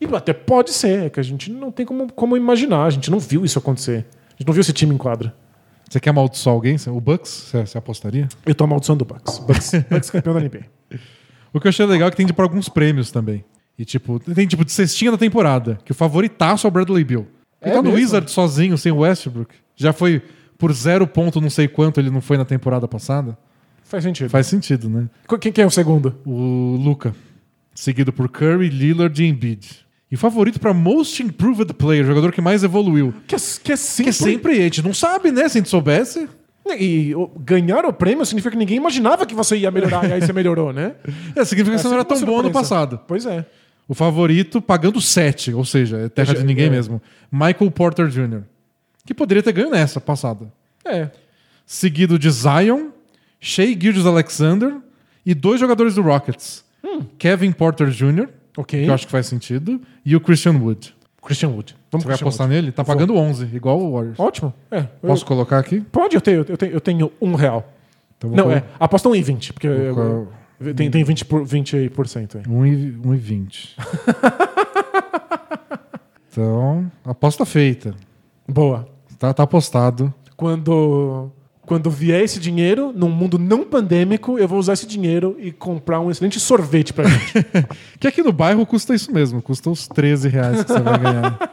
[0.00, 3.10] E até pode ser, é que a gente não tem como, como imaginar, a gente
[3.10, 4.04] não viu isso acontecer.
[4.42, 5.34] Gente não viu esse time em quadra.
[5.88, 6.76] Você quer amaldiçoar alguém?
[6.88, 7.30] O Bucks?
[7.30, 8.28] Você, você apostaria?
[8.44, 9.38] Eu tô amaldiçoando o Bucks.
[9.38, 10.62] Bucks, Bucks campeão da NBA.
[11.52, 13.44] O que eu achei legal é que tem para alguns prêmios também.
[13.78, 17.26] E tipo, tem tipo de cestinha da temporada, que o favoritaço é o Bradley Bill.
[17.60, 17.96] Ele É tá no mesmo?
[17.98, 19.54] Wizard sozinho, sem o Westbrook.
[19.76, 20.22] Já foi
[20.58, 23.36] por zero ponto não sei quanto ele não foi na temporada passada.
[23.84, 24.28] Faz sentido.
[24.30, 25.08] Faz sentido, né?
[25.26, 26.18] Qu- Quem que é o segundo?
[26.24, 27.14] O Luca.
[27.74, 29.86] Seguido por Curry, Lillard e Embiid.
[30.12, 33.14] E favorito para Most Improved Player, jogador que mais evoluiu.
[33.26, 34.10] Que é, que é Que sempre.
[34.10, 35.48] é sempre a gente não sabe, né?
[35.48, 36.28] Se a gente soubesse.
[36.78, 40.20] E o- ganhar o prêmio significa que ninguém imaginava que você ia melhorar e aí
[40.20, 40.94] você melhorou, né?
[41.34, 43.00] É, significa que você não era tão bom no passado.
[43.08, 43.46] Pois é.
[43.88, 46.70] O favorito pagando 7, ou seja, é terra de ninguém é.
[46.70, 47.00] mesmo.
[47.32, 48.42] Michael Porter Jr.,
[49.06, 50.52] que poderia ter ganho nessa passada.
[50.84, 51.08] É.
[51.66, 52.90] Seguido de Zion,
[53.40, 54.76] Shea Gilgeous Alexander
[55.24, 56.64] e dois jogadores do Rockets.
[57.18, 58.82] Kevin Porter Jr., Ok.
[58.84, 60.94] que eu acho que faz sentido, e o Christian Wood.
[61.22, 61.76] Christian Wood.
[61.90, 62.60] Vamos Você vai Christian apostar Wood.
[62.60, 62.72] nele?
[62.72, 64.18] Tá pagando 11, igual o Warriors.
[64.18, 64.52] Ótimo.
[64.70, 64.78] É.
[64.78, 65.80] Eu- Posso colocar aqui?
[65.80, 67.72] Pode, eu tenho, eu tenho, eu tenho um real.
[68.18, 68.64] Então vou Não, colo- é.
[68.80, 70.28] Aposta um em 20, porque eu-
[70.76, 72.42] tem, tem 20%, por, 20% aí.
[72.48, 73.76] 1 e, 1 e 20.
[76.30, 77.94] então, aposta feita.
[78.48, 78.88] Boa.
[79.18, 80.12] Tá, tá apostado.
[80.36, 81.30] Quando,
[81.72, 86.00] quando vier esse dinheiro, num mundo não pandêmico, eu vou usar esse dinheiro e comprar
[86.00, 87.32] um excelente sorvete pra gente.
[87.98, 91.38] Que aqui no bairro custa isso mesmo, custa os 13 reais que você vai ganhar.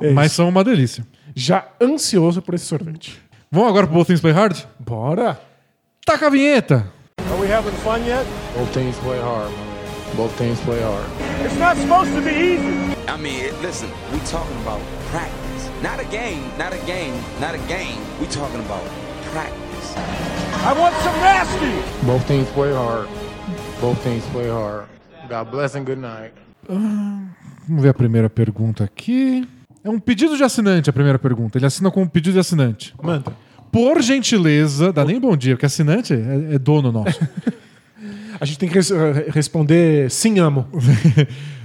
[0.00, 1.04] É Mas são uma delícia.
[1.34, 3.20] Já ansioso por esse sorvete.
[3.50, 4.56] Vamos agora pro Both Things Play Hard?
[4.78, 5.40] Bora!
[6.06, 6.86] Taca a vinheta!
[7.28, 8.24] Are we having fun yet?
[8.56, 10.16] Both teams play hard, man.
[10.16, 11.04] Both teams play hard.
[11.44, 12.94] It's not supposed to be easy.
[13.08, 14.80] I mean, listen, we talking about
[15.10, 15.47] practice.
[15.82, 17.98] Not a game, not a game, not a game.
[18.20, 18.82] We talking about
[19.32, 19.94] practice.
[20.64, 22.06] I want some nasty.
[22.06, 23.08] Both teams play hard.
[23.80, 24.86] Both teams play hard.
[25.28, 26.32] God bless and good night.
[26.68, 29.46] Vamos ver a primeira pergunta aqui.
[29.84, 31.58] É um pedido de assinante a primeira pergunta.
[31.58, 32.94] Ele assina com um pedido de assinante.
[33.00, 33.32] Manda.
[33.70, 37.20] Por gentileza, dá nem bom dia, porque assinante é, é dono nosso.
[38.40, 38.90] A gente tem que res-
[39.34, 40.66] responder sim, amo.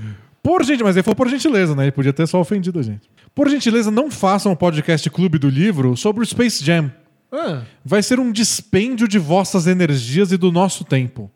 [0.44, 1.86] Por gente, mas ele falou por gentileza, né?
[1.86, 3.10] Ele podia ter só ofendido a gente.
[3.34, 6.92] Por gentileza, não façam um podcast Clube do Livro sobre o Space Jam.
[7.32, 11.32] Ah, Vai ser um dispêndio de vossas energias e do nosso tempo.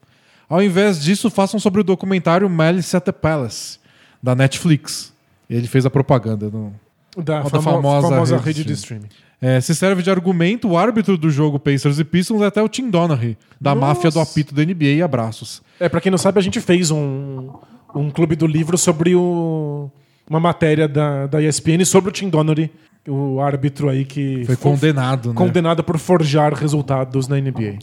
[0.49, 3.79] Ao invés disso, façam sobre o documentário Malice at the Palace,
[4.21, 5.13] da Netflix.
[5.49, 6.49] Ele fez a propaganda.
[6.49, 6.73] No...
[7.17, 9.07] da, Da famo- famosa famosa, rede rede de streaming.
[9.41, 12.67] É, se serve de argumento, o árbitro do jogo Pacers e Pistons é até o
[12.67, 13.87] Tim Donaghy, da Nossa.
[13.87, 15.61] máfia do apito da NBA e abraços.
[15.79, 17.49] É, pra quem não sabe, a gente fez um,
[17.97, 19.89] um clube do livro sobre o,
[20.29, 22.71] uma matéria da, da ESPN sobre o Tim Donnery,
[23.07, 25.35] o árbitro aí que Foi condenado, né?
[25.35, 27.79] condenado por forjar resultados na NBA.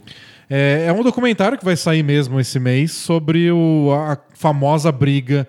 [0.49, 5.47] É, é um documentário que vai sair mesmo esse mês sobre o- a famosa briga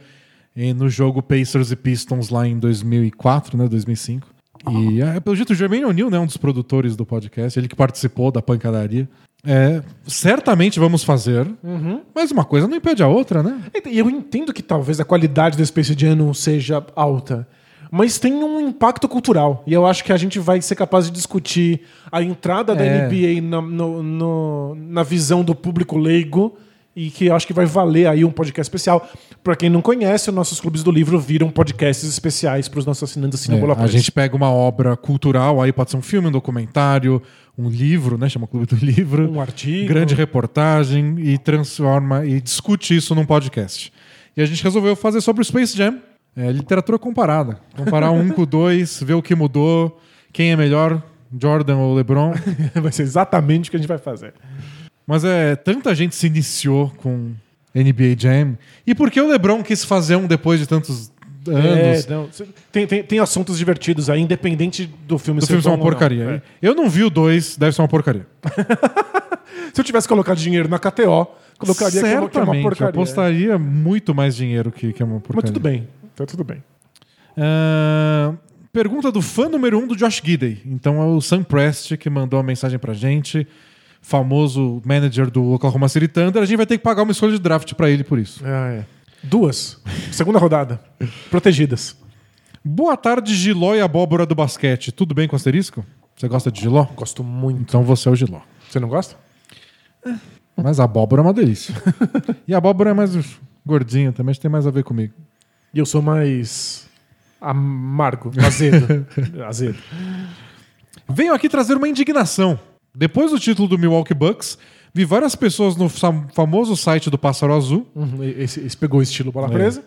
[0.75, 4.27] no jogo Pacers e Pistons lá em 2004, né, 2005.
[4.71, 7.77] E é, pelo jeito o Jermaine O'Neal, né, um dos produtores do podcast, ele que
[7.77, 9.07] participou da pancadaria.
[9.47, 11.47] É, certamente vamos fazer,
[12.15, 13.61] mas uma coisa não impede a outra, né?
[13.89, 17.47] E eu entendo que talvez a qualidade do Space Jam não seja alta,
[17.91, 19.63] mas tem um impacto cultural.
[19.67, 23.07] E eu acho que a gente vai ser capaz de discutir a entrada da É.
[23.09, 26.57] NBA na, no- no- na visão do público leigo
[26.97, 29.07] e que acho que vai valer aí um podcast especial.
[29.45, 33.03] Pra quem não conhece, os nossos clubes do livro viram podcasts especiais para os nossos
[33.03, 36.29] assinantes assim É, Bola a gente pega uma obra cultural, aí pode ser um filme,
[36.29, 37.23] um documentário,
[37.57, 38.31] um livro, né?
[38.31, 39.31] Chama Clube do Livro.
[39.31, 39.87] Um artigo.
[39.87, 43.93] Grande reportagem e transforma e discute isso num podcast.
[44.35, 46.01] E a gente resolveu fazer sobre o Space Jam.
[46.35, 47.59] É, literatura comparada.
[47.77, 50.01] Comparar um com o dois, ver o que mudou,
[50.33, 51.03] quem é melhor,
[51.39, 52.33] Jordan ou LeBron.
[52.75, 54.33] vai ser exatamente o que a gente vai fazer.
[55.07, 57.33] Mas é, tanta gente se iniciou com
[57.75, 58.57] NBA Jam.
[58.87, 61.13] E por que o LeBron quis fazer um depois de tantos
[61.47, 62.07] anos?
[62.07, 62.29] É, não,
[62.73, 65.79] tem, tem, tem assuntos divertidos aí, independente do filme O ser filme é uma ou
[65.79, 65.85] não.
[65.85, 66.25] porcaria.
[66.25, 66.43] É.
[66.67, 68.27] Eu não vi o dois, deve ser uma porcaria.
[69.73, 71.27] Se eu tivesse colocado dinheiro na KTO,
[71.59, 72.89] colocaria que é uma, que é uma Certamente, eu porcaria.
[72.91, 75.43] apostaria muito mais dinheiro que, que é uma porcaria.
[75.43, 76.63] Mas tudo bem, tá tudo bem.
[77.37, 78.33] Ah,
[78.73, 80.63] pergunta do fã número um do Josh Gidey.
[80.65, 83.47] Então é o Sam Prest que mandou a mensagem pra gente.
[84.01, 87.39] Famoso manager do Oklahoma City Thunder, a gente vai ter que pagar uma escolha de
[87.39, 88.43] draft pra ele por isso.
[88.45, 88.85] Ah, é.
[89.23, 89.81] Duas.
[90.13, 90.81] Segunda rodada.
[91.31, 91.97] Protegidas.
[92.65, 94.93] Boa tarde, Giló e abóbora do basquete.
[94.93, 95.85] Tudo bem com asterisco?
[96.17, 96.85] Você gosta de Giló?
[96.95, 97.61] Gosto muito.
[97.61, 98.41] Então você é o Giló.
[98.69, 99.17] Você não gosta?
[100.57, 101.75] Mas a abóbora é uma delícia.
[102.47, 103.13] e a abóbora é mais
[103.65, 105.13] gordinha também, acho que tem mais a ver comigo.
[105.75, 106.89] E eu sou mais
[107.41, 109.07] amargo, azedo.
[109.47, 109.79] azedo.
[111.09, 112.59] Venho aqui trazer uma indignação.
[112.97, 114.57] Depois do título do Milwaukee Bucks,
[114.95, 119.03] vi várias pessoas no fam- famoso site do Pássaro Azul Uhum, Esse, esse pegou o
[119.03, 119.85] estilo bola presa.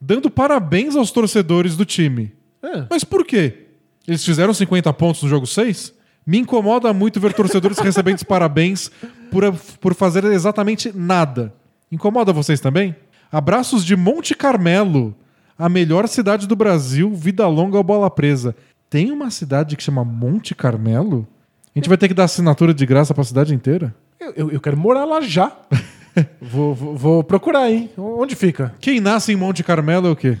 [0.00, 2.32] dando parabéns aos torcedores do time.
[2.62, 2.84] É.
[2.90, 3.68] Mas por quê?
[4.06, 5.94] Eles fizeram 50 pontos no jogo 6?
[6.26, 8.90] Me incomoda muito ver torcedores recebendo parabéns
[9.30, 9.50] por,
[9.80, 11.54] por fazer exatamente nada.
[11.90, 12.94] Incomoda vocês também?
[13.32, 15.14] Abraços de Monte Carmelo,
[15.58, 18.54] a melhor cidade do Brasil, vida longa ou bola presa.
[18.90, 21.26] Tem uma cidade que chama Monte Carmelo?
[21.74, 23.94] A gente vai ter que dar assinatura de graça pra cidade inteira?
[24.20, 25.52] Eu, eu- eu quero morar lá já.
[26.40, 27.90] vou, vou- vou procurar, hein?
[27.98, 28.72] Onde fica?
[28.80, 30.38] Quem nasce em Monte Carmelo é o quê?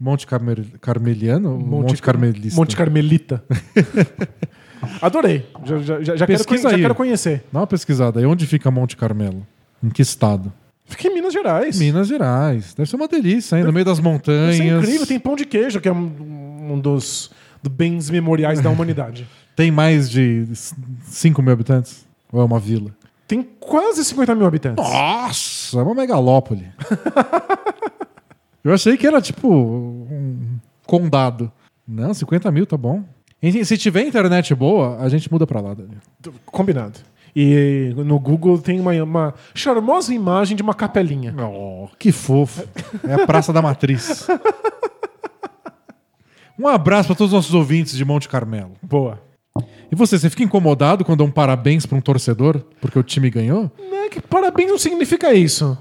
[0.00, 0.58] Monte Carmel...
[0.80, 1.54] Carmeliano?
[1.54, 2.56] ou Monte, Carmelista.
[2.60, 3.42] Monte Carmelita.
[5.02, 5.44] Adorei.
[5.64, 7.42] Já, já, já, quero, já quero conhecer.
[7.52, 8.26] Dá uma pesquisada aí.
[8.26, 9.44] Onde fica Monte Carmelo?
[9.82, 10.52] Em que estado?
[10.84, 11.78] Fica em Minas Gerais.
[11.78, 12.74] Minas Gerais.
[12.74, 13.64] Deve ser uma delícia, hein?
[13.64, 14.60] No meio das Isso montanhas.
[14.60, 15.06] é incrível.
[15.06, 17.30] Tem pão de queijo, que é um, um dos
[17.60, 19.26] do bens memoriais da humanidade.
[19.58, 22.06] Tem mais de 5 mil habitantes?
[22.32, 22.92] Ou é uma vila?
[23.26, 24.84] Tem quase 50 mil habitantes.
[24.88, 26.70] Nossa, é uma megalópole.
[28.62, 31.50] Eu achei que era tipo um condado.
[31.84, 33.02] Não, 50 mil, tá bom.
[33.42, 36.02] Enfim, Se tiver internet boa, a gente muda pra lá, Daniel.
[36.46, 37.00] Combinado.
[37.34, 41.34] E no Google tem uma, uma charmosa imagem de uma capelinha.
[41.36, 42.62] Oh, que fofo.
[43.02, 44.24] É a Praça da Matriz.
[46.60, 48.72] Um abraço pra todos os nossos ouvintes de Monte Carmelo.
[48.82, 49.27] Boa.
[49.90, 53.30] E você, você fica incomodado quando dá um parabéns pra um torcedor porque o time
[53.30, 53.70] ganhou?
[53.78, 55.76] Não é que parabéns não significa isso.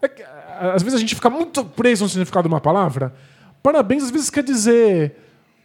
[0.00, 0.22] É que,
[0.58, 3.14] às vezes a gente fica muito preso no significado de uma palavra.
[3.62, 5.16] Parabéns às vezes quer dizer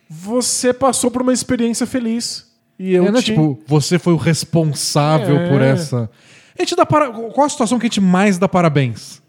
[0.10, 2.48] você passou por uma experiência feliz.
[2.80, 3.20] E eu é, né?
[3.20, 3.26] te...
[3.26, 5.50] Tipo, você foi o responsável É.
[5.50, 6.10] por essa.
[6.58, 7.10] A gente dá para...
[7.10, 9.22] Qual a situação que a gente mais dá parabéns?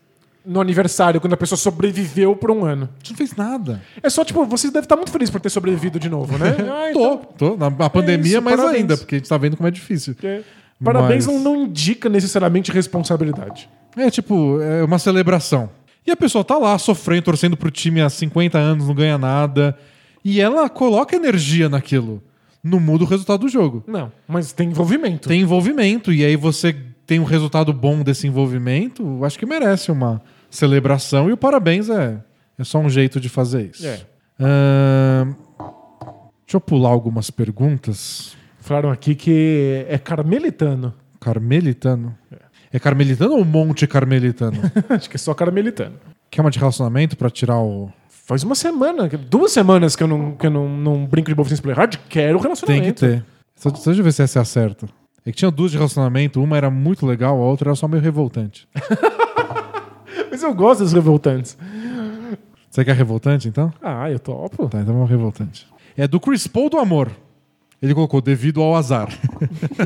[0.48, 2.88] No aniversário, quando a pessoa sobreviveu por um ano.
[2.94, 3.82] A gente não fez nada.
[4.02, 6.56] É só, tipo, você deve estar muito feliz por ter sobrevivido de novo, né?
[6.68, 7.56] Ah, tô, então, tô.
[7.56, 8.80] Na, na pandemia, isso, mais parabéns.
[8.80, 10.14] ainda, porque a gente tá vendo como é difícil.
[10.22, 10.40] é.
[10.82, 13.68] Parabéns Mas- não, não indica necessariamente responsabilidade.
[13.96, 15.68] É tipo, é uma celebração.
[16.06, 19.76] E a pessoa tá lá sofrendo, torcendo pro time há 50 anos, não ganha nada.
[20.24, 22.22] E ela coloca energia naquilo.
[22.62, 23.82] Não muda o resultado do jogo.
[23.86, 25.28] Não, mas tem envolvimento.
[25.28, 26.74] Tem envolvimento, e aí você
[27.06, 31.28] tem um resultado bom desse envolvimento, acho que merece uma celebração.
[31.28, 32.18] E o parabéns é,
[32.58, 33.86] é só um jeito de fazer isso.
[33.86, 34.00] É.
[34.40, 35.34] Ahn,
[36.46, 38.36] deixa eu pular algumas perguntas.
[38.60, 40.94] Falaram aqui que é carmelitano.
[41.20, 42.16] Carmelitano.
[42.72, 44.58] É carmelitano ou Monte Carmelitano?
[44.90, 45.96] Acho que é só carmelitano.
[46.30, 47.90] que é uma de relacionamento pra tirar o.
[48.08, 51.62] Faz uma semana, duas semanas que eu não, que eu não, não brinco de Sem
[51.62, 51.96] Play Hard.
[52.10, 52.94] Quero Tem relacionamento.
[52.94, 53.24] que ter.
[53.56, 54.86] Só, só deixa eu ver se essa é a certa.
[55.24, 58.02] É que tinha duas de relacionamento, uma era muito legal, a outra era só meio
[58.02, 58.68] revoltante.
[60.30, 61.56] Mas eu gosto dos revoltantes.
[62.70, 63.72] Você quer revoltante, então?
[63.82, 64.68] Ah, eu topo.
[64.68, 65.66] Tá, então vamos revoltante.
[65.96, 67.10] É do Chris Paul do Amor.
[67.80, 69.08] Ele colocou devido ao azar.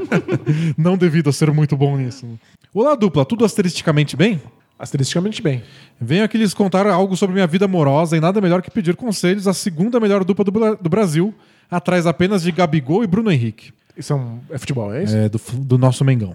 [0.77, 2.27] Não devido a ser muito bom nisso.
[2.75, 3.25] Olá, dupla.
[3.25, 4.41] Tudo asteristicamente bem?
[4.79, 5.63] Asteristicamente bem.
[6.01, 9.47] Venho aqui lhes contar algo sobre minha vida amorosa e nada melhor que pedir conselhos
[9.47, 11.35] à segunda melhor dupla do, do Brasil,
[11.71, 13.73] atrás apenas de Gabigol e Bruno Henrique.
[13.97, 15.17] Isso é, um, é futebol, é isso?
[15.17, 16.35] É, do, do nosso Mengão.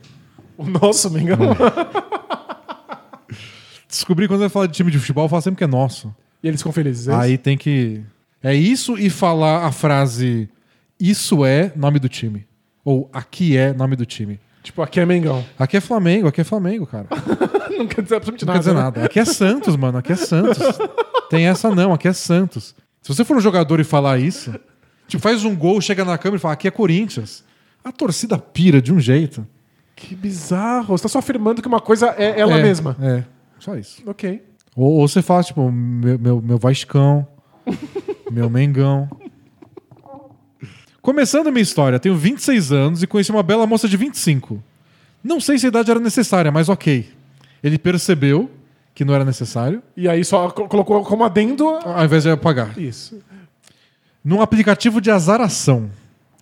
[0.57, 1.55] O nosso, me engano.
[3.87, 6.13] Descobri quando eu falo de time de futebol, eu falo sempre que é nosso.
[6.43, 7.07] E eles ficam felizes.
[7.07, 7.21] é isso?
[7.21, 8.01] Aí tem que.
[8.43, 10.49] É isso e falar a frase
[10.99, 12.45] isso é nome do time.
[12.83, 14.39] Ou aqui é nome do time.
[14.63, 15.45] Tipo, aqui é Mengão.
[15.57, 17.07] Aqui é Flamengo, aqui é Flamengo, cara.
[17.69, 18.59] Não Não quer dizer absolutamente quer nada.
[18.59, 18.81] dizer né?
[18.81, 19.05] nada.
[19.05, 19.97] Aqui é Santos, mano.
[19.99, 20.57] Aqui é Santos.
[21.29, 22.75] Tem essa não, aqui é Santos.
[23.01, 24.53] Se você for um jogador e falar isso,
[25.07, 27.43] tipo, faz um gol, chega na câmera e fala, aqui é Corinthians.
[27.83, 29.45] A torcida pira de um jeito.
[29.95, 30.97] Que bizarro.
[30.97, 32.97] Você tá só afirmando que uma coisa é ela é, mesma.
[33.01, 33.23] É,
[33.59, 34.01] só isso.
[34.05, 34.43] Ok.
[34.75, 37.27] Ou, ou você fala, tipo, meu, meu, meu Vascão,
[38.31, 39.09] meu Mengão.
[41.01, 44.61] Começando a minha história, tenho 26 anos e conheci uma bela moça de 25.
[45.23, 47.09] Não sei se a idade era necessária, mas ok.
[47.63, 48.51] Ele percebeu
[48.93, 51.65] que não era necessário, E aí só co- colocou como adendo.
[51.67, 52.77] ao invés de apagar.
[52.77, 53.21] Isso.
[54.23, 55.89] Num aplicativo de azaração.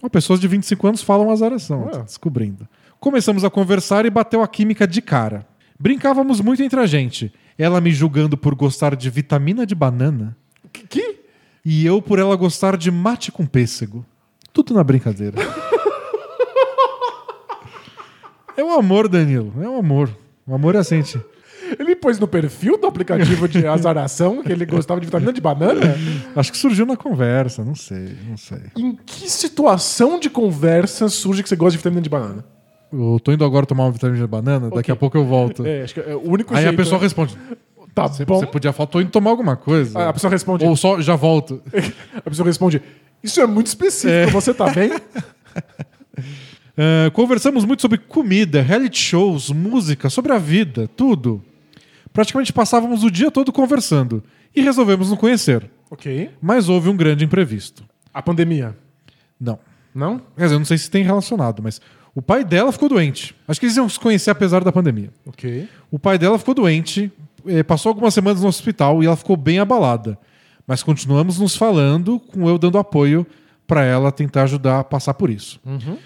[0.01, 1.91] Ó, pessoas de 25 anos falam azaração, Ah.
[1.91, 2.67] tô descobrindo.
[2.99, 5.45] Começamos a conversar e bateu a química de cara.
[5.85, 7.31] Brincávamos muito entre a gente.
[7.55, 10.35] Ela me julgando por gostar de vitamina de banana.
[10.89, 11.19] Que?
[11.63, 14.03] E eu por ela gostar de mate com pêssego.
[14.51, 15.37] Tudo na brincadeira.
[18.57, 19.53] É o amor, Danilo.
[19.61, 20.09] É o amor.
[20.47, 21.03] O amor é assim.
[21.03, 21.19] gente.
[21.77, 25.81] Ele pôs no perfil do aplicativo de azaração que ele gostava de vitamina de banana?
[26.33, 28.61] Acho que surgiu na conversa, não sei, não sei.
[28.77, 32.55] Em que situação de conversa surge que você gosta de vitamina de banana?
[32.97, 35.65] Eu tô indo agora tomar uma vitamina de banana, daqui a pouco eu volto.
[35.65, 36.73] É, acho que é o único Aí jeito.
[36.73, 37.03] a pessoa né?
[37.05, 37.38] responde:
[37.93, 38.39] Tá você, bom.
[38.39, 39.97] você podia falar, tô indo tomar alguma coisa.
[39.99, 40.65] Ah, A pessoa responde.
[40.65, 41.61] Ou só já volto.
[42.15, 42.81] A pessoa responde.
[43.23, 44.31] Isso é muito específico.
[44.31, 44.91] Você tá bem?
[46.77, 51.41] Ah, conversamos muito sobre comida, reality shows, música, sobre a vida, tudo.
[52.13, 54.23] Praticamente passávamos o dia todo conversando
[54.55, 55.69] e resolvemos nos conhecer.
[55.89, 56.30] ok.
[56.41, 57.84] Mas houve um grande imprevisto.
[58.13, 58.76] A pandemia.
[59.39, 59.59] Não.
[59.93, 60.19] Não?
[60.38, 61.81] Quer dizer, eu não sei se tem relacionado, mas
[62.15, 63.35] o pai dela ficou doente.
[63.45, 65.09] Acho que eles iam se conhecer apesar da pandemia.
[65.25, 65.67] Ok.
[65.91, 67.11] O pai dela ficou doente,
[67.45, 70.17] eh, passou algumas semanas no hospital e ela ficou bem abalada.
[70.65, 73.27] Mas continuamos nos falando, com eu dando apoio
[73.67, 75.59] para ela tentar ajudar a passar por isso.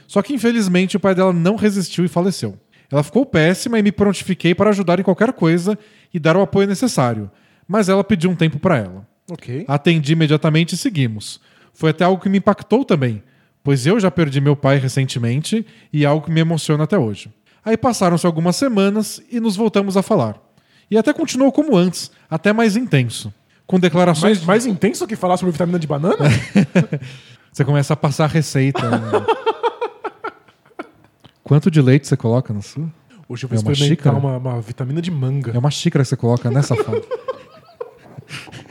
[0.07, 2.57] Só que infelizmente o pai dela não resistiu e faleceu.
[2.91, 5.77] Ela ficou péssima e me prontifiquei para ajudar em qualquer coisa
[6.11, 7.29] e dar o apoio necessário.
[7.67, 9.07] Mas ela pediu um tempo para ela.
[9.29, 9.63] Ok.
[9.67, 11.39] Atendi imediatamente e seguimos.
[11.71, 13.21] Foi até algo que me impactou também,
[13.69, 15.63] pois eu já perdi meu pai recentemente
[15.93, 17.31] e é algo que me emociona até hoje.
[17.63, 20.37] Aí passaram-se algumas semanas e nos voltamos a falar.
[20.89, 23.31] E até continuou como antes, até mais intenso.
[23.67, 24.39] Com declarações.
[24.39, 26.17] Mais, mais intenso que falar sobre vitamina de banana?
[27.53, 28.81] Você começa a passar a receita.
[28.89, 29.11] né?
[31.43, 32.91] Quanto de leite você coloca na sua?
[33.27, 34.17] Hoje eu vou É uma experimentar xícara?
[34.17, 35.51] uma, uma vitamina de manga.
[35.53, 36.99] É uma xícara que você coloca nessa fala.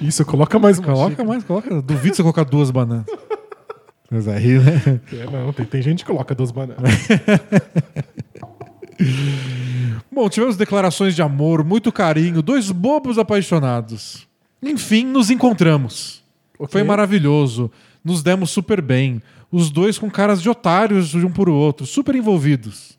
[0.00, 1.28] Isso, coloca mais Coloca xícara.
[1.28, 1.82] mais, coloca.
[1.82, 3.06] Duvido você colocar duas bananas.
[4.10, 5.00] Mas aí, né?
[5.12, 6.90] É, não, tem, tem gente que coloca duas bananas.
[10.10, 14.26] Bom, tivemos declarações de amor, muito carinho, dois bobos apaixonados.
[14.62, 16.22] Enfim, nos encontramos.
[16.68, 17.70] Foi maravilhoso.
[18.04, 19.22] Nos demos super bem.
[19.50, 22.98] Os dois com caras de otários de um por outro, super envolvidos.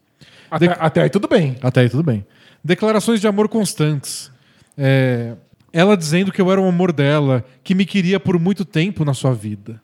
[0.50, 1.58] Até, até aí tudo bem.
[1.62, 2.26] Até aí tudo bem.
[2.64, 4.32] Declarações de amor constantes.
[4.78, 5.34] É,
[5.72, 9.14] ela dizendo que eu era o amor dela, que me queria por muito tempo na
[9.14, 9.82] sua vida.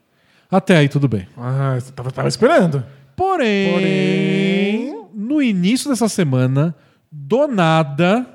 [0.50, 1.28] Até aí tudo bem.
[1.38, 2.84] Ah, você tava, tava esperando.
[3.16, 6.76] Porém, Porém- no início dessa semana,
[7.12, 8.26] do nada.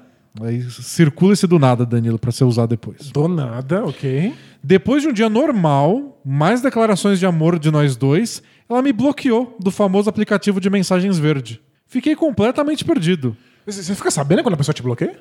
[0.41, 3.11] Aí circula esse do nada, Danilo, pra ser usado depois.
[3.11, 4.33] Do nada, ok.
[4.63, 9.57] Depois de um dia normal, mais declarações de amor de nós dois, ela me bloqueou
[9.59, 11.61] do famoso aplicativo de mensagens verde.
[11.87, 13.37] Fiquei completamente perdido.
[13.67, 15.19] Você você fica sabendo quando a pessoa te bloqueia?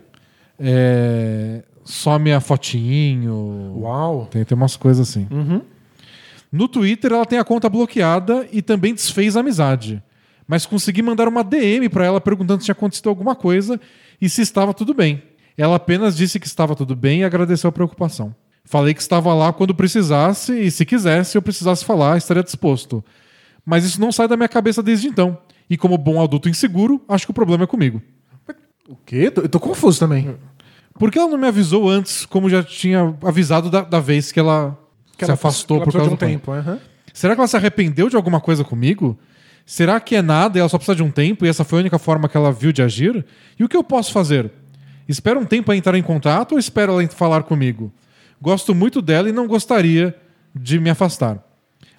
[0.59, 1.63] É...
[1.83, 3.75] Some a fotinho.
[3.79, 4.27] Uau.
[4.29, 5.27] Tem, tem umas coisas assim.
[6.51, 10.01] No Twitter, ela tem a conta bloqueada e também desfez a amizade.
[10.47, 13.79] Mas consegui mandar uma DM pra ela perguntando se tinha acontecido alguma coisa
[14.19, 15.21] e se estava tudo bem.
[15.55, 18.33] Ela apenas disse que estava tudo bem e agradeceu a preocupação.
[18.63, 23.03] Falei que estava lá quando precisasse e, se quisesse, eu precisasse falar, estaria disposto.
[23.65, 25.37] Mas isso não sai da minha cabeça desde então.
[25.69, 28.01] E como bom adulto inseguro, acho que o problema é comigo.
[28.87, 29.25] O quê?
[29.25, 30.35] Eu tô, eu tô confuso também.
[30.99, 34.39] Por que ela não me avisou antes, como já tinha avisado da, da vez que
[34.39, 34.77] ela
[35.17, 36.51] Que se ela- afastou ela por causa de um do tempo?
[36.51, 36.77] aham.
[37.13, 39.17] Será que ela se arrependeu de alguma coisa comigo?
[39.65, 41.81] Será que é nada e ela só precisa de um tempo e essa foi a
[41.81, 43.25] única forma que ela viu de agir?
[43.57, 44.51] E o que eu posso fazer?
[45.07, 47.91] Espero um tempo para entrar em contato ou espero ela falar comigo?
[48.41, 50.15] Gosto muito dela e não gostaria
[50.55, 51.43] de me afastar.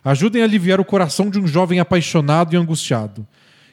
[0.04, 3.26] Ajudem a aliviar o coração de um jovem apaixonado e angustiado.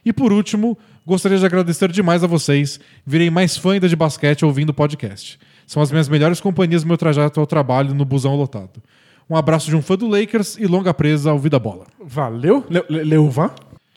[0.05, 0.77] E por último,
[1.07, 2.81] gostaria de agradecer demais a vocês.
[3.05, 5.39] Virei mais fã ainda de basquete ouvindo o podcast.
[5.65, 8.83] São as minhas melhores companhias no meu trajeto ao trabalho no busão lotado.
[9.29, 11.87] Um abraço de um fã do Lakers e longa presa ao Vida Bola.
[11.97, 13.55] Valeu, Le Le Leuva.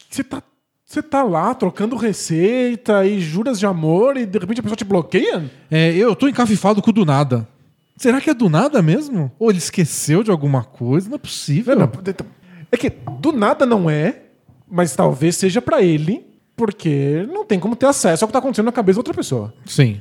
[0.08, 0.40] Você tá,
[0.84, 4.84] você tá lá trocando receita e juras de amor e de repente a pessoa te
[4.84, 5.50] bloqueia?
[5.68, 7.46] É, eu tô encafifado com o do nada.
[7.96, 9.32] Será que é do nada mesmo?
[9.36, 11.08] Ou ele esqueceu de alguma coisa?
[11.08, 11.76] Não é possível.
[11.76, 11.90] Não,
[12.70, 12.88] é que
[13.18, 14.22] do nada não é,
[14.70, 16.29] mas talvez seja pra ele,
[16.60, 19.54] porque não tem como ter acesso ao que tá acontecendo na cabeça da outra pessoa.
[19.64, 19.98] Sim.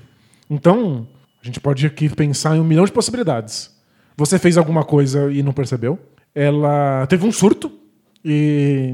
[0.49, 1.07] Então,
[1.41, 3.73] a gente pode aqui pensar em um milhão de possibilidades.
[4.17, 5.97] Você fez alguma coisa e não percebeu.
[6.35, 7.71] Ela teve um surto
[8.25, 8.93] e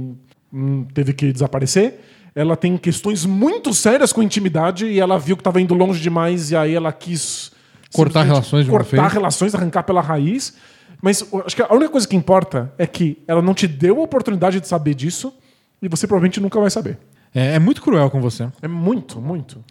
[0.53, 2.01] hum, teve que desaparecer.
[2.35, 6.51] Ela tem questões muito sérias com intimidade e ela viu que estava indo longe demais
[6.51, 7.51] e aí ela quis
[7.91, 9.13] Cortar relações de uma cortar vez.
[9.13, 10.53] relações, arrancar pela raiz.
[11.01, 14.03] Mas acho que a única coisa que importa é que ela não te deu a
[14.03, 15.33] oportunidade de saber disso
[15.81, 16.99] e você provavelmente nunca vai saber.
[17.35, 18.47] É, é muito cruel com você.
[18.61, 19.61] É muito, muito.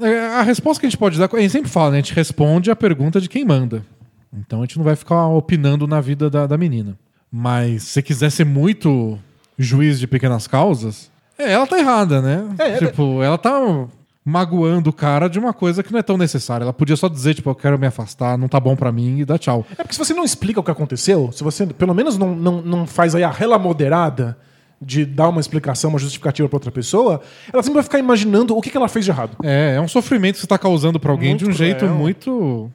[0.00, 1.96] É, a resposta que a gente pode dar, a gente sempre fala, né?
[1.98, 3.84] A gente responde a pergunta de quem manda.
[4.32, 6.96] Então a gente não vai ficar opinando na vida da, da menina.
[7.30, 9.18] Mas se você quiser ser muito
[9.58, 12.46] juiz de pequenas causas, é, ela tá errada, né?
[12.58, 13.60] É, tipo, ela tá
[14.24, 16.64] magoando o cara de uma coisa que não é tão necessária.
[16.64, 19.24] Ela podia só dizer, tipo, eu quero me afastar, não tá bom pra mim e
[19.24, 19.66] dá tchau.
[19.72, 22.62] É porque se você não explica o que aconteceu, se você pelo menos não, não,
[22.62, 24.38] não faz aí a rela moderada
[24.84, 27.20] de dar uma explicação, uma justificativa pra outra pessoa,
[27.52, 29.36] ela sempre vai ficar imaginando o que, que ela fez de errado.
[29.42, 31.94] É, é um sofrimento que você tá causando pra alguém Muito de um jeito cruel.
[31.94, 32.70] muito.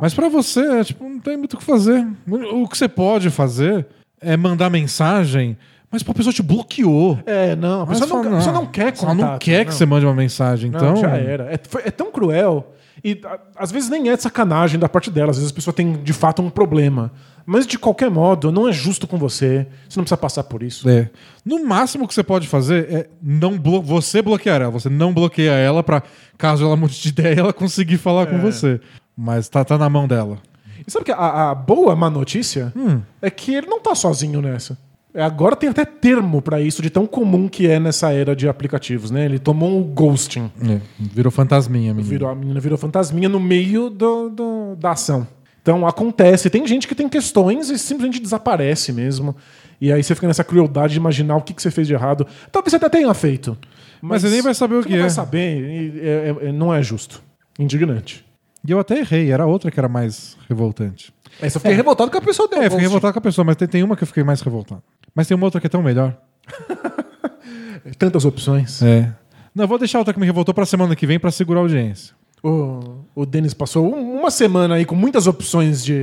[0.00, 2.06] Mas pra você, é, tipo, não tem muito o que fazer.
[2.52, 3.86] O que você pode fazer
[4.20, 5.56] é mandar mensagem,
[5.90, 7.18] mas pô, a pessoa te bloqueou.
[7.26, 9.16] É, não, a pessoa, não, fala, a pessoa não quer Ela contato.
[9.16, 9.76] não quer que não.
[9.78, 10.96] você mande uma mensagem, Não, então.
[10.96, 11.52] já era.
[11.52, 12.72] É, foi- é tão cruel.
[13.04, 15.30] E a- às vezes nem é de sacanagem da parte dela.
[15.30, 17.10] Às vezes a pessoa tem de fato um problema.
[17.44, 19.66] Mas de qualquer modo, não é justo com você.
[19.88, 20.88] Você não precisa passar por isso.
[20.88, 21.10] É.
[21.44, 24.70] No máximo que você pode fazer é não blo você bloquear ela.
[24.70, 26.02] Você não bloqueia ela pra,
[26.38, 28.26] caso ela mude de ideia, ela conseguir falar É.
[28.26, 28.80] com você.
[29.16, 30.38] Mas tá, tá na mão dela.
[30.86, 33.00] E sabe que a, a boa má notícia Hum.
[33.20, 34.76] é que ele não tá sozinho nessa.
[35.14, 38.48] É, Agora tem até termo pra isso, de tão comum que é nessa era de
[38.48, 39.26] aplicativos, né?
[39.26, 40.50] Ele tomou um ghosting.
[40.66, 42.08] É, virou fantasminha, menino.
[42.08, 45.26] Virou, a menina virou fantasminha no meio do, do- da ação.
[45.62, 46.50] Então acontece.
[46.50, 49.34] Tem gente que tem questões e simplesmente desaparece mesmo.
[49.80, 52.26] E aí você fica nessa crueldade de imaginar o que, que você fez de errado.
[52.50, 53.56] Talvez você até tenha feito.
[54.00, 55.00] Mas você nem vai saber o que não é.
[55.02, 55.60] vai saber.
[55.60, 57.22] e é- é- não é justo.
[57.58, 58.24] Indignante.
[58.66, 61.12] E eu até errei, era outra que era mais revoltante.
[61.40, 63.44] Aí você fiquei revoltado que a pessoa deu É, eu fiquei revoltado com a pessoa,
[63.44, 64.82] mas tem, tem uma que eu fiquei mais revoltado.
[65.14, 66.16] Mas tem uma outra que é tão melhor.
[67.98, 68.82] Tantas opções.
[68.82, 69.12] É.
[69.54, 71.62] Não, eu vou deixar outra que me revoltou pra semana que vem pra segurar a
[71.62, 72.14] audiência.
[72.42, 76.02] O, o Denis passou um- uma semana aí com muitas opções de,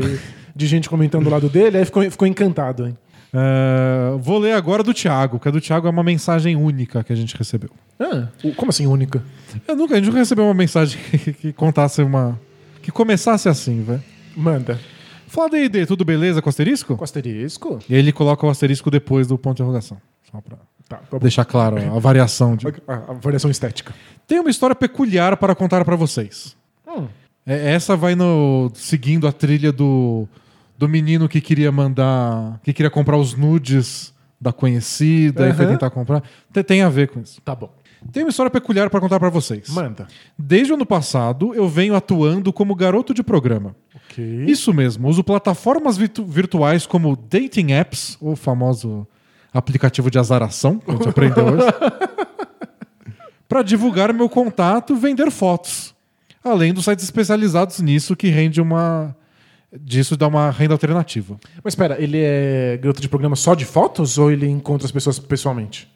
[0.55, 2.87] de gente comentando do lado dele, aí ficou, ficou encantado.
[2.87, 2.97] Hein?
[3.33, 7.13] É, vou ler agora do Thiago, que a do Thiago é uma mensagem única que
[7.13, 7.69] a gente recebeu.
[7.99, 9.21] Ah, como assim única?
[9.67, 12.39] Eu nunca, a gente nunca recebeu uma mensagem que, que contasse uma.
[12.81, 14.03] que começasse assim, velho.
[14.35, 14.79] Manda.
[15.27, 16.95] Fala D&D, tudo beleza com asterisco?
[16.97, 17.77] Com asterisco?
[17.87, 19.97] E aí ele coloca o asterisco depois do ponto de interrogação.
[20.31, 20.57] Só pra
[20.89, 22.55] Tá, vamos- deixar claro a variação.
[22.55, 22.67] De...
[22.87, 23.93] a, a variação estética.
[24.27, 26.57] Tem uma história peculiar para contar pra vocês.
[26.87, 27.07] Hum.
[27.45, 30.27] É, essa vai no seguindo a trilha do,
[30.77, 35.89] do menino que queria mandar, que queria comprar os nudes da conhecida e foi tentar
[35.89, 36.23] comprar.
[36.51, 37.39] Tem, tem a ver com isso.
[37.41, 37.69] Tá bom.
[38.13, 39.67] Tem uma história peculiar para contar pra vocês.
[39.69, 40.07] Manda.
[40.37, 43.75] Desde o ano passado, eu venho atuando como garoto de programa.
[43.93, 44.45] Ok.
[44.47, 49.05] Isso mesmo, uso plataformas virtu- virtuais como dating apps, o famoso
[49.53, 51.67] aplicativo de azaração, que a gente aprendeu hoje,
[53.47, 55.95] para divulgar meu contato e vender fotos.
[56.43, 59.15] Além dos sites especializados nisso que rende uma.
[59.71, 61.37] Disso dá uma renda alternativa.
[61.63, 65.19] Mas espera, ele é garoto de programa só de fotos ou ele encontra as pessoas
[65.19, 65.87] pessoalmente?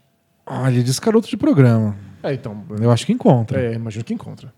[0.46, 1.96] Ah, ele diz garoto de programa.
[2.22, 2.64] É, então.
[2.80, 3.60] Eu acho que encontra.
[3.60, 4.54] É, imagino que encontra.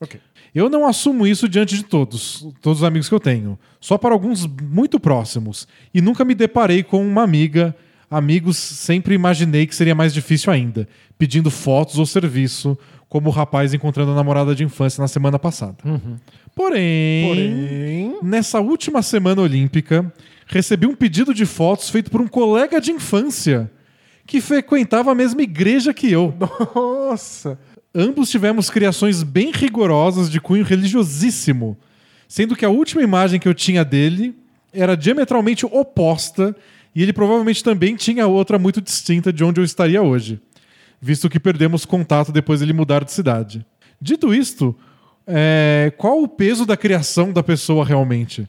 [0.00, 0.20] Ok.
[0.54, 3.58] Eu não assumo isso diante de todos, todos os amigos que eu tenho.
[3.80, 5.66] Só para alguns muito próximos.
[5.92, 7.74] E nunca me deparei com uma amiga.
[8.16, 10.88] Amigos sempre imaginei que seria mais difícil ainda,
[11.18, 12.78] pedindo fotos ou serviço,
[13.08, 15.76] como o rapaz encontrando a namorada de infância na semana passada.
[16.54, 18.18] Porém, Porém.
[18.22, 20.12] nessa última semana olímpica,
[20.46, 23.70] recebi um pedido de fotos feito por um colega de infância
[24.24, 26.32] que frequentava a mesma igreja que eu.
[26.74, 27.58] Nossa!
[27.92, 31.76] Ambos tivemos criações bem rigorosas de cunho religiosíssimo,
[32.28, 34.34] sendo que a última imagem que eu tinha dele
[34.72, 36.54] era diametralmente oposta
[36.94, 40.40] e ele provavelmente também tinha outra muito distinta de onde eu estaria hoje,
[41.00, 43.66] visto que perdemos contato depois dele mudar de cidade.
[44.00, 44.76] Dito isto,
[45.26, 48.48] é, qual o peso da criação da pessoa realmente?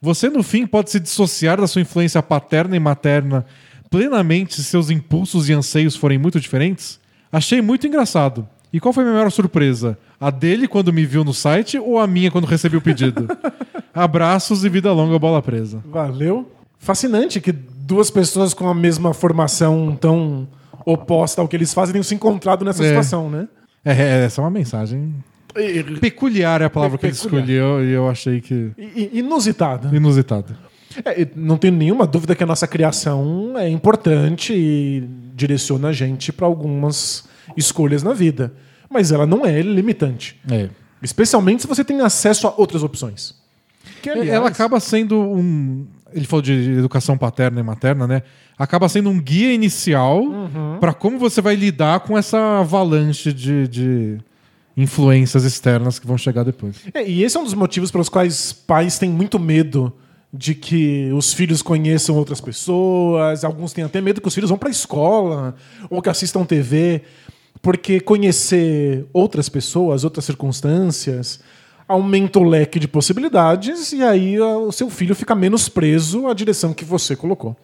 [0.00, 3.46] Você, no fim, pode se dissociar da sua influência paterna e materna
[3.90, 7.00] plenamente se seus impulsos e anseios forem muito diferentes?
[7.30, 8.48] Achei muito engraçado.
[8.72, 9.98] E qual foi a minha maior surpresa?
[10.20, 13.28] A dele quando me viu no site ou a minha quando recebi o pedido?
[13.94, 15.82] Abraços e vida longa, bola presa.
[15.86, 16.50] Valeu.
[16.78, 17.54] Fascinante que
[17.86, 20.48] duas pessoas com a mesma formação tão
[20.84, 22.88] oposta ao que eles fazem tenham se encontrado nessa É.
[22.88, 23.48] situação, né?
[23.84, 25.14] É, é, essa é uma mensagem.
[26.00, 27.40] Peculiar é a palavra que ele Peculiar.
[27.42, 28.72] escolheu e eu achei que.
[29.12, 29.94] Inusitada.
[29.96, 30.56] inusitada.
[31.04, 36.32] É, não tenho nenhuma dúvida que a nossa criação é importante e direciona a gente
[36.32, 37.24] para algumas
[37.56, 38.52] escolhas na vida.
[38.88, 40.40] Mas ela não é limitante.
[40.50, 40.68] É.
[41.02, 43.34] Especialmente se você tem acesso a outras opções.
[44.02, 45.86] Que, aliás, Ela acaba sendo um.
[46.16, 48.22] Ele falou de educação paterna e materna, né?
[48.58, 50.78] Acaba sendo um guia inicial Uhum.
[50.80, 54.18] pra como você vai lidar com essa avalanche de, de
[54.76, 56.76] influências externas que vão chegar depois.
[56.92, 59.92] É, e esse é um dos motivos pelos quais pais têm muito medo
[60.32, 63.44] de que os filhos conheçam outras pessoas.
[63.44, 65.54] Alguns têm até medo que os filhos vão para a escola
[65.88, 67.02] ou que assistam TV,
[67.62, 71.40] porque conhecer outras pessoas, outras circunstâncias,
[71.88, 76.34] aumenta o leque de possibilidades e aí ah, o seu filho fica menos preso à
[76.34, 77.56] direção que você colocou.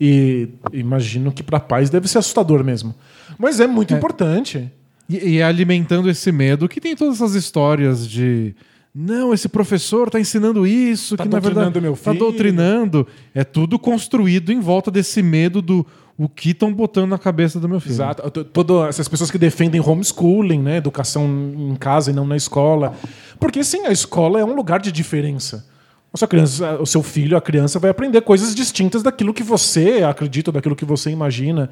[0.00, 2.94] E imagino que para pais deve ser assustador mesmo.
[3.38, 4.70] Mas é muito importante.
[5.08, 8.54] E, e é alimentando esse medo que tem todas essas histórias de.
[8.94, 13.06] Não, esse professor está ensinando isso, Tá que na verdade tá filho." doutrinando.
[13.34, 15.84] É tudo construído em volta desse medo do
[16.16, 17.94] o que estão botando na cabeça do meu filho.
[17.94, 18.44] Exato.
[18.44, 20.76] Todas essas pessoas que defendem homeschooling, né?
[20.76, 22.94] Educação em casa e não na escola.
[23.38, 25.66] Porque sim, a escola é um lugar de diferença.
[26.12, 30.04] A sua criança, o seu filho, a criança vai aprender coisas distintas daquilo que você
[30.08, 31.68] acredita, daquilo que você imagina.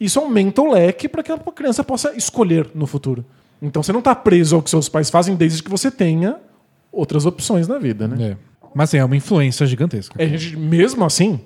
[0.00, 3.24] Isso aumenta o leque para que a criança possa escolher no futuro.
[3.62, 6.38] Então você não está preso ao que seus pais fazem desde que você tenha
[6.90, 8.32] outras opções na vida, né?
[8.32, 8.36] É.
[8.74, 10.20] Mas assim, é uma influência gigantesca.
[10.20, 10.26] É,
[10.56, 11.40] mesmo assim,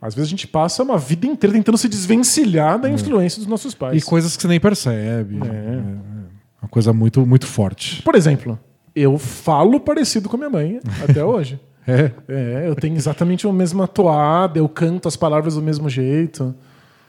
[0.00, 3.74] às vezes a gente passa uma vida inteira tentando se desvencilhar da influência dos nossos
[3.74, 4.02] pais.
[4.02, 5.36] E coisas que você nem percebe.
[5.36, 5.78] É.
[6.62, 8.02] Uma coisa muito, muito forte.
[8.02, 8.58] Por exemplo,
[8.94, 11.58] eu falo parecido com a minha mãe até hoje.
[11.86, 12.10] É.
[12.28, 16.54] É, eu tenho exatamente a mesma toada, eu canto as palavras do mesmo jeito.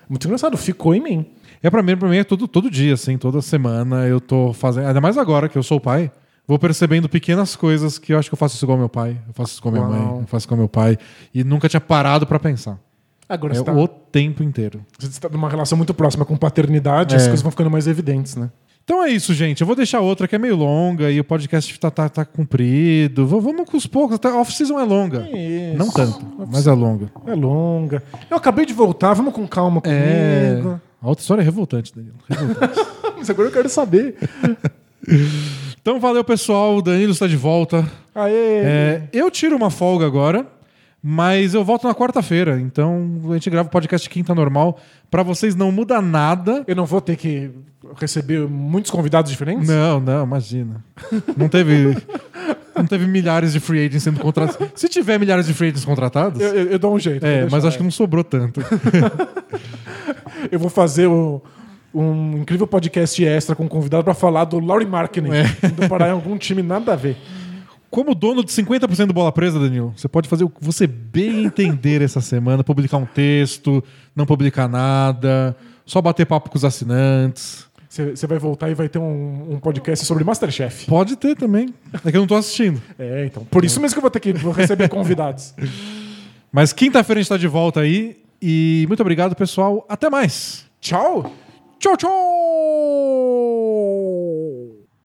[0.07, 1.25] Muito engraçado, ficou em mim.
[1.61, 4.87] É pra mim, pra mim é todo, todo dia, assim, toda semana eu tô fazendo.
[4.87, 6.11] Ainda mais agora que eu sou pai.
[6.47, 9.33] Vou percebendo pequenas coisas que eu acho que eu faço isso igual meu pai, eu
[9.33, 9.91] faço isso com a minha Uau.
[9.91, 10.97] mãe, eu faço isso com meu pai.
[11.33, 12.79] E nunca tinha parado pra pensar.
[13.27, 14.79] Agora É você, tá, o tempo inteiro.
[14.97, 17.17] você está numa relação muito próxima com paternidade, É.
[17.17, 18.49] as coisas vão ficando mais evidentes, né?
[18.85, 19.59] Então é isso, gente.
[19.59, 23.27] Eu vou deixar outra que é meio longa e o podcast tá, tá, tá comprido.
[23.27, 24.15] V- vamos com os poucos.
[24.15, 25.27] Até a off-season é longa.
[25.29, 25.77] Isso.
[25.77, 27.11] Não tanto, mas é longa.
[27.25, 28.01] É longa.
[28.31, 30.51] Eu acabei de voltar, vamos com calma É.
[30.61, 30.81] comigo.
[31.01, 32.15] A outra história é revoltante, Danilo.
[32.29, 32.79] Revoltante.
[33.17, 34.15] Mas agora eu quero saber.
[35.87, 36.75] então valeu, pessoal.
[36.75, 37.89] O Danilo está de volta.
[38.13, 38.33] Aê!
[38.33, 40.45] É, eu tiro uma folga agora,
[41.01, 42.59] mas eu volto na quarta-feira.
[42.59, 44.77] Então a gente grava o podcast quinta normal.
[45.09, 46.61] Pra vocês não muda nada.
[46.67, 47.51] Eu não vou ter que
[47.97, 49.65] receber muitos convidados diferentes?
[49.69, 50.83] Não, não, imagina.
[51.37, 51.95] Não teve.
[52.75, 54.67] Não teve milhares de free agents sendo contratados.
[54.75, 56.41] Se tiver milhares de free agents contratados.
[56.41, 57.25] Eu, eu- eu dou um jeito.
[57.25, 58.59] É, mas acho que não sobrou tanto.
[60.51, 61.41] Eu vou fazer o- um
[62.03, 65.43] incrível podcast extra com um convidado pra falar do Laurie Markkinen, É.
[65.67, 67.17] indo parar em algum time nada a ver.
[67.89, 71.45] Como dono de 50% do Bola Presa, Danilo, você pode fazer o que você bem
[71.45, 73.81] entender essa semana, publicar um texto,
[74.15, 75.55] não publicar nada,
[75.85, 77.65] só bater papo com os assinantes.
[77.89, 80.85] Você vai voltar e vai ter um, um podcast sobre Masterchef.
[80.85, 81.73] Pode ter também.
[82.05, 82.81] É que eu não tô assistindo.
[82.99, 83.43] É, então.
[83.45, 85.55] Por isso mesmo que eu vou ter que receber convidados.
[86.51, 88.17] Mas quinta-feira a gente tá de volta aí.
[88.41, 89.85] E muito obrigado, pessoal.
[89.89, 90.65] Até mais.
[90.79, 91.33] Tchau!
[91.79, 92.07] Tchau, tchau!